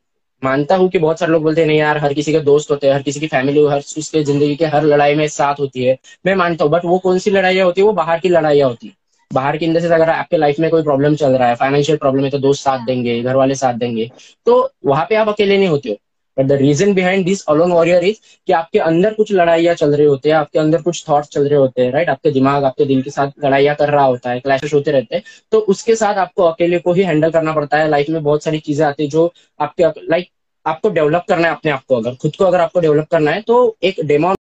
मानता 0.43 0.77
हूँ 0.77 0.89
कि 0.91 0.99
बहुत 0.99 1.19
सारे 1.19 1.33
लोग 1.33 1.43
बोलते 1.43 1.61
हैं, 1.61 1.69
नहीं 1.69 1.79
यार, 1.79 1.99
हर 1.99 2.15
किसी 2.15 2.33
के 2.33 2.41
दोस्त 2.43 2.71
होते 2.71 2.87
हैं, 2.87 2.95
हर 2.95 3.03
किसी 3.03 3.21
की 3.21 3.27
फैमिली 3.27 3.65
हर 3.67 3.79
उसके 3.99 4.23
ज़िंदगी 4.25 4.57
के 4.57 4.67
हर 4.67 4.85
लड़ाई 4.85 5.15
में 5.15 5.27
साथ 5.29 5.61
होती 5.61 5.85
है। 5.85 5.97
मैं 6.27 6.35
मानता 6.37 6.65
हूँ 6.65 6.73
बट 6.73 6.85
वो 6.85 6.99
कौन 6.99 7.19
सी 7.19 7.31
लड़ाइयाँ 7.31 7.67
होती 7.67 7.81
है? 7.81 7.87
वो 7.87 7.93
बाहर 7.93 8.21
की 8.21 8.29
लड़ाइयाँ 8.29 8.69
होती 8.69 8.87
है। 8.87 8.95
बाहर 9.31 9.57
की 9.57 9.65
इंडस्ट्री 9.65 9.93
अगर 9.93 10.11
आपके 10.11 10.37
लाइफ 10.37 10.59
में 10.61 10.71
कोई 10.71 10.83
प्रॉब्लम 10.83 11.15
चल 11.17 11.37
रहा 11.37 11.49
है 11.49 11.55
फाइनेंशियल 11.57 11.99
प्रॉब्लम 11.99 12.25
है 12.25 12.31
तो 12.31 12.39
दोस्त 12.39 12.65
साथ 12.65 12.87
देंगे 12.87 13.21
घर 13.23 13.37
वाले 13.37 13.55
साथ 13.55 13.75
देंगे 13.75 14.11
तो 14.47 14.71
वहाँ 14.87 15.07
पे 15.09 15.15
आप 15.15 15.29
अकेले 15.29 15.59
नहीं 15.59 15.69
होते 15.69 15.89
हो। 15.89 15.97
But 16.37 16.47
the 16.47 16.53
reason 16.53 16.93
behind 16.95 17.25
this 17.27 17.45
alone 17.45 17.73
warrior 17.73 18.05
is 18.05 18.17
कि 18.47 18.53
आपके 18.53 18.79
अंदर 18.81 19.15
कुछ 19.15 19.33
लड़ाइयाँ 19.33 19.75
चल 19.75 19.95
रही 19.95 20.07
होती 20.07 20.29
है, 20.29 20.35
आपके 20.35 20.59
अंदर 20.59 20.83
कुछ 20.83 21.05
थॉट्स 21.09 21.29
चल 21.29 21.49
रहे 21.49 21.59
होते 21.59 21.83
हैं 21.83 21.91
राइट 21.93 22.09
आपके 22.09 22.31
दिमाग, 22.31 22.65
आपके 22.65 22.85
दिल 22.85 23.03
के 23.03 23.11
साथ 23.11 23.45
लड़ाइयाँ 23.45 23.75
कर 23.77 23.91
रहा 23.91 24.05
होता 24.05 24.31
है 24.31 24.41
क्लैशेस 24.41 24.75
होते 24.75 24.91
रहते 24.91 25.17
हैं 25.17 25.23
तो 25.53 25.59
उसके 25.69 25.97
साथ 25.97 26.15
आपको 26.19 26.43
अकेले 26.45 26.79
को 26.79 26.93
ही 26.93 27.03
हैंडल 27.03 27.31
करना 27.31 27.53
पड़ता 27.53 27.79
है। 27.79 27.89
लाइफ 27.91 28.09
में 28.11 28.23
बहुत 28.23 28.45
सारी 28.45 28.59
चीज़ें 28.61 28.87
आती 28.87 29.03
है 29.03 29.09
जो 29.11 29.33
आपके 29.61 29.85
लाइक 30.09 30.29
आपको 30.67 30.89
डेवलप 30.91 31.25
करना 31.29 31.49
है 31.49 31.55
अपने 31.55 31.71
आप 31.73 31.85
को 31.89 31.97
अगर, 31.97 32.15
खुद 32.15 32.37
को 32.37 32.45
अगर 32.45 32.61
आपको 32.61 32.81
डेवलप 32.81 33.09
करना 33.11 33.31
है 33.31 33.43
तो 33.43 33.77
एक 33.83 34.01
demo 34.05 34.35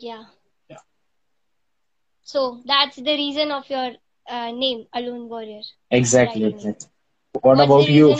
yeah. 0.00 0.22
So 2.32 2.40
that's 2.64 2.96
the 2.98 3.14
reason 3.14 3.50
of 3.52 3.68
your 3.70 3.88
uh, 4.26 4.50
name, 4.52 4.86
Alone 4.94 5.28
Warrior. 5.28 5.62
Exactly. 5.90 6.44
exactly. 6.44 6.88
What 7.42 7.58
What's 7.58 7.64
about 7.64 7.88
you? 7.90 8.16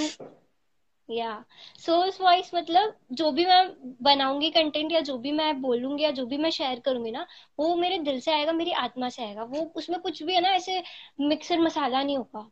या 1.09 1.31
सोर्स 1.79 2.21
वॉइस 2.21 2.51
मतलब 2.55 2.95
जो 3.13 3.31
भी 3.33 3.45
मैं 3.47 3.63
बनाऊँगी 4.03 4.51
कंटेंट 4.51 4.93
या 4.93 5.01
जो 5.09 5.17
भी 5.19 5.33
मैं 5.33 5.51
बोलूँगी 5.63 6.05
या 6.05 6.11
जो 6.19 6.27
भी 6.27 6.39
मैं 6.39 6.51
शेयर 6.51 6.81
करूँगी 6.81 7.11
ना 7.11 7.27
वो 7.59 7.75
मेरे 7.77 7.99
दिल 8.09 8.21
से 8.21 8.33
आएगा 8.33 8.53
मेरी 8.53 8.73
आत्मा 8.85 9.09
से 9.09 9.25
आएगा 9.25 9.45
वो 9.55 9.63
उसमें 9.77 9.99
कुछ 10.01 10.23
भी 10.23 10.35
है 10.35 10.41
ना 10.41 10.51
ऐसे 10.55 10.83
मिक्सर 11.21 11.61
मसाला 11.61 12.03
नहीं 12.03 12.17
होगा 12.17 12.49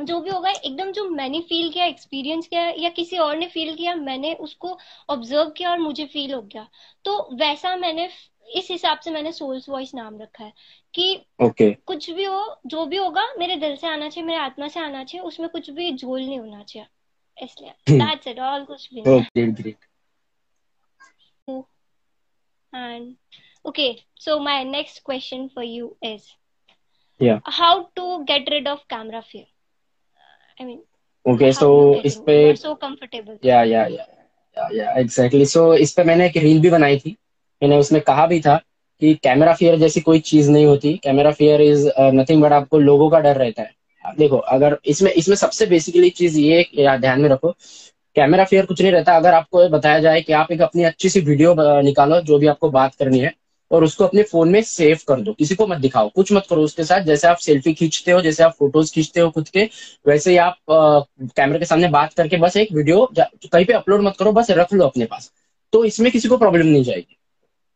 जो 0.00 0.20
भी 0.20 0.30
होगा 0.30 0.50
एकदम 0.50 0.90
जो 0.92 1.08
मैंने 1.10 1.40
फील 1.48 1.70
किया 1.72 1.84
एक्सपीरियंस 1.86 2.46
किया 2.48 2.62
या 2.78 2.88
किसी 2.90 3.18
और 3.18 3.36
ने 3.36 3.46
फील 3.48 3.74
किया 3.76 3.94
मैंने 3.94 4.34
उसको 4.46 4.76
ऑब्ज़र्व 5.10 5.50
किया 5.50 5.70
और 5.70 5.78
मुझे 5.78 6.06
फील 6.06 6.34
हो 6.34 6.40
गया 6.42 6.66
तो 7.04 7.16
वैसा 7.36 7.76
मैंने 7.76 8.08
इस 8.48 8.70
हिसाब 8.70 8.98
से 8.98 9.10
मैंने 9.10 9.32
सोल्स 9.32 9.68
वॉइस 9.68 9.94
नाम 9.94 10.20
रखा 10.20 10.44
है 10.44 10.52
कि 10.94 11.26
okay. 11.42 11.74
कुछ 11.86 12.10
भी 12.10 12.24
हो 12.24 12.60
जो 12.66 12.86
भी 12.86 12.96
होगा 12.96 13.34
मेरे 13.38 13.56
दिल 13.56 13.76
से 13.76 13.86
आना 13.86 14.08
चाहिए 14.08 14.26
मेरे 14.26 14.38
आत्मा 14.38 14.68
से 14.68 14.80
आना 14.80 15.04
चाहिए 15.04 15.26
उसमें 15.26 15.48
कुछ 15.48 15.70
भी 15.70 15.92
झोल 15.92 16.20
नहीं 16.20 16.38
होना 16.38 16.62
चाहिए। 16.62 16.86
इसलिए 17.44 17.98
दैट्स 17.98 18.26
इट 18.26 18.38
ऑल 18.38 18.64
कुछ 18.64 18.88
भी 18.94 19.74
okay 23.64 24.04
so 24.14 24.38
my 24.38 24.62
next 24.62 25.02
question 25.04 25.48
for 25.48 25.62
you 25.62 25.96
is 26.02 26.22
yeah. 27.20 27.40
how 27.44 27.88
to 27.96 28.24
get 28.24 28.48
rid 28.50 28.66
of 28.66 28.78
camera 28.88 29.22
fear? 29.22 29.46
I 30.60 30.64
mean, 30.64 30.80
okay, 31.26 31.52
so 31.52 31.94
इस 31.94 32.16
पे 32.16 32.56
so 32.56 32.74
comfortable. 32.76 33.38
या 33.44 33.62
या 33.62 33.86
या 33.86 34.68
या 34.72 34.92
एग्जैक्टली 34.92 35.46
सो 35.46 35.74
इस 35.74 35.92
पे 35.92 36.04
मैंने 36.04 36.26
एक 36.26 36.36
रील 36.36 36.60
भी 36.60 36.70
बनाई 36.70 36.98
थी। 36.98 37.16
मैंने 37.64 37.78
उसमें 37.78 38.00
कहा 38.02 38.26
भी 38.26 38.40
था 38.40 38.56
कि 39.02 39.14
कैमरा 39.22 39.52
फियर 39.54 39.76
जैसी 39.78 40.00
कोई 40.00 40.18
चीज़ 40.22 40.50
नहीं 40.50 40.66
होती। 40.66 40.92
Camera 41.04 41.30
fear 41.32 41.60
is 41.62 41.88
nothing 41.98 42.42
but 42.42 42.52
आपको 42.52 42.78
लोगों 42.78 43.08
का 43.10 43.18
डर 43.20 43.36
रहता 43.36 43.62
है। 43.62 44.14
देखो, 44.18 44.36
अगर 44.36 44.76
इसमें 44.86 45.10
इसमें 45.12 45.36
सबसे 45.36 45.66
बेसिकली 45.66 46.10
चीज़ 46.12 46.38
ये 46.38 46.64
ध्यान 46.76 47.20
में 47.20 47.28
रखो 47.28 47.54
कैमरा 48.16 48.44
फियर 48.44 48.66
कुछ 48.66 48.80
नहीं 48.82 48.92
रहता। 48.92 49.16
अगर 49.16 49.34
आपको 49.34 49.68
बताया 49.68 49.98
जाए 50.00 50.20
कि 50.22 50.32
आप 50.32 50.52
एक 50.52 50.60
अपनी 50.62 50.82
अच्छी 50.84 51.08
सी 51.08 51.20
वीडियो 51.20 51.54
निकालो, 51.58 52.20
जो 52.20 52.38
भी 52.38 52.46
आपको 52.46 52.70
बात 52.70 52.94
करनी 52.94 53.18
है, 53.18 53.32
और 53.70 53.84
उसको 53.84 54.04
अपने 54.04 54.22
फ़ोन 54.22 54.48
में 54.48 54.60
सेव 54.62 54.98
कर 55.08 55.20
दो। 55.20 55.32
किसी 55.32 55.54
को 55.54 55.66
मत 55.66 55.78
दिखाओ, 55.78 56.08
कुछ 56.08 56.32
मत 56.32 56.46
करो 56.50 56.62
उसके 56.62 56.84
साथ। 56.84 57.00
जैसे 57.02 57.28
आप 57.28 57.36
सेल्फी 57.38 57.72
खींचते 57.74 58.12
हो, 58.12 58.20
जैसे 58.20 58.42
आप 58.44 58.54
फ़ोटोज़ 58.58 58.92
खींचते 58.94 59.20
हो 59.20 59.30
खुद 59.30 59.48
के, 59.48 59.68
वैसे 60.06 60.30
ही 60.30 60.36
आप 60.36 60.56
कैमरे 60.70 61.58
के 61.58 61.64
सामने 61.64 61.88
बात 61.88 62.12
करके 62.12 62.36
बस 62.36 62.56
एक 62.56 62.72
वीडियो 62.72 63.08
कहीं 63.18 63.64
पे 63.64 63.72
अपलोड 63.72 64.02
मत 64.02 64.16
करो, 64.18 64.32
बस 64.32 64.50
रख 64.52 64.72
लो 64.74 64.84
अपने 64.86 65.04
पास। 65.06 65.30
तो 65.72 65.84
इसमें 65.84 66.10
किसी 66.12 66.28
को 66.28 66.36
प्रॉब्लम 66.38 66.66
नहीं 66.66 66.84
जाएगी। 66.84 67.16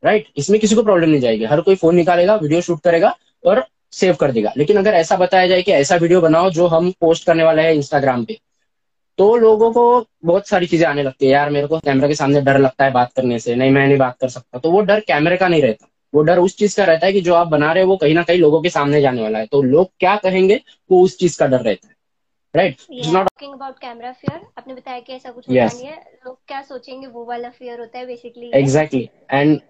राइट 0.03 0.27
इसमें 0.37 0.59
किसी 0.61 0.75
को 0.75 0.83
प्रॉब्लम 0.83 1.11
नहीं 1.11 1.21
जाएगी। 1.21 1.45
हर 1.45 1.61
कोई 1.61 1.77
फ़ोन 1.77 1.97
निकालेगा 1.97 2.35
वीडियो 2.37 2.61
शूट 2.61 2.81
करेगा 2.83 3.15
और 3.45 3.65
सेव 3.93 4.15
कर 4.15 4.33
देगा। 4.33 4.53
लेकिन 4.57 4.77
अगर 4.77 4.95
ऐसा 4.95 5.17
बताया 5.17 5.47
जाए 5.47 5.63
कि 5.63 5.73
ऐसा 5.73 5.97
वीडियो 5.97 6.21
बनाओ 6.21 6.51
जो 6.51 6.67
हम 6.67 6.91
पोस्ट 7.01 7.27
करने 7.27 7.45
वाले 7.45 7.63
हैं 7.63 7.73
इंस्टाग्राम 7.75 8.25
पे 8.25 8.39
तो 9.19 9.37
लोगों 9.37 9.71
को 9.73 9.85
बहुत 10.25 10.49
सारी 10.49 10.67
चीज़ें 10.67 10.87
आने 10.87 11.03
लगती 11.03 11.27
है। 11.27 11.33
यार 11.33 11.51
मेरे 11.51 11.67
को 11.67 11.79
कैमरे 11.79 12.09
के 12.09 12.15
सामने 12.15 12.41
डर 12.41 12.59
लगता 12.59 12.85
है 12.85 12.93
बात 12.93 13.13
करने 13.13 13.39
से। 13.39 13.55
नहीं 13.55 13.71
मैं 13.71 13.87
नहीं 13.87 13.97
बात 13.99 14.17
कर 14.21 14.29
सकता। 14.29 14.59
तो 14.59 14.71
वो 14.71 14.81
डर 14.83 15.01
कैमरे 15.01 15.37
का 15.37 15.49
नहीं 15.49 15.63
रहता। 15.63 15.87
वो 16.13 16.23
डर 16.23 16.39
उस 16.39 16.57
चीज़ 16.57 16.77
का 16.77 16.85
रहता 16.85 17.07
है 17.07 17.13
कि 17.13 17.21
जो 17.21 17.35
आप 17.35 17.47
बना 17.47 17.73
रहे 17.73 17.83
हो 17.83 17.89
वो 17.89 17.97
कहीं 17.97 18.15
ना 18.15 18.23
कहीं 18.23 18.39
लोगों 18.39 18.61
के 18.63 18.71
सामने 18.71 19.01
जाने 19.01 19.23
वाला 19.23 19.39
है। 19.39 19.47
तो 19.47 19.63
लोग 19.65 19.91
क्या 20.01 20.15
कहेंगे 20.19 20.61
वो 20.91 21.03
उस 21.05 21.19
चीज़ 21.19 21.39
का 21.39 21.47
डर 21.47 21.61
रहता 21.61 21.89
है। 21.89 21.95
Right 22.55 22.77
talking 22.79 23.53
about 23.53 23.79
camera 23.79 24.13
fear 24.13 24.41
आपने 24.59 24.75
बताया 24.75 25.01
कि 25.01 25.13
ऐसा 25.13 25.31
कुछ 25.31 25.45
yes. 25.47 25.75
नहीं 25.75 25.87
है। 25.87 25.97
लोग 26.27 26.39
क्या 26.47 26.61
सोचेंगे 26.63 27.07
वो 27.09 27.25
वाला 27.25 27.51
फियर 27.51 27.81
होता 27.81 27.99
है 27.99 28.07
basically 28.07 28.51
exactly 28.55 29.09
and 29.31 29.61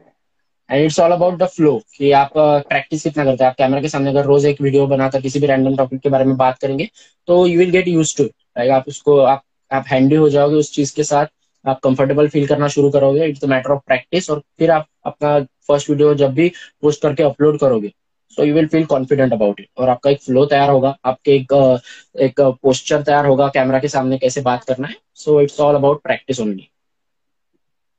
and 0.71 0.85
it's 0.85 0.99
all 1.01 1.13
about 1.13 1.39
the 1.39 1.47
flow 1.49 1.77
कि 1.97 2.11
आप 2.13 2.33
प्रैक्टिस 2.37 3.03
कितना 3.03 3.25
करते 3.25 3.45
हैं। 3.45 3.51
आप 3.51 3.57
कैमरा 3.57 3.81
के 3.81 3.89
सामने 3.89 4.11
अगर 4.11 4.25
रोज 4.25 4.47
एक 4.47 4.61
वीडियो 4.63 4.87
बनाकर 4.87 5.21
किसी 5.21 5.41
भी 5.41 5.47
रैंडम 5.47 5.77
टॉपिक 5.77 6.01
के 6.01 6.09
बारे 6.09 6.25
में 6.25 6.37
बात 6.37 6.59
करेंगे 6.59 6.89
तो 7.29 7.47
you 7.47 7.59
will 7.59 7.71
get 7.71 7.89
used 7.89 8.17
to 8.17 8.25
like 8.25 8.71
आप 8.71 8.85
उसको, 8.89 9.19
आप 9.19 9.43
आप 9.71 9.85
हैंडी 9.89 10.15
हो 10.17 10.29
जाओगे 10.31 10.57
उस 10.57 10.73
चीज़ 10.75 10.95
के 10.97 11.05
साथ, 11.05 11.27
आप 11.65 11.81
कंफर्टेबल 11.85 12.29
फील 12.29 12.47
करना 12.47 12.69
शुरू 12.69 12.91
करोगे 12.91 13.27
इट्स 13.27 13.45
मैटर 13.45 13.71
ऑफ़ 13.71 13.81
प्रैक्टिस 13.87 14.31
और 14.31 14.43
फिर 14.59 14.71
आप 14.71 14.87
अपना 15.07 15.39
फ़र्स्ट 15.69 15.91
वीडियो 15.91 16.15
जब 16.15 16.35
भी 16.35 16.49
पोस्ट 16.83 17.03
करके 17.03 17.23
अपलोड 17.23 17.59
करोगे 17.61 17.93
so 18.37 18.45
you 18.45 18.55
will 18.55 18.67
feel 18.69 18.85
confident 18.87 19.33
about 19.33 19.61
it 19.61 19.69
और 19.79 19.89
आपका 19.89 20.11
एक 20.11 20.23
फ्लो 20.23 20.45
तैयार 20.47 20.71
होगा, 20.71 20.97
आपके 21.05 21.35
एक 21.37 21.53
एक 22.21 22.41
पोस्चर 22.63 23.03
तैयार 23.03 23.27
होगा 23.27 23.49
कैमरा 23.55 23.79
के 23.79 23.89
सामने 23.89 24.19
कैसे 24.19 24.41
बात 24.43 24.65
करना 24.65 24.89
है 24.89 24.97
so 25.15 25.41
it's 25.41 25.61
all 25.61 25.75
about 25.75 26.03
practice 26.03 26.41
only 26.41 26.69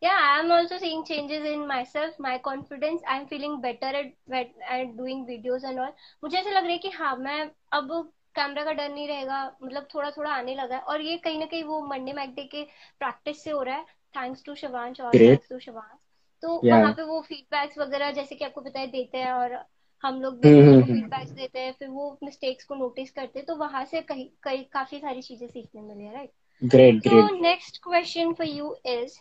yeah 0.01 0.19
i 0.25 0.39
am 0.39 0.51
also 0.51 0.77
seeing 0.77 1.03
changes 1.03 1.45
in 1.45 1.67
myself 1.67 2.17
my 2.19 2.37
confidence. 2.37 3.01
I'm 3.07 3.27
feeling 3.27 3.59
better 3.61 3.85
at 3.85 4.51
at 4.69 4.95
doing 4.97 5.25
videos 5.25 5.63
and 5.63 5.79
all. 5.79 5.93
मुझे 6.23 6.37
ऐसा 6.37 6.49
लग 6.49 6.63
रहा 6.63 6.71
है 6.71 6.77
कि 6.77 6.89
हाँ 6.89 7.15
मैं 7.15 7.39
अब 7.71 7.91
कैमरा 8.35 8.63
का 8.63 8.73
डर 8.73 8.89
नहीं 8.89 9.07
रहेगा 9.07 9.43
मतलब 9.63 9.87
थोड़ा 9.95 10.11
थोड़ा 10.11 10.31
आने 10.31 10.55
लगा 10.55 10.75
है। 10.75 10.81
और 10.81 11.01
ये 11.01 11.17
कहीं 11.17 11.39
ना 11.39 11.45
कहीं 11.45 11.63
वो 11.63 11.81
मंडे 11.87 12.13
मैकडे 12.13 12.43
के 12.43 12.63
प्रैक्टिस 12.99 13.43
से 13.43 13.51
हो 13.51 13.61
रहा 13.63 13.75
है। 13.75 13.83
थैंक्स 14.15 14.43
टू 14.45 14.55
शिवांश 14.55 15.01
और 15.01 15.15
थैंक्स 15.15 15.49
टू 15.49 15.59
शिवांश 15.59 15.97
तो 16.43 16.61
yeah. 16.65 16.79
वहाँ 16.79 16.93
पे 16.93 17.03
वो 17.03 17.21
फीडबैक्स 17.21 17.77
वगैरह 17.77 18.11
जैसे 18.11 18.35
कि 18.35 18.45
आपको 18.45 18.61
पता 18.61 18.79
है 18.79 18.87
देते 18.87 19.17
हैं 19.17 19.31
और 19.31 19.65
हम 20.03 20.21
लोग 20.21 20.37
फीडबैक्स 20.39 21.31
देते 21.31 21.59
हैं 21.59 21.71
फिर 21.79 21.87
वो 21.87 22.19
मिस्टेक्स 22.23 22.65
को 22.65 22.75
नोटिस 22.75 23.11
करते 23.11 23.39
हैं 23.39 23.45
तो 23.45 23.55
वहाँ 23.55 23.85
से 23.85 24.01
कहीं 24.01 24.29
कहीं 24.43 24.63
काफ़ी 24.73 24.99
सारी 24.99 25.21
चीज़ें 25.21 25.47
सीखने 25.47 25.81
मिली 25.81 26.05
है 26.05 26.13
राइट 26.13 26.31
ग्रेट 26.63 26.95
ग्रेट 26.95 27.29
तो 27.29 27.41
next 27.41 27.79
question 27.83 28.33
for 28.33 28.47
you 28.47 28.75
is 28.85 29.19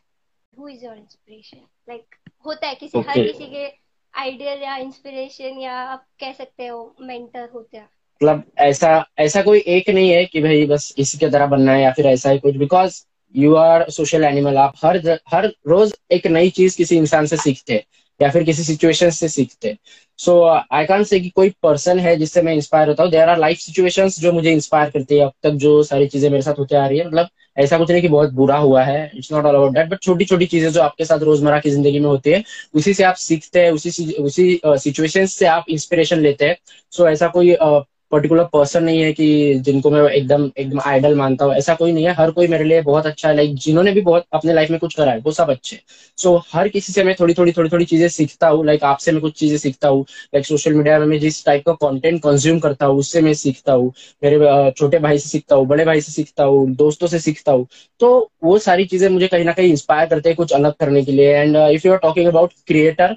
who 0.59 0.69
is 0.69 0.85
your 0.85 0.97
inspiration 0.97 1.67
like 1.89 2.15
होता 2.45 2.67
है 2.67 2.75
किसी 2.77 2.99
okay. 2.99 3.09
हर 3.09 3.23
किसी 3.23 3.47
के 3.47 3.67
आइडियल 4.15 4.63
या 4.63 4.77
इंस्पिरेशन 4.79 5.59
या 5.61 5.75
आप 5.87 6.07
कह 6.21 6.33
सकते 6.35 6.67
हो 6.67 6.81
मेंटर 7.03 7.49
होते 7.51 7.77
हैं। 7.77 7.89
मतलब 8.21 8.43
ऐसा 8.59 8.89
ऐसा 9.19 9.43
कोई 9.43 9.59
एक 9.69 9.89
नहीं 9.91 10.11
है 10.11 10.25
कि 10.27 10.41
भाई 10.41 10.65
बस 10.67 10.95
इसी 10.99 11.19
के 11.19 11.29
तरह 11.31 11.47
बनना 11.47 11.73
है 11.73 11.83
या 11.83 11.93
फिर 11.93 12.07
ऐसा 12.07 12.31
ही 12.31 12.39
कुछ 12.39 12.57
because 12.57 13.03
you 13.35 13.55
are 13.57 13.89
social 13.91 14.25
animal 14.25 14.57
आप 14.59 14.75
हर 14.85 14.97
हर 15.29 15.47
रोज 15.67 15.95
एक 16.13 16.27
नई 16.29 16.51
चीज़ 16.51 16.77
किसी 16.77 16.97
इंसान 16.97 17.27
से 17.27 17.37
सीखते 17.37 17.73
हैं 17.73 17.83
या 18.21 18.31
फिर 18.31 18.45
किसी 18.45 18.63
सिचुएशन 18.65 19.11
से 19.11 19.29
सीखते 19.29 19.69
हैं। 19.69 19.79
सो 20.19 20.43
आई 20.45 20.85
कान 20.87 21.03
से 21.05 21.19
कि 21.21 21.29
कोई 21.31 21.51
पर्सन 21.63 21.99
है 22.01 22.17
जिससे 22.17 22.43
मैं 22.43 22.55
इंस्पायर 22.55 22.89
होता 22.89 23.03
हूँ। 23.03 23.11
देर 23.11 23.29
आर 23.29 23.39
लाइफ 23.39 23.59
सिचुएशंस 23.59 24.19
जो 24.21 24.33
मुझे 24.33 24.53
इंस्पायर 24.53 24.91
करती 24.91 25.19
है 25.19 25.25
अब 25.25 25.33
तक 25.43 25.51
जो 25.65 25.83
सारी 25.83 26.07
चीज़ें 26.07 26.29
मेरे 26.31 26.43
साथ 26.43 26.59
होते 26.59 26.77
आ 26.77 26.87
रही 26.87 26.99
है। 26.99 27.07
मतलब 27.07 27.29
ऐसा 27.57 27.79
कुछ 27.79 27.91
नहीं 27.91 28.03
कि 28.03 28.09
बहुत 28.09 28.33
बुरा 28.33 28.57
हुआ 28.59 28.83
है। 28.85 29.11
It's 29.17 29.33
not 29.33 29.45
all 29.45 29.55
about 29.55 29.73
that 29.75 29.89
but 29.91 30.01
छोटी 30.03 30.25
छोटी 30.25 30.47
चीज़ें 30.47 30.71
जो 30.73 30.83
आपके 30.83 31.05
साथ 31.05 31.19
रोज़मर्रा 31.23 31.59
की 31.61 31.71
ज़िंदगी 31.71 31.99
में 32.01 32.09
होती 32.09 32.31
है 32.31 32.43
उसी 32.75 32.95
से 32.95 33.05
आप 33.05 33.15
सीखते 33.17 33.61
हैं 33.61 33.71
उसी 33.73 34.13
उसी 34.15 34.61
सिचुएशन 34.67 35.25
uh, 35.25 35.31
से 35.31 35.47
आप 35.47 35.65
इंस्पिरेशन 35.71 36.21
लेते 36.21 36.45
हैं। 36.45 36.57
सो 36.93 37.03
so, 37.03 37.09
ऐसा 37.11 37.29
कोई 37.29 37.55
uh, 37.55 37.83
पर्टिकुलर 38.13 38.45
पर्सन 38.53 38.85
नहीं 38.85 39.01
है 39.03 39.13
कि 39.13 39.55
जिनको 39.65 39.91
मैं 39.91 40.03
एकदम 40.11 40.45
एकदम 40.57 40.81
आइडल 40.87 41.15
मानता 41.17 41.45
हूँ 41.45 41.55
ऐसा 41.55 41.75
कोई 41.75 41.93
नहीं 41.93 42.05
है। 42.07 42.13
हर 42.15 42.31
कोई 42.31 42.47
मेरे 42.49 42.65
लिए 42.65 42.81
बहुत 42.83 43.07
अच्छा 43.07 43.29
है। 43.29 43.35
लाइक 43.37 43.55
जिन्होंने 43.57 43.93
भी 43.93 44.01
बहुत 44.03 44.25
अपने 44.35 44.53
लाइफ 44.53 44.71
में 44.71 44.79
कुछ 44.81 44.95
करा 44.95 45.13
है 45.13 45.19
वो 45.21 45.33
सब 45.33 45.51
अच्छे 45.51 45.79
सो 46.19 46.29
so, 46.31 46.43
हर 46.53 46.69
किसी 46.69 46.93
से 46.93 47.03
मैं 47.05 47.15
थोड़ी 47.21 47.35
थोड़ी 47.35 47.53
थोड़ी 47.53 47.69
थोड़ी 47.71 47.85
चीज़ें 47.85 48.09
सीखता 48.09 48.49
हूँ। 48.49 48.65
लाइक 48.67 48.85
आपसे 48.85 49.13
मैं 49.13 49.21
कुछ 49.21 49.39
चीज़ें 49.39 49.57
सीखता 49.59 49.89
हूँ। 49.89 50.03
लाइक 50.35 50.47
सोशल 50.47 50.75
मीडिया 50.75 50.99
में 50.99 51.07
मैं 51.07 51.19
जिस 51.21 51.45
टाइप 51.47 51.65
का 51.67 51.73
कॉन्टेंट 51.81 52.23
कंज्यूम 52.23 52.59
करता 52.61 52.87
हूँ 52.87 52.99
उससे 52.99 53.21
मैं 53.21 53.35
सीखता 53.37 53.73
हूँ। 53.73 53.93
मेरे 54.23 54.71
छोटे 54.79 54.99
भाई 54.99 55.19
से 55.19 55.29
सीखता 55.29 55.57
हूँ 55.57 55.67
बड़े 55.67 55.85
भाई 55.85 56.01
से 56.01 56.13
सीखता 56.13 56.45
हूँ 56.45 56.67
दोस्तों 56.77 57.07
से 57.07 57.19
सीखता 57.21 57.53
हूँ। 57.53 57.67
तो 58.01 58.11
वो 58.45 58.59
सारी 58.59 58.85
चीज़ें 58.87 59.09
मुझे 59.09 59.27
कहीं 59.29 59.45
ना 59.45 59.53
कहीं 59.53 59.71
इंस्पायर 59.71 60.09
करते 60.09 60.29
हैं 60.29 60.37
कुछ 60.37 60.53
अलग 60.53 60.75
करने 60.81 61.05
के 61.05 61.13
लिए। 61.13 61.35
And 61.35 61.57
if 61.57 61.87
you 61.87 61.93
are 61.93 61.99
talking 61.99 62.27
about 62.29 62.53
creator 62.67 63.17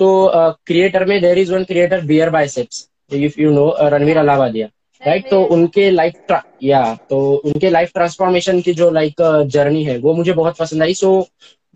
तो 0.00 0.08
क्रिएटर 0.66 1.04
में 1.04 1.20
there 1.22 1.38
is 1.38 1.52
one 1.52 1.64
creator 1.64 2.00
Beer 2.06 2.30
Biceps 2.30 2.88
if 3.10 3.40
you 3.40 3.50
know 3.50 3.74
Ranveer 3.88 4.18
Allahbadia 4.18 4.66
right 5.02 5.28
तो 5.30 5.42
उनके 5.44 5.90
लाइफ 5.90 6.40
या 6.62 6.82
तो 7.10 7.18
उनके 7.36 7.70
लाइफ 7.70 7.92
ट्रांसफॉर्मेशन 7.94 8.60
की 8.60 8.72
जो 8.74 8.90
लाइक 8.90 9.22
जर्नी 9.46 9.84
है 9.84 9.98
वो 9.98 10.14
मुझे 10.14 10.32
बहुत 10.32 10.56
पसंद 10.56 10.82
आई। 10.82 10.94
सो 10.94 11.26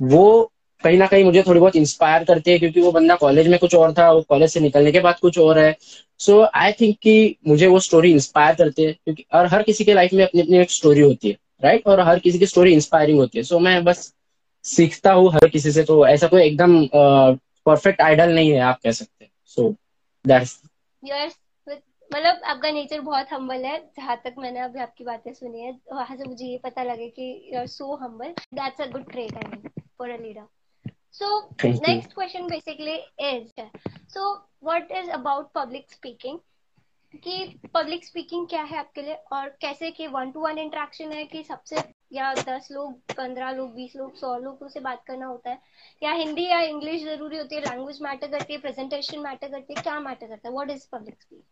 वो 0.00 0.50
कहीं 0.84 0.98
ना 0.98 1.06
कहीं 1.06 1.24
मुझे 1.24 1.42
थोड़ी 1.42 1.60
बहुत 1.60 1.76
इंस्पायर 1.76 2.24
करती 2.24 2.50
है 2.50 2.58
क्योंकि 2.58 2.80
वो 2.80 2.90
बंदा 2.92 3.14
कॉलेज 3.14 3.48
में 3.48 3.58
कुछ 3.58 3.74
और 3.74 3.92
था 3.92 4.10
वो 4.12 4.20
कॉलेज 4.28 4.50
से 4.50 4.60
निकलने 4.60 4.92
के 4.92 5.00
बाद 5.00 5.18
कुछ 5.22 5.38
और 5.38 5.58
है। 5.58 5.76
सो 6.20 6.40
आई 6.44 6.72
थिंक 6.72 6.96
कि 7.02 7.36
मुझे 7.48 7.66
वो 7.66 7.78
स्टोरी 7.80 8.10
इंस्पायर 8.12 8.54
करती 8.54 8.84
है 8.84 8.92
क्योंकि 8.92 9.24
और 9.34 9.46
हर 9.46 9.62
किसी 9.62 9.84
के 9.84 9.94
लाइफ 9.94 10.12
में 10.12 10.24
अपनी 10.24 10.40
अपनी 10.40 10.58
एक 10.58 10.70
स्टोरी 10.70 11.00
होती 11.00 11.28
है 11.28 11.36
राइट 11.64 11.86
और 11.86 12.00
हर 12.00 12.18
किसी 12.18 12.38
की 12.38 12.46
स्टोरी 12.46 12.72
इंस्पायरिंग 12.72 13.18
होती 13.18 13.38
है। 13.38 13.44
सो 13.44 13.54
so, 13.54 13.62
मैं 13.62 13.84
बस 13.84 14.12
सीखता 14.64 15.12
हूँ 15.12 15.32
हर 15.32 15.48
किसी 15.48 15.72
से 15.72 15.82
तो 15.84 16.06
ऐसा 16.06 16.26
कोई 16.26 16.42
एकदम 16.42 16.86
परफेक्ट 16.94 18.00
uh, 18.00 18.06
आइडल 18.06 18.34
नहीं 18.34 18.50
है 18.50 18.60
आप 18.60 18.80
कह 18.84 18.90
सकते 18.90 19.28
सो 19.46 19.74
दैट्स 20.24 20.60
मतलब 21.02 22.42
आपका 22.44 22.70
नेचर 22.70 23.00
बहुत 23.00 23.32
हम्बल 23.32 23.64
है 23.64 23.78
जहाँ 23.96 24.16
तक 24.24 24.34
मैंने 24.38 24.60
अभी 24.60 24.80
आपकी 24.80 25.04
बातें 25.04 25.32
सुनी 25.34 25.60
है 25.60 25.72
वहाँ 25.92 26.16
से 26.16 26.24
मुझे 26.24 26.46
ये 26.46 26.58
पता 26.58 26.82
लगे 26.82 27.08
कि 27.08 27.30
you 27.52 27.58
are 27.58 27.66
so 27.66 27.94
humble 27.96 28.34
that's 28.54 28.80
a 28.80 28.86
good 28.86 29.10
trait 29.12 29.36
I 29.36 29.50
mean 29.50 29.70
for 29.98 30.10
a 30.10 30.16
leader 30.16 30.46
so 31.12 31.40
next 31.62 32.14
question 32.14 32.46
basically 32.46 32.94
is 33.30 33.52
so 34.08 34.32
what 34.64 34.92
is 34.92 35.10
about 35.10 35.52
public 35.54 35.90
speaking 35.92 36.38
कि 37.14 37.60
पब्लिक 37.74 38.04
स्पीकिंग 38.04 38.46
क्या 38.48 38.62
है 38.62 38.78
आपके 38.78 39.02
लिए 39.02 39.14
और 39.32 39.48
कैसे 39.60 39.90
कि 39.90 40.06
वन 40.06 40.30
टू 40.32 40.40
वन 40.40 40.58
इंटरेक्शन 40.58 41.12
है 41.12 41.24
कि 41.24 41.42
सबसे 41.44 41.82
या 42.12 42.32
दस 42.38 42.68
लोग, 42.72 42.92
पंद्रह 43.12 43.50
लोग, 43.52 43.74
बीस 43.74 43.96
लोग, 43.96 44.14
सौ 44.16 44.36
लोगों 44.38 44.68
से 44.68 44.80
बात 44.80 45.02
करना 45.06 45.26
होता 45.26 45.50
है। 45.50 45.58
या 46.02 46.12
हिंदी 46.14 46.46
या 46.48 46.60
इंग्लिश 46.62 47.02
ज़रूरी 47.04 47.38
होती 47.38 47.54
है 47.56 47.60
लैंग्वेज 47.62 47.98
मैटर 48.02 48.26
करती 48.28 48.52
है 48.52 48.58
प्रेजेंटेशन 48.60 49.20
मैटर 49.20 49.48
करती 49.48 49.74
है, 49.74 49.82
क्या 49.82 49.98
मैटर 50.00 50.26
करता 50.26 50.48
है? 50.48 50.54
व्हाट 50.54 50.70
इज़ 50.70 50.86
पब्लिक 50.92 51.20
स्पीकिंग 51.22 51.42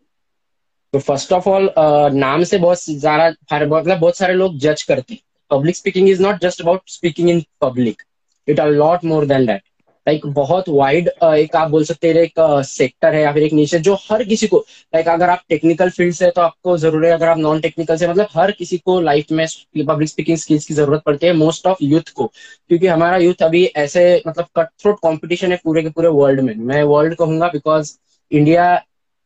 तो 0.93 0.99
फ़र्स्ट 0.99 1.33
ऑफ़ 1.33 1.49
ऑल 1.49 1.71
नाम 2.15 2.43
से 2.45 2.59
बहुत 2.59 2.85
ज़्यादा 2.85 3.29
मतलब 3.53 3.99
बहुत 3.99 4.17
सारे 4.17 4.35
लोग 4.35 4.57
जज 4.59 4.83
करते 4.83 5.19
public 5.51 5.77
speaking 5.77 6.09
is 6.09 6.23
not 6.23 6.41
just 6.43 6.61
about 6.61 6.83
speaking 6.89 7.31
in 7.31 7.43
public 7.61 8.03
it 8.49 8.61
are 8.61 8.71
lot 8.73 9.05
more 9.05 9.27
than 9.27 9.47
that 9.47 9.63
like 10.07 10.27
बहुत 10.35 10.69
वाइड 10.69 11.09
एक 11.25 11.57
आप 11.57 11.71
बोल 11.71 11.85
सकते 11.85 12.09
हैं 12.09 12.15
एक 12.17 12.41
सेक्टर 12.67 13.15
है 13.15 13.23
या 13.23 13.33
फिर 13.33 13.43
एक 13.43 13.53
नीचे 13.53 13.79
जो 13.81 13.95
हर 14.03 14.23
किसी 14.25 14.47
को 14.47 14.59
लाइक 14.95 15.09
अगर 15.09 15.31
आप 15.31 15.43
टेक्निकल 15.49 15.91
फ़ील्ड 15.91 16.15
से 16.15 16.31
तो 16.31 16.41
आपको 16.43 16.77
ज़रूर 16.79 17.05
है, 17.07 17.11
अगर 17.13 17.29
आप 17.29 17.39
नॉन 17.39 17.61
टेक्निकल 17.61 17.97
से 17.97 18.09
मतलब 18.09 18.29
हर 18.35 18.51
किसी 18.53 18.79
को 18.79 19.01
लाइफ 19.01 19.33
में 19.33 19.47
पब्लिक 19.87 20.09
स्पीकिंग 20.09 20.39
स्किल्स 20.39 20.65
की 20.67 20.75
ज़रूरत 20.75 21.03
पड़ती 21.07 21.27
है 21.27 21.33
मोस्ट 21.35 21.67
ऑफ़ 21.67 21.79
यूथ 21.83 22.13
को। 22.17 22.27
क्योंकि 22.69 22.87
हमारा 22.87 23.17
यूथ 23.19 23.43
अभी 23.43 23.65
ऐसे 23.77 24.23
मतलब 24.27 24.47
कट 24.57 24.69
थ्रोट 24.83 24.99
कॉम्पिटिशन 25.03 25.53
है 25.53 25.59
पूरे 25.65 25.83
के 25.83 25.89
पूरे 25.91 26.09
वर्ल्ड 26.11 26.41
में। 26.41 26.55
मैं 26.57 26.83
वर्ल्ड 26.85 27.15
कहूँगा 27.17 27.49
बिकॉज़ 27.53 27.97
इंडिया 28.31 28.75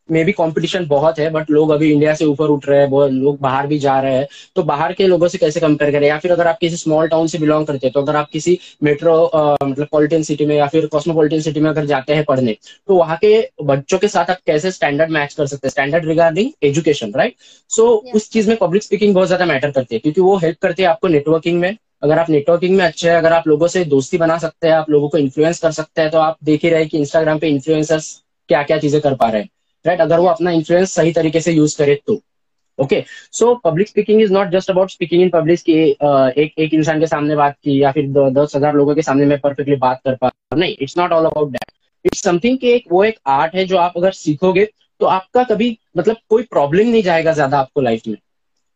में 0.08 0.24
भी 0.24 0.32
कंपटीशन 0.32 0.86
बहुत 0.86 1.18
है 1.18 1.28
बट 1.30 1.50
लोग 1.50 1.70
अभी 1.70 1.90
इंडिया 1.92 2.14
से 2.14 2.24
ऊपर 2.24 2.48
उठ 2.48 2.68
रहे 2.68 2.80
हैं 2.80 3.08
लोग 3.10 3.38
बाहर 3.40 3.66
भी 3.66 3.78
जा 3.78 3.98
रहे 4.00 4.16
हैं। 4.16 4.26
तो 4.56 4.62
बाहर 4.64 4.92
के 4.92 5.06
लोगों 5.06 5.28
से 5.28 5.38
कैसे 5.38 5.60
कंपेयर 5.60 5.92
करें? 5.92 6.06
या 6.08 6.18
फिर 6.18 6.32
अगर 6.32 6.46
आप 6.46 6.58
किसी 6.60 6.76
स्मॉल 6.76 7.08
टाउन 7.08 7.26
से 7.26 7.38
बिलोंग 7.38 7.66
करते 7.66 7.86
हैं 7.86 7.92
तो 7.94 8.02
अगर 8.02 8.16
आप 8.16 8.28
किसी 8.32 8.58
मेट्रो 8.82 9.14
मतलब 9.64 9.86
पॉलिटियन 9.92 10.22
सिटी 10.22 10.46
में 10.46 10.56
या 10.56 10.66
फिर 10.68 10.86
कॉस्मोपॉलिटन 10.86 11.40
सिटी 11.40 11.60
में 11.60 11.70
अगर 11.70 11.86
जाते 11.86 12.14
हैं 12.14 12.24
पढ़ने 12.24 12.56
तो 12.88 12.96
वहाँ 12.96 13.16
के 13.16 13.38
बच्चों 13.64 13.98
के 13.98 14.08
साथ 14.08 14.30
आप 14.30 14.38
कैसे 14.46 14.70
स्टैंडर्ड 14.72 15.10
मैच 15.12 15.34
कर 15.34 15.46
सकते 15.46 15.66
हैं? 15.66 15.70
Standard 15.70 16.04
regarding 16.06 16.50
education 16.62 17.12
right 17.16 17.34
so 17.70 17.86
उस 18.14 18.30
चीज़ 18.30 18.48
में 18.48 18.56
पब्लिक 18.58 18.82
स्पीकिंग 18.82 19.14
बहुत 19.14 19.26
ज़्यादा 19.26 19.46
मैटर 19.46 19.70
करती 19.70 19.94
है 19.94 19.98
क्योंकि 20.00 20.20
वो 20.20 20.36
हेल्प 20.38 20.58
करते 20.62 20.82
है 20.82 20.88
आपको 20.88 21.08
नेटवर्किंग 21.08 21.60
में। 21.60 21.76
अगर 22.02 22.18
आप 22.18 22.30
नेटवर्किंग 22.30 22.76
में 22.76 22.84
अच्छे 22.84 23.08
हैं 23.08 23.16
अगर 23.16 23.32
आप 23.32 23.46
लोगों 23.48 23.66
से 23.68 23.84
दोस्ती 23.86 24.18
बना 24.18 24.36
सकते 24.38 24.68
हैं 24.68 24.74
आप 24.74 24.90
लोगों 24.90 25.08
को 25.08 25.18
इन्फ्लुएंस 25.18 25.58
कर 25.58 25.72
सकते 25.72 26.02
हैं 26.02 26.10
तो 26.10 26.18
आप 26.20 26.36
देख 26.44 26.64
ही 26.64 26.70
रहे 26.70 26.86
कि 26.86 26.98
इंस्टाग्राम 26.98 27.38
पे 27.38 27.48
इन्फ्लुएंसर्स 27.48 28.12
क्या 28.48 28.62
क्या 28.62 28.78
चीज़ें 28.78 29.00
कर 29.00 29.14
पा 29.14 29.28
रहे 29.28 29.40
हैं। 29.42 29.48
राइट 29.84 30.00
अगर 30.00 30.20
वो 30.20 30.26
अपना 30.28 30.50
इन्फ्लुएंस 30.52 30.92
सही 30.92 31.12
तरीके 31.12 31.40
से 31.40 31.52
यूज़ 31.52 31.76
करे 31.78 31.94
तो। 32.06 32.20
Okay 32.78 33.02
so 33.32 33.54
public 33.64 33.88
speaking 33.88 34.20
is 34.22 34.32
not 34.32 34.48
just 34.50 34.70
about 34.70 34.90
speaking 34.90 35.22
in 35.22 35.28
public 35.30 35.60
की 35.60 35.74
एक 36.42 36.52
एक 36.58 36.74
इंसान 36.74 37.00
के 37.00 37.06
सामने 37.06 37.36
बात 37.36 37.56
की 37.64 37.82
या 37.82 37.92
फिर 37.92 38.08
दस 38.32 38.56
हज़ार 38.56 38.74
लोगों 38.74 38.94
के 38.94 39.02
सामने 39.02 39.26
मैं 39.26 39.38
परफेक्टली 39.40 39.76
बात 39.78 40.00
कर 40.04 40.14
पा 40.22 40.30
नहीं 40.54 40.76
it's 40.80 40.96
not 40.98 41.12
all 41.12 41.24
about 41.24 41.50
that 41.50 41.72
it's 42.04 42.22
something 42.22 42.58
की 42.58 42.70
एक 42.70 42.84
वो 42.90 43.04
एक 43.04 43.18
आर्ट 43.28 43.54
है 43.54 43.64
जो 43.66 43.76
आप 43.78 43.92
अगर 43.96 44.12
सीखोगे 44.12 44.64
तो 45.00 45.06
आपका 45.08 45.42
कभी 45.44 45.76
मतलब 45.96 46.16
कोई 46.30 46.42
प्रॉब्लम 46.50 46.88
नहीं 46.88 47.02
जाएगा 47.02 47.32
ज़्यादा 47.32 47.58
आपको 47.58 47.80
लाइफ 47.80 48.06
में। 48.08 48.16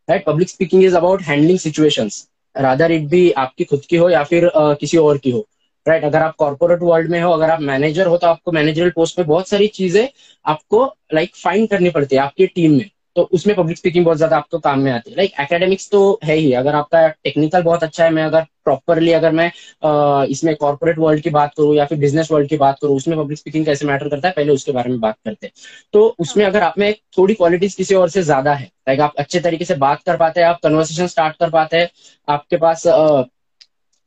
Right 0.09 0.25
public 0.25 0.49
speaking 0.49 0.85
is 0.85 0.97
about 0.97 1.23
handling 1.23 1.59
situations 1.59 2.27
rather 2.57 2.93
it 2.93 3.03
भी 3.09 3.31
आपकी 3.39 3.65
खुद 3.65 3.83
की 3.91 3.97
हो 3.97 4.09
या 4.11 4.23
फिर 4.25 4.47
uh, 4.49 4.79
किसी 4.81 4.97
और 4.99 5.19
की 5.19 5.31
हो। 5.31 5.47
राइट 5.89 6.05
अगर 6.05 6.23
आप 6.23 6.35
कॉर्पोरेट 6.39 6.83
वर्ल्ड 6.83 7.11
में 7.11 7.21
हो 7.23 7.31
अगर 7.33 7.51
आप 7.51 7.61
मैनेजर 7.63 8.07
हो 8.07 8.17
तो 8.17 8.27
आपको 8.27 8.53
मैनेजरल 8.53 8.91
पोस्ट 8.91 9.17
पे 9.17 9.23
बहुत 9.25 9.49
सारी 9.49 9.67
चीज़ें 9.69 10.09
आपको 10.45 10.85
लाइक 11.15 11.29
like, 11.29 11.43
फाइंड 11.43 11.69
करनी 11.69 11.91
पड़ती 11.91 12.17
है 12.17 12.23
आपकी 12.23 12.47
टीम 12.47 12.73
में। 12.73 12.91
तो 13.17 13.23
उसमें 13.33 13.55
पब्लिक 13.57 13.79
स्पीकिंग 13.79 14.05
बहुत 14.05 14.17
ज़्यादा 14.17 14.37
आपको 14.37 14.59
काम 14.59 14.81
में 14.81 14.91
आती 14.93 15.11
है। 15.11 15.17
लाइक 15.17 15.31
like, 15.31 15.41
एकेडमिक्स 15.43 15.89
तो 15.91 16.21
है 16.25 16.35
ही। 16.37 16.53
अगर 16.53 16.75
आपका 16.75 17.07
टेक्निकल 17.09 17.63
बहुत 17.63 17.83
अच्छा 17.83 18.05
है 18.05 18.11
मैं 18.11 18.25
अगर 18.25 18.45
प्रॉपरली 18.65 19.13
अगर 19.13 19.33
मैं 19.33 19.51
आ, 19.85 20.25
इसमें 20.25 20.55
कॉर्पोरेट 20.57 20.99
वर्ल्ड 20.99 21.23
की 21.23 21.31
बात 21.31 21.55
करूँ 21.57 21.75
या 21.75 21.85
फिर 21.85 21.99
बिज़नेस 21.99 22.31
वर्ल्ड 22.33 22.49
की 22.49 22.57
बात 22.57 22.79
करूँ 22.83 22.97
उसमें 22.97 23.17
पब्लिक 23.19 23.39
स्पीकिंग 23.39 23.65
कैसे 23.67 23.87
मैटर 23.87 24.09
करता 24.09 24.29
है 24.29 24.35
पहले 24.37 24.53
उसके 24.53 24.73
बारे 24.73 24.91
में 24.91 25.01
बात 25.01 25.17
करते 25.25 25.47
हैं। 25.47 25.53
तो 25.93 26.07
उसमें 26.19 26.45
अगर 26.45 26.63
आप 26.63 26.75
में 26.79 26.93
थोड़ी 27.19 27.35
क्वालिटीज 27.35 27.75
किसी 27.75 27.95
और 27.95 28.09
से 28.09 28.23
ज़्यादा 28.23 28.55
है 28.55 28.65
लाइक 28.89 29.01
आप 29.01 29.15
अच्छे 29.19 29.41
तरीके 29.41 29.65
से 29.65 29.75
बात 29.77 30.03
कर 30.03 30.17
पाते 30.17 30.41
हैं 30.41 30.49
आप 30.49 30.61
कन्वर्सेशन 30.63 31.07
स्टार्ट 31.07 31.37
कर 31.37 31.51
पाते 31.51 31.77
हैं 31.77 31.89
आपके 32.29 32.57
पास 32.57 32.87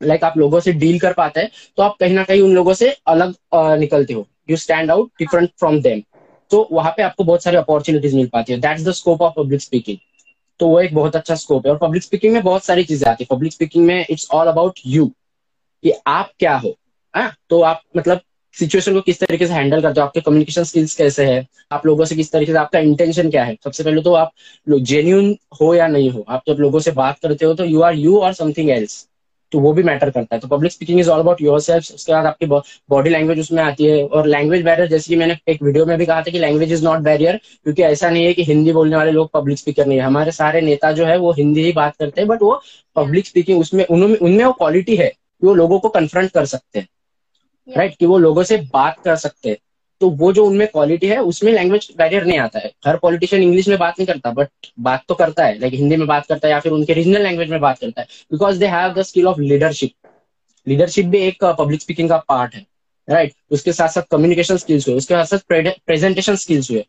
लाइक 0.02 0.24
आप 0.24 0.36
लोगों 0.38 0.60
से 0.60 0.72
डील 0.74 0.98
कर 0.98 1.12
पाते 1.12 1.40
हैं 1.40 1.50
तो 1.76 1.82
आप 1.82 1.96
कहीं 2.00 2.14
ना 2.14 2.24
कहीं 2.24 2.40
उन 2.42 2.54
लोगों 2.54 2.74
से 2.74 2.90
अलग 3.06 3.34
निकलते 3.80 4.14
हो। 4.14 4.26
You 4.50 4.56
stand 4.58 4.90
out 4.90 5.10
different 5.18 5.50
from 5.58 5.80
them 5.82 6.02
तो 6.50 6.66
वहाँ 6.72 6.92
पे 6.96 7.02
आपको 7.02 7.24
बहुत 7.24 7.42
सारी 7.42 7.56
अपॉर्चुनिटीज़ 7.56 8.16
मिल 8.16 8.26
पाती 8.32 8.52
है। 8.52 8.58
That's 8.60 8.82
the 8.84 8.92
scope 8.92 9.22
of 9.22 9.32
public 9.36 9.62
speaking 9.62 9.98
तो 10.60 10.66
वो 10.68 10.80
एक 10.80 10.94
बहुत 10.94 11.16
अच्छा 11.16 11.34
स्कोप 11.34 11.66
है। 11.66 11.72
और 11.72 11.78
पब्लिक 11.78 12.02
स्पीकिंग 12.02 12.32
में 12.32 12.42
बहुत 12.42 12.64
सारी 12.64 12.84
चीज़ें 12.84 13.10
आती 13.10 13.24
है। 13.24 13.36
पब्लिक 13.36 13.52
स्पीकिंग 13.52 13.86
में 13.86 14.04
इट्स 14.10 14.26
ऑल 14.34 14.46
अबाउट 14.46 14.80
यू 14.86 15.06
कि 15.84 15.92
आप 16.06 16.30
क्या 16.38 16.56
हो 16.56 16.76
आ? 17.14 17.20
हाँ? 17.20 17.32
तो 17.50 17.60
आप 17.62 17.80
मतलब 17.96 18.20
सिचुएशन 18.54 18.94
को 18.94 19.00
किस 19.00 19.20
तरीके 19.20 19.46
से 19.46 19.52
हैंडल 19.52 19.82
करते 19.82 20.00
हो? 20.00 20.06
आपके 20.06 20.20
कम्युनिकेशन 20.20 20.64
स्किल्स 20.64 20.94
कैसे 20.96 21.24
है? 21.26 21.46
आप 21.72 21.86
लोगों 21.86 22.04
से 22.04 22.16
किस 22.16 22.32
तरीके 22.32 22.52
से, 22.52 22.58
आपका 22.58 22.78
इंटेंशन 22.78 23.30
क्या 23.30 23.44
है? 23.44 23.56
सबसे 23.64 23.84
पहले 23.84 24.02
तो 24.02 24.12
आप 24.14 24.32
जेन्यून 24.68 25.36
हो 25.60 25.74
या 25.74 25.86
नहीं 25.88 26.10
हो? 26.10 26.24
आप 26.28 26.42
जब 26.48 26.60
लोगों 26.60 26.80
से 26.80 26.90
बात 26.92 27.18
करते 27.18 27.46
हो 27.46 27.54
तो 27.54 27.64
यू 27.64 27.80
आर 27.82 27.94
यू 27.96 28.18
और 28.18 28.32
समथिंग 28.34 28.70
एल्स 28.70 29.06
तो 29.52 29.58
वो 29.60 29.72
भी 29.72 29.82
मैटर 29.82 30.10
करता 30.10 30.34
है। 30.34 30.40
तो 30.40 30.48
public 30.48 30.72
speaking 30.72 31.00
is 31.00 31.10
all 31.10 31.20
about 31.20 31.40
yourself 31.60 31.92
उसके 31.94 32.12
बाद 32.12 32.26
आपकी 32.26 32.46
बॉडी 32.90 33.10
लैंग्वेज 33.10 33.40
उसमें 33.40 33.62
आती 33.62 33.84
है 33.84 34.04
और 34.06 34.26
लैंग्वेज 34.26 34.62
बैरियर 34.64 34.88
जैसे 34.88 35.08
कि 35.08 35.16
मैंने 35.16 35.36
एक 35.48 35.62
वीडियो 35.62 35.86
में 35.86 35.96
भी 35.98 36.06
कहा 36.06 36.20
था 36.22 36.30
कि 36.30 36.38
लैंग्वेज 36.38 36.72
इज़ 36.72 36.84
नॉट 36.84 37.00
बैरियर 37.00 37.36
क्योंकि 37.36 37.82
ऐसा 37.82 38.10
नहीं 38.10 38.24
है 38.26 38.32
कि 38.32 38.44
हिंदी 38.44 38.72
बोलने 38.72 38.96
वाले 38.96 39.10
लोग 39.10 39.30
पब्लिक 39.34 39.58
स्पीकर 39.58 39.86
नहीं 39.86 39.98
है। 39.98 40.04
हमारे 40.04 40.32
सारे 40.32 40.60
नेता 40.60 40.92
जो 40.92 41.06
है 41.06 41.16
वो 41.18 41.32
हिंदी 41.32 41.64
ही 41.64 41.72
बात 41.72 41.96
करते 41.96 42.20
हैं 42.20 42.28
बट 42.28 42.42
वो 42.42 42.60
पब्लिक 42.96 43.26
स्पीकिंग 43.26 43.60
उसमें 43.60 43.84
उनमें 43.86 44.16
उनमें 44.16 44.44
वो 44.44 44.52
क्वालिटी 44.52 44.96
है 44.96 45.08
कि 45.08 45.46
वो 45.46 45.54
लोगों 45.54 45.78
को 45.78 45.88
कन्फ्रंट 45.88 46.30
कर 46.30 46.44
सकते 46.46 46.78
हैं। 46.78 46.88
Right 47.68 47.80
right? 47.80 47.98
कि 47.98 48.06
वो 48.06 48.18
लोगों 48.18 48.42
से 48.42 48.56
बात 48.72 48.96
कर 49.04 49.16
सकते 49.16 49.50
हैं। 49.50 49.56
तो 50.02 50.08
वो 50.12 50.32
जो 50.32 50.44
उनमें 50.46 50.66
क्वालिटी 50.68 51.06
है 51.06 51.18
उसमें 51.22 51.52
लैंग्वेज 51.52 51.88
बैरियर 51.98 52.24
नहीं 52.24 52.38
आता 52.38 52.58
है। 52.58 52.70
हर 52.86 52.96
पॉलिटिशियन 52.96 53.42
इंग्लिश 53.42 53.68
में 53.68 53.76
बात 53.78 53.98
नहीं 53.98 54.06
करता 54.06 54.30
बट 54.32 54.48
बात 54.80 55.04
तो 55.08 55.14
करता 55.14 55.44
है। 55.44 55.58
लाइक 55.58 55.74
हिंदी 55.74 55.96
में 55.96 56.06
बात 56.06 56.26
करता 56.26 56.48
है 56.48 56.52
या 56.52 56.60
फिर 56.60 56.72
उनके 56.72 56.94
रीजनल 56.94 57.22
लैंग्वेज 57.22 57.50
में 57.50 57.60
बात 57.60 57.78
करता 57.78 58.00
है। 58.00 58.06
Because 58.32 58.58
they 58.58 58.66
have 58.68 58.92
the 58.92 59.02
skill 59.02 59.26
of 59.26 59.40
leadership 59.40 59.92
leadership 60.66 61.06
भी 61.06 61.18
एक 61.18 61.44
पब्लिक 61.44 61.78
uh, 61.78 61.84
स्पीकिंग 61.84 62.08
का 62.08 62.16
पार्ट 62.18 62.54
है। 62.54 62.66
Right 63.08 63.28
right? 63.28 63.52
उसके 63.52 63.72
साथ 63.72 63.88
साथ 63.88 64.02
कम्युनिकेशन 64.10 64.56
स्किल्स 64.56 64.88
हुए। 64.88 64.96
उसके 64.96 65.14
साथ 65.14 65.24
साथ 65.26 65.38
प्रेजेंटेशन 65.86 66.36
स्किल्स 66.36 66.70
हुए। 66.70 66.84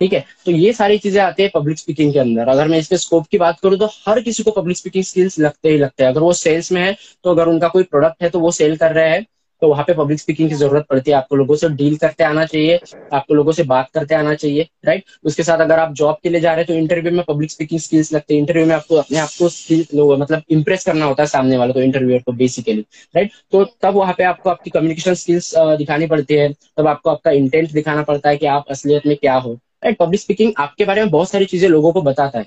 ठीक 0.00 0.12
है? 0.12 0.24
तो 0.46 0.52
ये 0.52 0.72
सारी 0.72 0.98
चीज़ें 0.98 1.20
आती 1.22 1.42
है 1.42 1.50
पब्लिक 1.54 1.78
स्पीकिंग 1.78 2.12
के 2.12 2.18
अंदर। 2.18 2.48
अगर 2.48 2.68
मैं 2.68 2.78
इसके 2.78 2.96
स्कोप 2.98 3.26
की 3.26 3.38
बात 3.38 3.60
करूँ 3.60 3.78
तो 3.78 3.86
हर 4.06 4.20
किसी 4.20 4.42
को 4.42 4.50
पब्लिक 4.50 4.76
स्पीकिंग 4.76 5.04
स्किल्स 5.04 5.38
लगते 5.38 5.68
ही 5.68 5.78
लगते 5.78 6.04
हैं। 6.04 6.10
अगर 6.10 6.20
वो 6.20 6.32
सेल्स 6.34 6.70
में 6.72 6.82
है 6.82 6.96
तो 7.24 7.30
अगर 7.30 7.48
उनका 7.48 7.68
कोई 7.68 7.82
प्रोडक्ट 7.82 8.22
है 8.22 8.30
तो 8.30 8.40
वो 8.40 8.50
सेल 8.52 8.76
कर 8.76 8.92
रहे 8.92 9.10
हैं। 9.10 9.24
तो 9.62 9.68
वहाँ 9.68 9.84
पे 9.84 9.94
पब्लिक 9.94 10.20
स्पीकिंग 10.20 10.48
की 10.48 10.54
ज़रूरत 10.56 10.86
पड़ती 10.90 11.10
है। 11.10 11.16
आपको 11.16 11.36
लोगों 11.36 11.56
से 11.56 11.68
डील 11.70 11.96
करते 11.96 12.24
आना 12.24 12.44
चाहिए, 12.46 12.80
आपको 13.12 13.34
लोगों 13.34 13.52
से 13.52 13.62
बात 13.64 13.90
करते 13.94 14.14
आना 14.14 14.34
चाहिए 14.36 14.66
राइट 14.86 15.04
उसके 15.24 15.42
साथ 15.42 15.58
अगर 15.60 15.78
आप 15.78 15.92
जॉब 15.94 16.16
के 16.22 16.28
लिए 16.28 16.40
जा 16.40 16.50
रहे 16.50 16.58
हैं 16.58 16.66
तो 16.66 16.74
इंटरव्यू 16.74 17.12
में 17.12 17.24
पब्लिक 17.28 17.50
स्पीकिंग 17.50 17.80
स्किल्स 17.80 18.12
लगते 18.12 18.34
हैं। 18.34 18.40
इंटरव्यू 18.40 18.66
में 18.66 18.74
आपको 18.74 18.96
अपने 18.96 19.18
आपको 19.18 19.48
स्किल 19.50 19.86
मतलब 20.14 20.42
इंप्रेस 20.50 20.84
करना 20.84 21.04
होता 21.04 21.22
है 21.22 21.26
सामने 21.28 21.56
वाले 21.56 21.72
को 21.72 21.80
इंटरव्यू 21.82 22.18
को 22.20 22.32
बेसिकली 22.34 22.80
राइट 23.14 23.32
तो 23.52 23.64
तब 23.82 23.94
वहाँ 23.94 24.14
पे 24.18 24.24
आपको 24.24 24.50
आपकी 24.50 24.70
कम्युनिकेशन 24.70 25.14
स्किल्स 25.16 25.52
दिखानी 25.78 26.06
पड़ती 26.06 26.34
है। 26.34 26.52
तब 26.52 26.86
आपको 26.86 27.10
आपका 27.10 27.30
इंटेंट 27.32 27.72
दिखाना 27.72 28.02
पड़ता 28.04 28.28
है 28.28 28.36
कि 28.36 28.46
आप 28.48 28.64
असलियत 28.70 29.06
में 29.06 29.16
क्या 29.16 29.34
हो। 29.36 29.52
राइट 29.84 29.98
पब्लिक 29.98 30.20
स्पीकिंग 30.20 30.52
आपके 30.58 30.84
बारे 30.84 31.00
में 31.00 31.10
बहुत 31.10 31.30
सारी 31.30 31.44
चीज़ें 31.46 31.68
लोगों 31.68 31.92
को 31.92 32.02
बताता 32.02 32.38
है। 32.38 32.46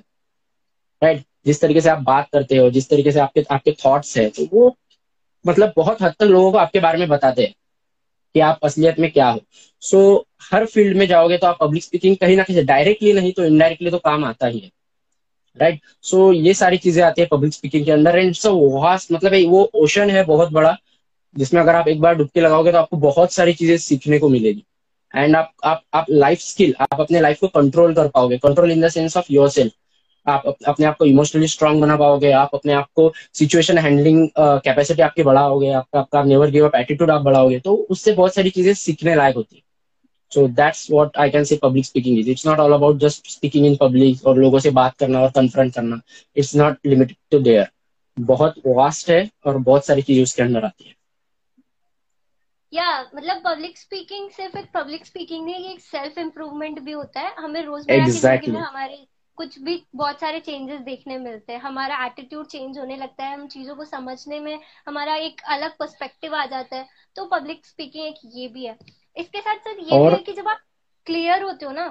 राइट 1.01 1.23
जिस 1.45 1.61
तरीके 1.61 1.81
से 1.81 1.89
आप 1.89 1.99
बात 2.03 2.27
करते 2.33 2.57
हो, 2.57 2.69
जिस 2.69 2.89
तरीके 2.89 3.11
से 3.11 3.19
आपके 3.19 3.43
आपके 3.51 3.71
थॉट्स 3.85 4.17
है 4.17 4.29
तो 4.29 4.47
वो 4.53 4.69
मतलब 5.45 5.73
बहुत 5.75 6.01
हद 6.01 6.13
तक 6.19 6.23
लोगों 6.23 6.51
को 6.51 6.57
आपके 6.57 6.79
बारे 6.79 6.99
में 6.99 7.07
बताते 7.09 7.41
हैं 7.41 7.53
कि 8.35 8.39
आप 8.39 8.59
असलियत 8.63 8.99
में 8.99 9.09
क्या 9.11 9.29
हो। 9.29 9.39
सो 9.81 9.97
so, 9.97 10.23
हर 10.51 10.65
फ़ील्ड 10.65 10.97
में 10.97 11.05
जाओगे 11.07 11.37
तो 11.37 11.47
आप 11.47 11.57
पब्लिक 11.61 11.83
स्पीकिंग 11.83 12.17
कहीं 12.17 12.35
ना 12.37 12.43
कहीं 12.43 12.65
डायरेक्टली 12.65 13.13
नहीं 13.13 13.31
तो 13.31 13.45
इनडायरेक्टली 13.45 13.91
तो 13.91 13.97
काम 13.99 14.25
आता 14.25 14.47
ही 14.47 14.59
है। 14.59 14.69
राइट? 15.57 15.79
सो 16.01 16.17
so, 16.27 16.37
ये 16.37 16.53
सारी 16.53 16.77
चीज़ें 16.77 17.03
आती 17.03 17.21
है 17.21 17.27
पब्लिक 17.27 17.53
स्पीकिंग 17.53 17.85
के 17.85 17.91
अंदर 17.91 18.17
एंड 18.17 18.33
सो 18.35 18.53
वास्ट 18.79 19.11
मतलब 19.11 19.33
वो 19.49 19.63
ओशन 19.75 20.09
है 20.09 20.23
बहुत 20.25 20.51
बड़ा 20.51 20.75
जिसमें 21.35 21.61
अगर 21.61 21.75
आप 21.75 21.87
एक 21.87 21.99
बार 22.01 22.15
डुबकी 22.15 22.41
लगाओगे 22.41 22.71
तो 22.71 22.77
आपको 22.77 22.97
बहुत 22.97 23.33
सारी 23.33 23.53
चीज़ें 23.53 23.77
सीखने 23.77 24.19
को 24.19 24.29
मिलेगी। 24.29 24.63
एंड 25.13 25.35
आप 25.35 25.51
आप 25.63 25.81
आप 25.93 26.05
लाइफ 26.09 26.39
स्किल 26.39 26.73
आप 26.81 27.01
अपने 27.01 27.21
लाइफ 27.21 27.39
को 27.39 27.47
कंट्रोल 27.49 27.93
कर 27.93 28.07
पाओगे। 28.07 28.37
Control 28.37 28.71
in 28.71 28.81
the 28.81 28.89
sense 28.89 29.17
of 29.17 29.31
yourself 29.49 29.73
आप 30.25 30.43
अपने 30.67 30.85
आप 30.85 30.97
को 30.97 31.05
इमोशनली 31.05 31.47
स्ट्रांग 31.47 31.81
बना 31.81 31.95
पाओगे 31.97 32.31
आप 32.33 32.49
अपने 32.53 32.73
आप 32.73 32.87
को 32.95 33.11
सिचुएशन 33.33 33.77
हैंडलिंग 33.77 34.27
कैपेसिटी 34.39 35.01
आपकी 35.01 35.23
बढ़ाओगे 35.23 35.71
आपका 35.71 35.99
आपका 35.99 36.23
नेवर 36.23 36.49
गिव 36.51 36.67
अप 36.67 36.75
एटीट्यूड 36.75 37.11
आप 37.11 37.21
बढ़ाओगे 37.21 37.59
तो 37.59 37.75
उससे 37.89 38.11
बहुत 38.13 38.35
सारी 38.35 38.49
चीज़ें 38.49 38.73
सीखने 38.75 39.15
लायक 39.15 39.35
होती 39.35 39.55
है। 39.55 39.61
So 40.31 40.47
that's 40.47 40.89
what 40.91 41.17
I 41.17 41.29
can 41.29 41.43
say 41.43 41.59
public 41.63 41.85
speaking 41.85 42.19
is 42.19 42.29
it's 42.29 42.45
not 42.47 42.59
all 42.59 42.73
about 42.73 42.97
just 42.99 43.29
speaking 43.29 43.65
in 43.65 43.75
public 43.81 44.25
और 44.27 44.37
लोगों 44.37 44.59
से 44.59 44.69
बात 44.71 44.95
करना 44.99 45.21
और 45.21 45.31
कन्फ्रंट 45.31 45.73
करना. 45.75 45.99
It's 46.35 46.55
not 46.55 46.77
limited 46.85 47.17
to 47.31 47.39
there 47.39 47.67
बहुत 48.17 48.61
वास्ट 48.67 49.09
है 49.09 49.29
और 49.45 49.57
बहुत 49.59 49.85
सारी 49.85 50.01
चीज़ें 50.01 50.23
उसके 50.23 50.41
अंदर 50.43 50.65
आती 50.65 50.87
है। 50.87 50.93
या 52.73 52.83
yeah, 52.85 53.15
मतलब 53.15 53.41
पब्लिक 53.45 53.77
स्पीकिंग 53.77 54.29
सिर्फ़ 54.31 54.57
एक 54.57 54.65
पब्लिक 54.73 55.05
स्पीकिंग 55.05 55.45
नहीं 55.45 55.71
एक 55.71 55.79
सेल्फ 55.81 56.17
इम्प्रूवमेंट 56.17 56.79
भी 56.79 56.91
होता 56.91 57.19
है। 57.19 57.33
हमें 57.37 57.61
रोज़मर्रा 57.63 58.05
exactly. 58.05 58.55
हमारे 58.57 59.05
कुछ 59.39 59.57
भी 59.59 59.75
बहुत 59.95 60.19
सारे 60.19 60.39
चेंजेस 60.39 60.79
देखने 60.81 61.17
मिलते 61.17 61.53
हैं। 61.53 61.59
हमारा 61.59 62.03
एटीट्यूड 62.05 62.47
चेंज 62.47 62.77
होने 62.77 62.97
लगता 62.97 63.25
है 63.25 63.33
हम 63.33 63.47
चीज़ों 63.47 63.75
को 63.75 63.85
समझने 63.85 64.39
में 64.39 64.59
हमारा 64.87 65.15
एक 65.17 65.41
अलग 65.47 65.77
पर्सपेक्टिव 65.77 66.35
आ 66.35 66.45
जाता 66.45 66.75
है। 66.75 66.87
तो 67.15 67.25
पब्लिक 67.25 67.65
स्पीकिंग 67.65 68.05
एक 68.07 68.19
ये 68.35 68.47
भी 68.47 68.65
है। 68.65 68.77
इसके 69.17 69.41
साथ 69.41 69.55
साथ 69.57 69.79
ये 69.81 69.97
और... 69.97 70.09
भी 70.09 70.15
है 70.15 70.21
कि 70.23 70.33
जब 70.33 70.47
आप 70.47 70.61
क्लियर 71.07 71.43
होते 71.43 71.65
हो 71.65 71.71
ना 71.71 71.87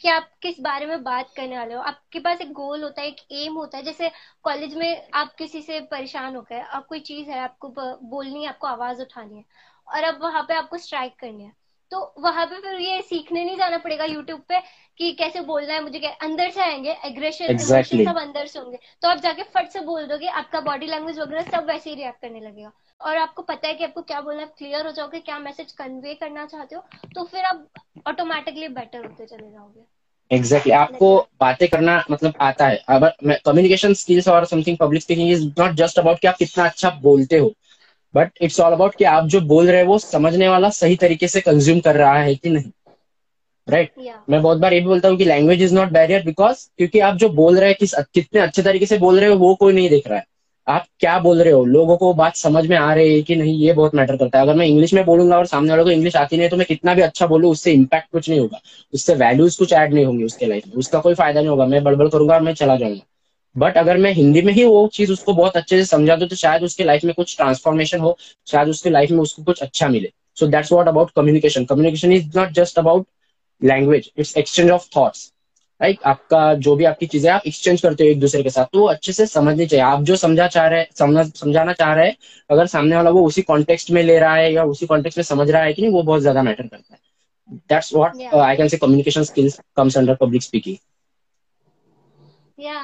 कि 0.00 0.08
आप 0.08 0.28
किस 0.42 0.60
बारे 0.60 0.86
में 0.86 1.02
बात 1.02 1.32
करने 1.36 1.58
वाले 1.58 1.74
हो 1.74 1.80
आपके 1.82 2.20
पास 2.20 2.40
एक 2.40 2.52
गोल 2.52 2.82
होता 2.82 3.02
है 3.02 3.08
एक 3.08 3.20
एम 3.32 3.54
होता 3.54 3.78
है। 3.78 3.84
जैसे 3.84 4.10
कॉलेज 4.44 4.74
में 4.74 5.08
आप 5.14 5.34
किसी 5.38 5.62
से 5.62 5.80
परेशान 5.90 6.36
हो 6.36 6.42
गए 6.42 6.60
आप 6.60 6.86
कोई 6.86 7.00
चीज़ 7.02 7.30
है 7.30 7.38
आपको 7.40 7.68
बोलनी 7.68 8.42
है 8.42 8.48
आपको 8.48 8.66
आवाज़ 8.66 9.02
उठानी 9.02 9.36
है 9.36 9.44
और 9.88 10.04
अब 10.04 10.22
वहाँ 10.22 10.42
पे 10.42 10.54
आपको 10.54 10.78
स्ट्राइक 10.78 11.18
करनी 11.20 11.44
है। 11.44 11.52
तो 11.92 11.98
वहाँ 12.18 12.44
पे 12.46 12.60
फिर 12.60 12.80
ये 12.80 13.00
सीखने 13.02 13.44
नहीं 13.44 13.56
जाना 13.56 13.78
पड़ेगा 13.78 14.04
यूट्यूब 14.06 14.40
पे 14.48 14.60
कि 14.98 15.10
कैसे 15.14 15.40
बोलना 15.42 15.74
है 15.74 15.82
मुझे 15.82 15.98
क्या 15.98 16.10
अंदर 16.22 16.50
से 16.50 16.60
आएँगे 16.62 16.96
एग्रेशन 17.06 17.46
exactly. 17.48 18.04
सब 18.06 18.18
अंदर 18.18 18.46
से 18.46 18.58
होंगे। 18.58 18.78
तो 19.02 19.08
आप 19.08 19.18
जाके 19.20 19.42
फट 19.54 19.68
से 19.68 19.80
बोल 19.82 20.06
दोगे 20.06 20.26
आपका 20.34 20.60
बॉडी 20.62 20.86
लैंग्वेज 20.86 21.18
वगैरह 21.18 21.42
सब 21.50 21.66
वैसे 21.66 21.90
ही 21.90 21.96
रिएक्ट 21.96 22.20
करने 22.22 22.40
लगेगा। 22.40 22.72
और 23.00 23.16
आपको 23.18 23.42
पता 23.42 23.68
है 23.68 23.74
कि 23.74 23.84
आपको 23.84 24.02
क्या 24.02 24.20
बोलना 24.20 24.42
है 24.42 24.48
क्लियर 24.58 24.86
हो 24.86 24.92
जाओगे 24.92 25.20
क्या 25.20 25.38
मैसेज 25.38 25.72
कन्वे 25.72 26.14
करना 26.14 26.46
चाहते 26.46 26.76
हो 26.76 26.84
तो 27.14 27.24
फिर 27.24 27.44
आप 27.44 27.66
ऑटोमेटिकली 28.08 28.68
बेटर 28.70 28.98
होते 28.98 29.26
चले 29.26 29.50
जाओगे। 29.50 29.84
Exactly 30.30 30.72
exactly. 30.72 30.94
आपको 30.94 31.26
बातें 31.40 31.68
करना 31.68 32.02
मतलब 32.10 32.34
आता 32.40 32.66
है। 32.66 32.78
कम्युनिकेशन 32.88 33.94
स्किल्स 33.94 34.28
और 34.28 34.44
something 34.46 34.76
public 34.78 35.02
speaking 35.02 35.30
is 35.30 35.44
not 35.58 35.72
just 35.76 35.98
about 35.98 36.18
कि 36.18 36.28
आप 36.28 36.36
कितना 36.38 36.64
अच्छा 36.64 36.90
बोलते 37.02 37.38
हो। 37.38 37.52
बट 38.14 38.30
इट्स 38.40 38.60
ऑल 38.60 38.72
अबाउट 38.72 38.94
कि 38.94 39.04
आप 39.04 39.26
जो 39.26 39.40
बोल 39.40 39.66
रहे 39.66 39.76
हैं 39.76 39.86
वो 39.86 39.98
समझने 39.98 40.48
वाला 40.48 40.70
सही 40.70 40.96
तरीके 40.96 41.28
से 41.28 41.40
कंज्यूम 41.40 41.80
कर 41.80 41.96
रहा 41.96 42.18
है 42.18 42.34
कि 42.34 42.50
नहीं? 42.50 42.70
Right 43.68 43.90
right? 43.90 44.06
yeah. 44.06 44.18
मैं 44.30 44.42
बहुत 44.42 44.58
बार 44.58 44.72
ये 44.72 44.80
भी 44.80 44.86
बोलता 44.86 45.08
हूँ 45.08 45.16
कि 45.16 45.24
language 45.24 45.62
is 45.62 45.74
not 45.74 45.88
barrier 45.88 46.22
because 46.22 46.66
क्योंकि 46.78 46.98
आप 46.98 47.16
जो 47.16 47.28
बोल 47.28 47.58
रहे 47.58 47.68
हैं 47.68 47.76
किस 47.80 47.94
कितने 48.14 48.40
अच्छे 48.40 48.62
तरीके 48.62 48.86
से 48.86 48.98
बोल 48.98 49.20
रहे 49.20 49.28
हो 49.28 49.36
वो 49.36 49.54
कोई 49.54 49.72
नहीं 49.72 49.88
देख 49.88 50.08
रहा 50.08 50.18
है। 50.18 50.24
आप 50.66 50.86
क्या 51.00 51.18
बोल 51.18 51.42
रहे 51.42 51.52
हो? 51.52 51.64
लोगों 51.64 51.96
को 51.96 52.12
बात 52.14 52.36
समझ 52.36 52.66
में 52.66 52.76
आ 52.76 52.92
रही 52.94 53.14
है 53.14 53.22
कि 53.22 53.36
नहीं 53.36 53.54
ये 53.58 53.72
बहुत 53.72 53.94
मैटर 53.94 54.16
करता 54.16 54.38
है। 54.38 54.44
अगर 54.44 54.54
मैं 54.54 54.66
इंग्लिश 54.66 54.94
में 54.94 55.04
बोलूँगा 55.04 55.38
और 55.38 55.46
सामने 55.46 55.70
वालों 55.70 55.84
को 55.84 55.90
इंग्लिश 55.90 56.16
आती 56.16 56.36
नहीं 56.36 56.48
तो 56.48 56.56
मैं 56.56 56.66
कितना 56.66 56.94
भी 56.94 57.02
अच्छा 57.02 57.26
बोलूँ 57.26 57.50
उससे 57.50 57.72
इम्पैक्ट 57.72 58.10
कुछ 58.12 58.28
नहीं 58.28 58.40
होगा। 58.40 58.60
उससे 58.94 59.14
वैल्यूज़ 59.14 59.58
कुछ 59.58 59.72
ऐड 59.72 59.94
नहीं 59.94 60.04
होंगी 60.04 60.24
उसके 60.24 60.46
लाइफ 60.46 60.66
में। 60.66 60.74
उसका 60.74 60.98
कोई 60.98 61.14
फ़ायदा 61.14 61.40
नहीं 61.40 61.50
होगा। 61.50 61.66
मैं 61.66 61.82
बड़बड़ 61.84 62.08
करूँगा 62.08 62.34
और 62.34 62.40
मैं 62.40 62.54
चला 62.54 62.76
जाऊँगा। 62.76 63.00
बट 63.56 63.76
अगर 63.78 63.96
मैं 63.96 64.12
हिंदी 64.14 64.42
में 64.42 64.52
ही 64.52 64.64
वो 64.64 64.86
चीज़ 64.92 65.12
उसको 65.12 65.32
बहुत 65.34 65.56
अच्छे 65.56 65.78
से 65.78 65.84
समझा 65.86 66.16
दूँ 66.16 66.28
तो 66.28 66.36
शायद 66.36 66.62
उसके 66.62 66.84
लाइफ 66.84 67.04
में 67.04 67.12
कुछ 67.14 67.36
ट्रांसफॉर्मेशन 67.36 68.00
हो 68.00 68.16
शायद 68.46 68.68
उसके 68.68 68.90
लाइफ 68.90 69.10
में 69.10 69.18
उसको 69.18 69.42
कुछ 69.42 69.62
अच्छा 69.62 69.88
मिले। 69.88 70.12
So 70.36 70.46
that's 70.46 70.72
what 70.72 70.88
about 70.88 71.10
communication 71.16 71.64
communication 71.64 72.12
is 72.12 72.38
not 72.38 72.52
just 72.54 72.78
about 72.78 73.06
language 73.62 74.10
it's 74.18 74.36
exchange 74.36 74.70
of 74.70 74.88
thoughts 74.96 75.30
right 75.80 76.02
आपका 76.06 76.42
जो 76.56 76.74
भी 76.76 76.84
आपकी 76.84 77.06
चीज़ें 77.06 77.30
आप 77.30 77.42
एक्सचेंज 77.46 77.80
करते 77.80 78.04
हो 78.04 78.10
एक 78.10 78.20
दूसरे 78.20 78.42
के 78.42 78.50
साथ 78.50 78.64
तो 78.72 78.84
अच्छे 78.86 79.12
से 79.12 79.26
समझनी 79.26 79.66
चाहिए। 79.66 79.84
आप 79.84 80.02
जो 80.02 80.16
समझा 80.16 80.46
चाह 80.48 80.66
रहे 80.68 80.84
समझ 80.98 81.26
समझाना 81.34 81.72
चाह 81.74 81.92
रहे 81.94 82.06
हैं 82.06 82.16
अगर 82.50 82.66
सामने 82.68 82.96
वाला 82.96 83.10
वो 83.10 83.26
उसी 83.26 83.42
कॉन्टेक्स्ट 83.42 83.90
में 83.90 84.02
ले 84.02 84.18
रहा 84.18 84.34
है 84.34 84.52
या 84.52 84.64
उसी 84.66 84.86
कॉन्टेक्स्ट 84.86 85.18
में 85.18 85.24
समझ 85.24 85.50
रहा 85.50 85.62
है 85.62 85.72
कि 85.72 85.82
नहीं 85.82 85.92
वो 85.92 86.02
बहुत 86.02 86.20
ज़्यादा 86.20 86.42
मैटर 86.42 86.66
करता 86.66 86.94
है। 86.94 87.00
That's 87.68 87.92
what 87.94 88.22
I 88.34 88.56
can 88.56 88.68
say 88.68 88.76
communication 88.78 89.22
skills 89.24 89.58
comes 89.76 89.96
under 89.98 90.14
public 90.16 90.42
speaking 90.42 90.76
या 92.58 92.80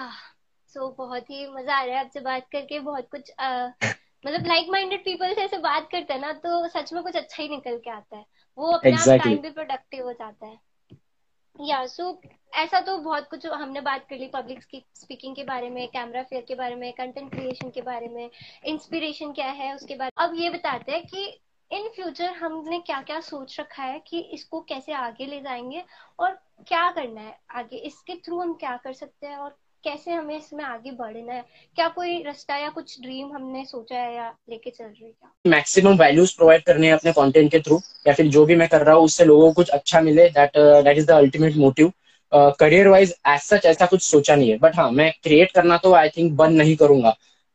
सो 0.74 0.88
बहुत 0.98 1.30
ही 1.30 1.46
मज़ा 1.50 1.76
आ 1.76 1.84
रहा 1.84 1.94
है 1.94 2.04
आपसे 2.04 2.20
बात 2.20 2.46
करके। 2.52 2.78
बहुत 2.80 3.08
कुछ 3.10 3.30
uh, 3.32 3.94
मतलब 4.24 4.46
लाइक 4.46 4.68
माइंडेड 4.70 5.04
पीपल 5.04 5.34
से 5.34 5.42
ऐसे 5.42 5.58
बात 5.58 5.88
करते 5.92 6.12
हैं 6.14 6.20
ना 6.20 6.32
तो 6.34 6.66
सच 6.68 6.92
में 6.92 7.02
कुछ 7.02 7.16
अच्छा 7.16 7.42
ही 7.42 7.48
निकल 7.48 7.76
के 7.78 7.90
आता 7.90 8.16
है। 8.16 8.24
वो 8.58 8.72
अपने 8.72 8.90
exactly. 8.90 9.24
टाइम 9.24 9.38
भी 9.38 9.50
प्रोडक्टिव 9.50 10.04
हो 10.04 10.12
जाता 10.12 10.46
है। 10.46 10.58
या 11.56 11.84
सो 11.86 12.20
ऐसा 12.52 12.80
तो 12.80 12.96
बहुत 12.98 13.28
कुछ 13.30 13.46
हमने 13.46 13.80
बात 13.80 14.06
कर 14.10 14.18
ली 14.18 14.26
पब्लिक 14.26 14.62
स्पीकिंग 14.94 15.34
के 15.36 15.44
बारे 15.44 15.70
में 15.70 15.86
कैमरा 15.88 16.22
फेयर 16.22 16.44
के 16.48 16.54
बारे 16.54 16.74
में 16.74 16.92
कंटेंट 16.92 17.30
क्रिएशन 17.30 17.70
के 17.70 17.82
बारे 17.82 18.08
में 18.08 18.30
इंस्पिरेशन 18.64 19.32
क्या 19.32 19.50
है 19.52 19.74
उसके 19.74 19.94
बाद। 19.94 20.12
अब 20.16 20.34
ये 20.34 20.50
बताते 20.50 20.92
हैं 20.92 21.04
कि 21.06 21.24
इन 21.70 21.88
फ्यूचर 21.88 22.32
हमने 22.32 22.78
क्या 22.78 23.00
क्या 23.02 23.20
सोच 23.20 23.58
रखा 23.60 23.82
है 23.82 23.98
कि 24.06 24.20
इसको 24.32 24.60
कैसे 24.60 24.92
आगे 24.92 25.26
ले 25.26 25.40
जाएँगे 25.40 25.84
और 26.18 26.38
क्या 26.68 26.90
करना 26.90 27.20
है 27.20 27.38
आगे 27.50 27.76
इसके 27.86 28.14
थ्रू 28.16 28.40
हम 28.40 28.54
क्या 28.54 28.76
कर 28.76 28.92
सकते 28.92 29.26
हैं 29.26 29.36
और 29.36 29.56
कैसे 29.84 30.12
हमें 30.12 30.36
इसमें 30.36 30.64
आगे 30.64 30.90
बढ़ना 30.92 31.32
है? 31.34 31.44
क्या 31.76 31.88
कोई 31.88 32.22
रास्ता 32.22 32.56
या 32.56 32.68
कुछ 32.70 33.00
ड्रीम 33.02 33.34
हमने 33.34 33.64
सोचा 33.64 33.98
है 33.98 34.14
या 34.14 34.28
लेके 34.50 34.70
चल 34.70 34.84
रही 34.84 35.04
है 35.04 35.36
मैक्सिमम 35.44 35.96
वैल्यूज़ 35.98 36.34
प्रोवाइड 36.36 36.62
करने 36.64 36.86
हैं 36.86 36.94
अपने 36.94 37.12
कंटेंट 37.12 37.50
के 37.50 37.58
थ्रू 37.60 37.80
या 38.06 38.12
फिर 38.14 38.26
जो 38.28 38.44
भी 38.46 38.54
मैं 38.56 38.68
कर 38.68 38.82
रहा 38.86 38.94
हूँ, 38.94 39.04
उससे 39.04 39.24
लोगों 39.24 39.46
को 39.46 39.52
कुछ 39.52 39.68
अच्छा 39.70 40.00
मिले 40.00 40.28
that 40.30 40.56
that 40.84 40.98
is 40.98 41.06
the 41.06 41.10
ultimate 41.12 41.56
motive 41.56 41.92
career 42.60 42.88
wise 42.88 43.14
as 43.28 43.40
such 43.40 43.66
ऐसा 43.66 43.86
कुछ 43.86 44.02
सोचा 44.02 44.34
नहीं 44.36 44.50
है. 44.50 44.58
बट 44.58 44.76
हाँ 44.76 44.90
मैं 44.92 45.10
क्रिएट 45.22 45.52
करना 45.52 45.76
तो 45.84 45.92
आई 45.94 46.08
थिंक 46.16 46.32
बंद 46.36 46.58
नहीं 46.58 46.76
करूँगा. 46.76 47.10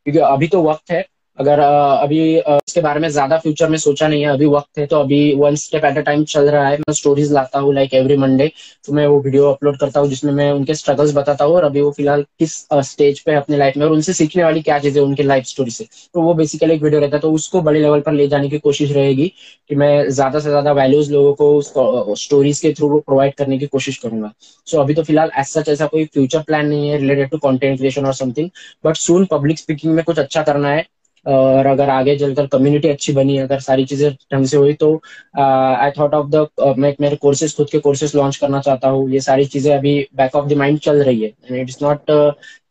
क्योंकि 0.06 0.20
अभी 0.22 0.48
तो 0.48 0.62
वक्त 0.64 0.92
है. 0.92 1.06
अगर 1.38 1.60
अभी 1.60 2.20
इसके 2.38 2.82
बारे 2.82 3.00
में 3.00 3.08
ज़्यादा 3.10 3.38
फ्यूचर 3.38 3.70
में 3.70 3.78
सोचा 3.78 4.08
नहीं 4.08 4.22
है, 4.22 4.28
अभी 4.30 4.46
वक्त 4.48 4.80
है 4.80 4.86
तो 4.88 5.00
अभी 5.00 5.34
one 5.36 5.56
step 5.56 5.86
at 5.86 5.98
a 5.98 6.02
time 6.02 6.24
चल 6.26 6.50
रहा 6.50 6.68
है। 6.68 6.78
मैं 6.80 6.94
स्टोरीज 6.94 7.32
लाता 7.34 7.60
हूँ 7.60 7.74
लाइक 7.74 7.94
एवरी 7.94 8.18
मंडे 8.18 8.52
तो 8.86 8.94
मैं 8.94 9.06
वो 9.08 9.20
वीडियो 9.22 9.50
अपलोड 9.52 9.78
करता 9.80 10.00
हूँ, 10.00 10.10
जिसमें 10.10 10.32
मैं 10.34 10.52
उनके 10.52 10.74
स्ट्रगल्स 10.76 11.14
बताता 11.16 11.46
हूँ, 11.46 11.56
और 11.56 11.64
अभी 11.64 11.82
वो 11.82 11.92
फ़िलहाल 11.92 12.24
किस 12.40 12.54
स्टेज 12.84 13.20
पे 13.22 13.36
अपने 13.36 13.58
लाइफ 13.58 13.78
में, 13.78 13.86
और 13.86 13.92
उनसे 13.92 14.14
सीखने 14.14 14.44
वाली 14.44 14.62
क्या 14.62 14.78
चीज़ें 14.80 15.02
उनके 15.02 15.24
लाइफ 15.24 15.46
स्टोरी 15.46 15.72
से। 15.72 15.88
तो 16.14 16.22
वो 16.22 16.34
बेसिकली 16.34 16.74
एक 16.74 16.84
वीडियो 16.84 17.02
रहता 17.02 17.18
है 17.18 17.22
तो 17.22 17.32
उसको 17.34 17.62
बड़े 17.62 17.80
लेवल 17.80 18.02
पर 18.02 18.14
ले 18.14 18.28
जाने 18.28 18.50
की 18.50 18.60
कोशिश 18.60 18.92
रहेगी 18.92 19.28
कि 19.70 19.76
मैं 19.76 20.10
ज़्यादा 20.10 20.40
से 20.40 20.50
ज़्यादा 20.50 20.72
वैल्यूज़ 20.74 21.12
लोगों 21.14 21.34
को 21.36 22.16
स्टोरीज 22.18 22.60
के 22.60 22.74
थ्रू 22.74 23.00
प्रोवाइड 23.00 23.36
करने 23.36 23.58
की 23.60 23.68
कोशिश 23.68 23.98
करूँगा। 23.98 24.32
सो 24.68 24.82
अभी 24.82 24.94
तो 24.94 25.04
फ़िलहाल 25.04 25.32
एज 25.40 25.46
सच 25.48 25.70
ऐसा 25.70 25.86
कोई 25.88 26.06
फ्यूचर 26.06 26.42
प्लान 26.44 26.68
नहीं 26.68 26.90
है 26.90 26.98
रिलेटेड 26.98 27.30
टू 27.30 27.38
कॉन्टेंट 27.40 27.78
क्रिएशन 27.78 28.06
और 28.06 28.14
something 28.16 28.50
but 28.86 28.96
soon 28.98 29.26
public 29.32 29.60
speaking 29.60 29.94
में 29.94 30.04
कुछ 30.04 30.20
अच्छा 30.20 30.44
करना 30.44 30.70
है। 30.70 30.86
और 31.26 31.66
अगर 31.66 31.90
आगे 31.90 32.16
चलकर 32.18 32.48
कम्युनिटी 32.48 32.88
अच्छी 32.90 33.14
बनी 33.14 33.38
अगर 33.38 33.60
सारी 33.62 33.86
चीज़ें 33.86 34.10
ढंग 34.34 34.46
से 34.46 34.58
हुई 34.58 34.74
तो 34.76 34.94
आई 35.38 35.92
थॉट 35.92 36.14
ऑफ़ 36.14 36.28
द 36.30 36.48
मैं 36.78 36.94
मेरे 37.02 37.16
कोर्सेज 37.18 37.56
खुद 37.58 37.70
के 37.70 37.80
कोर्सेज 37.80 38.16
लॉन्च 38.16 38.36
करना 38.38 38.60
चाहता 38.62 38.88
हूँ। 38.88 39.10
ये 39.12 39.20
सारी 39.22 39.46
चीज़ें 39.48 39.74
अभी 39.76 39.96
बैक 40.16 40.36
ऑफ़ 40.36 40.48
द 40.50 40.58
माइंड 40.58 40.80
चल 40.80 41.04
रही 41.04 41.22
है। 41.22 41.30
एंड 41.30 41.58
इट 41.58 41.70
इज़ 41.70 41.78
नॉट 41.82 42.12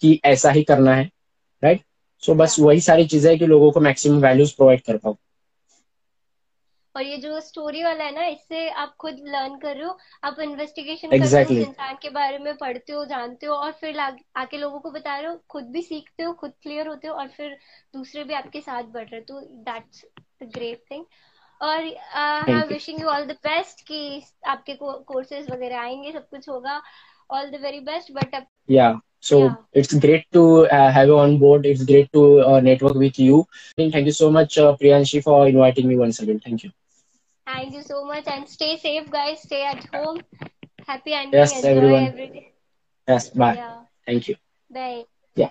कि 0.03 0.18
ऐसा 0.24 0.50
ही 0.50 0.62
करना 0.62 0.94
है 0.94 1.05
राइट 1.62 1.76
right? 1.76 1.86
सो 2.22 2.32
so, 2.32 2.38
बस 2.38 2.57
वही 2.61 2.80
सारी 2.80 3.07
चीज़ें 3.07 3.30
है 3.30 3.36
कि 3.38 3.46
लोगों 3.46 3.70
को 3.72 3.80
मैक्सिमम 3.80 4.20
वैल्यूज़ 4.22 4.55
प्रोवाइड 4.57 4.80
कर 4.80 4.96
पाऊँ। 4.96 5.16
और 6.97 7.03
ये 7.03 7.16
जो 7.16 7.40
स्टोरी 7.40 7.82
वाला 7.84 8.05
है 8.05 8.14
ना 8.14 8.24
इससे 8.26 8.68
आप 8.68 8.95
खुद 9.01 9.16
लर्न 9.26 9.59
कर 9.59 9.76
रहे 9.76 9.84
हो 9.84 9.99
आप 10.24 10.40
इन्वेस्टिगेशन 10.40 11.09
exactly. 11.09 11.32
करते 11.32 11.55
हो 11.55 11.61
इंसान 11.61 11.95
के 12.03 12.11
बारे 12.11 12.38
में 12.38 12.57
पढ़ते 12.57 12.93
हो 12.93 13.05
जानते 13.05 13.47
हो 13.47 13.55
और 13.55 13.72
फिर 13.72 13.99
आके 13.99 14.59
लोगों 14.59 14.80
को 14.80 14.90
बता 14.90 15.18
रहे 15.18 15.30
हो 15.30 15.38
खुद 15.49 15.64
भी 15.64 15.82
सीखते 15.82 16.22
हो 16.22 16.32
खुद 16.32 16.53
क्लियर 16.62 16.88
होते 16.88 17.09
हो 17.09 17.14
और 17.14 17.28
फिर 17.28 17.57
दूसरे 17.95 18.24
भी 18.24 18.34
आपके 18.34 18.61
साथ 18.61 18.90
बढ़ 18.95 19.09
रहे 19.09 19.20
हो 19.20 19.24
तो 19.28 19.47
दैट्स 19.70 20.05
द 20.43 20.51
ग्रेट 20.55 20.82
थिंग 20.90 21.05
और 21.61 21.93
I 22.16 22.66
wishing 22.68 23.01
you 23.01 23.09
all 23.09 23.24
the 23.26 23.36
best 23.47 23.86
कि 23.88 24.03
आपके 24.47 24.74
कोर्सेज 24.82 25.51
वगैरह 25.51 25.80
आएँगे 25.80 26.12
सब 26.12 26.28
कुछ 26.28 26.49
होगा 26.49 26.80
all 27.30 27.51
the 27.51 27.61
very 27.62 27.80
best 27.80 28.12
but 28.12 28.45
या 28.70 28.93
So 29.22 29.36
yeah. 29.38 29.55
it's 29.72 29.95
great 29.95 30.24
to 30.32 30.66
uh, 30.66 30.90
have 30.90 31.07
you 31.07 31.16
on 31.16 31.38
board. 31.38 31.64
It's 31.64 31.84
great 31.84 32.12
to 32.12 32.40
uh, 32.43 32.61
network 32.61 32.95
with 32.95 33.20
you. 33.20 33.47
Thank 33.78 33.95
you 33.95 34.11
so 34.12 34.32
much, 34.32 34.59
uh, 34.59 34.76
Priyanshi, 34.76 35.22
for 35.22 35.47
inviting 35.47 35.86
me 35.86 35.97
once 35.97 36.18
again. 36.18 36.40
Thank 36.40 36.64
you. 36.64 36.72
Thank 37.55 37.74
you 37.74 37.82
so 37.82 38.05
much 38.05 38.26
and 38.26 38.48
stay 38.48 38.76
safe, 38.78 39.11
guys. 39.11 39.42
Stay 39.42 39.62
at 39.64 39.84
home. 39.94 40.20
Happy 40.86 41.12
ending. 41.12 41.40
Yes, 41.40 41.64
Enjoy 41.64 41.66
everyone. 41.66 42.07
Every 42.07 42.28
day. 42.28 42.53
Yes, 43.09 43.30
bye. 43.30 43.57
Yeah. 43.57 43.74
Thank 44.07 44.28
you. 44.28 44.36
Bye. 44.70 45.05
Yeah. 45.36 45.50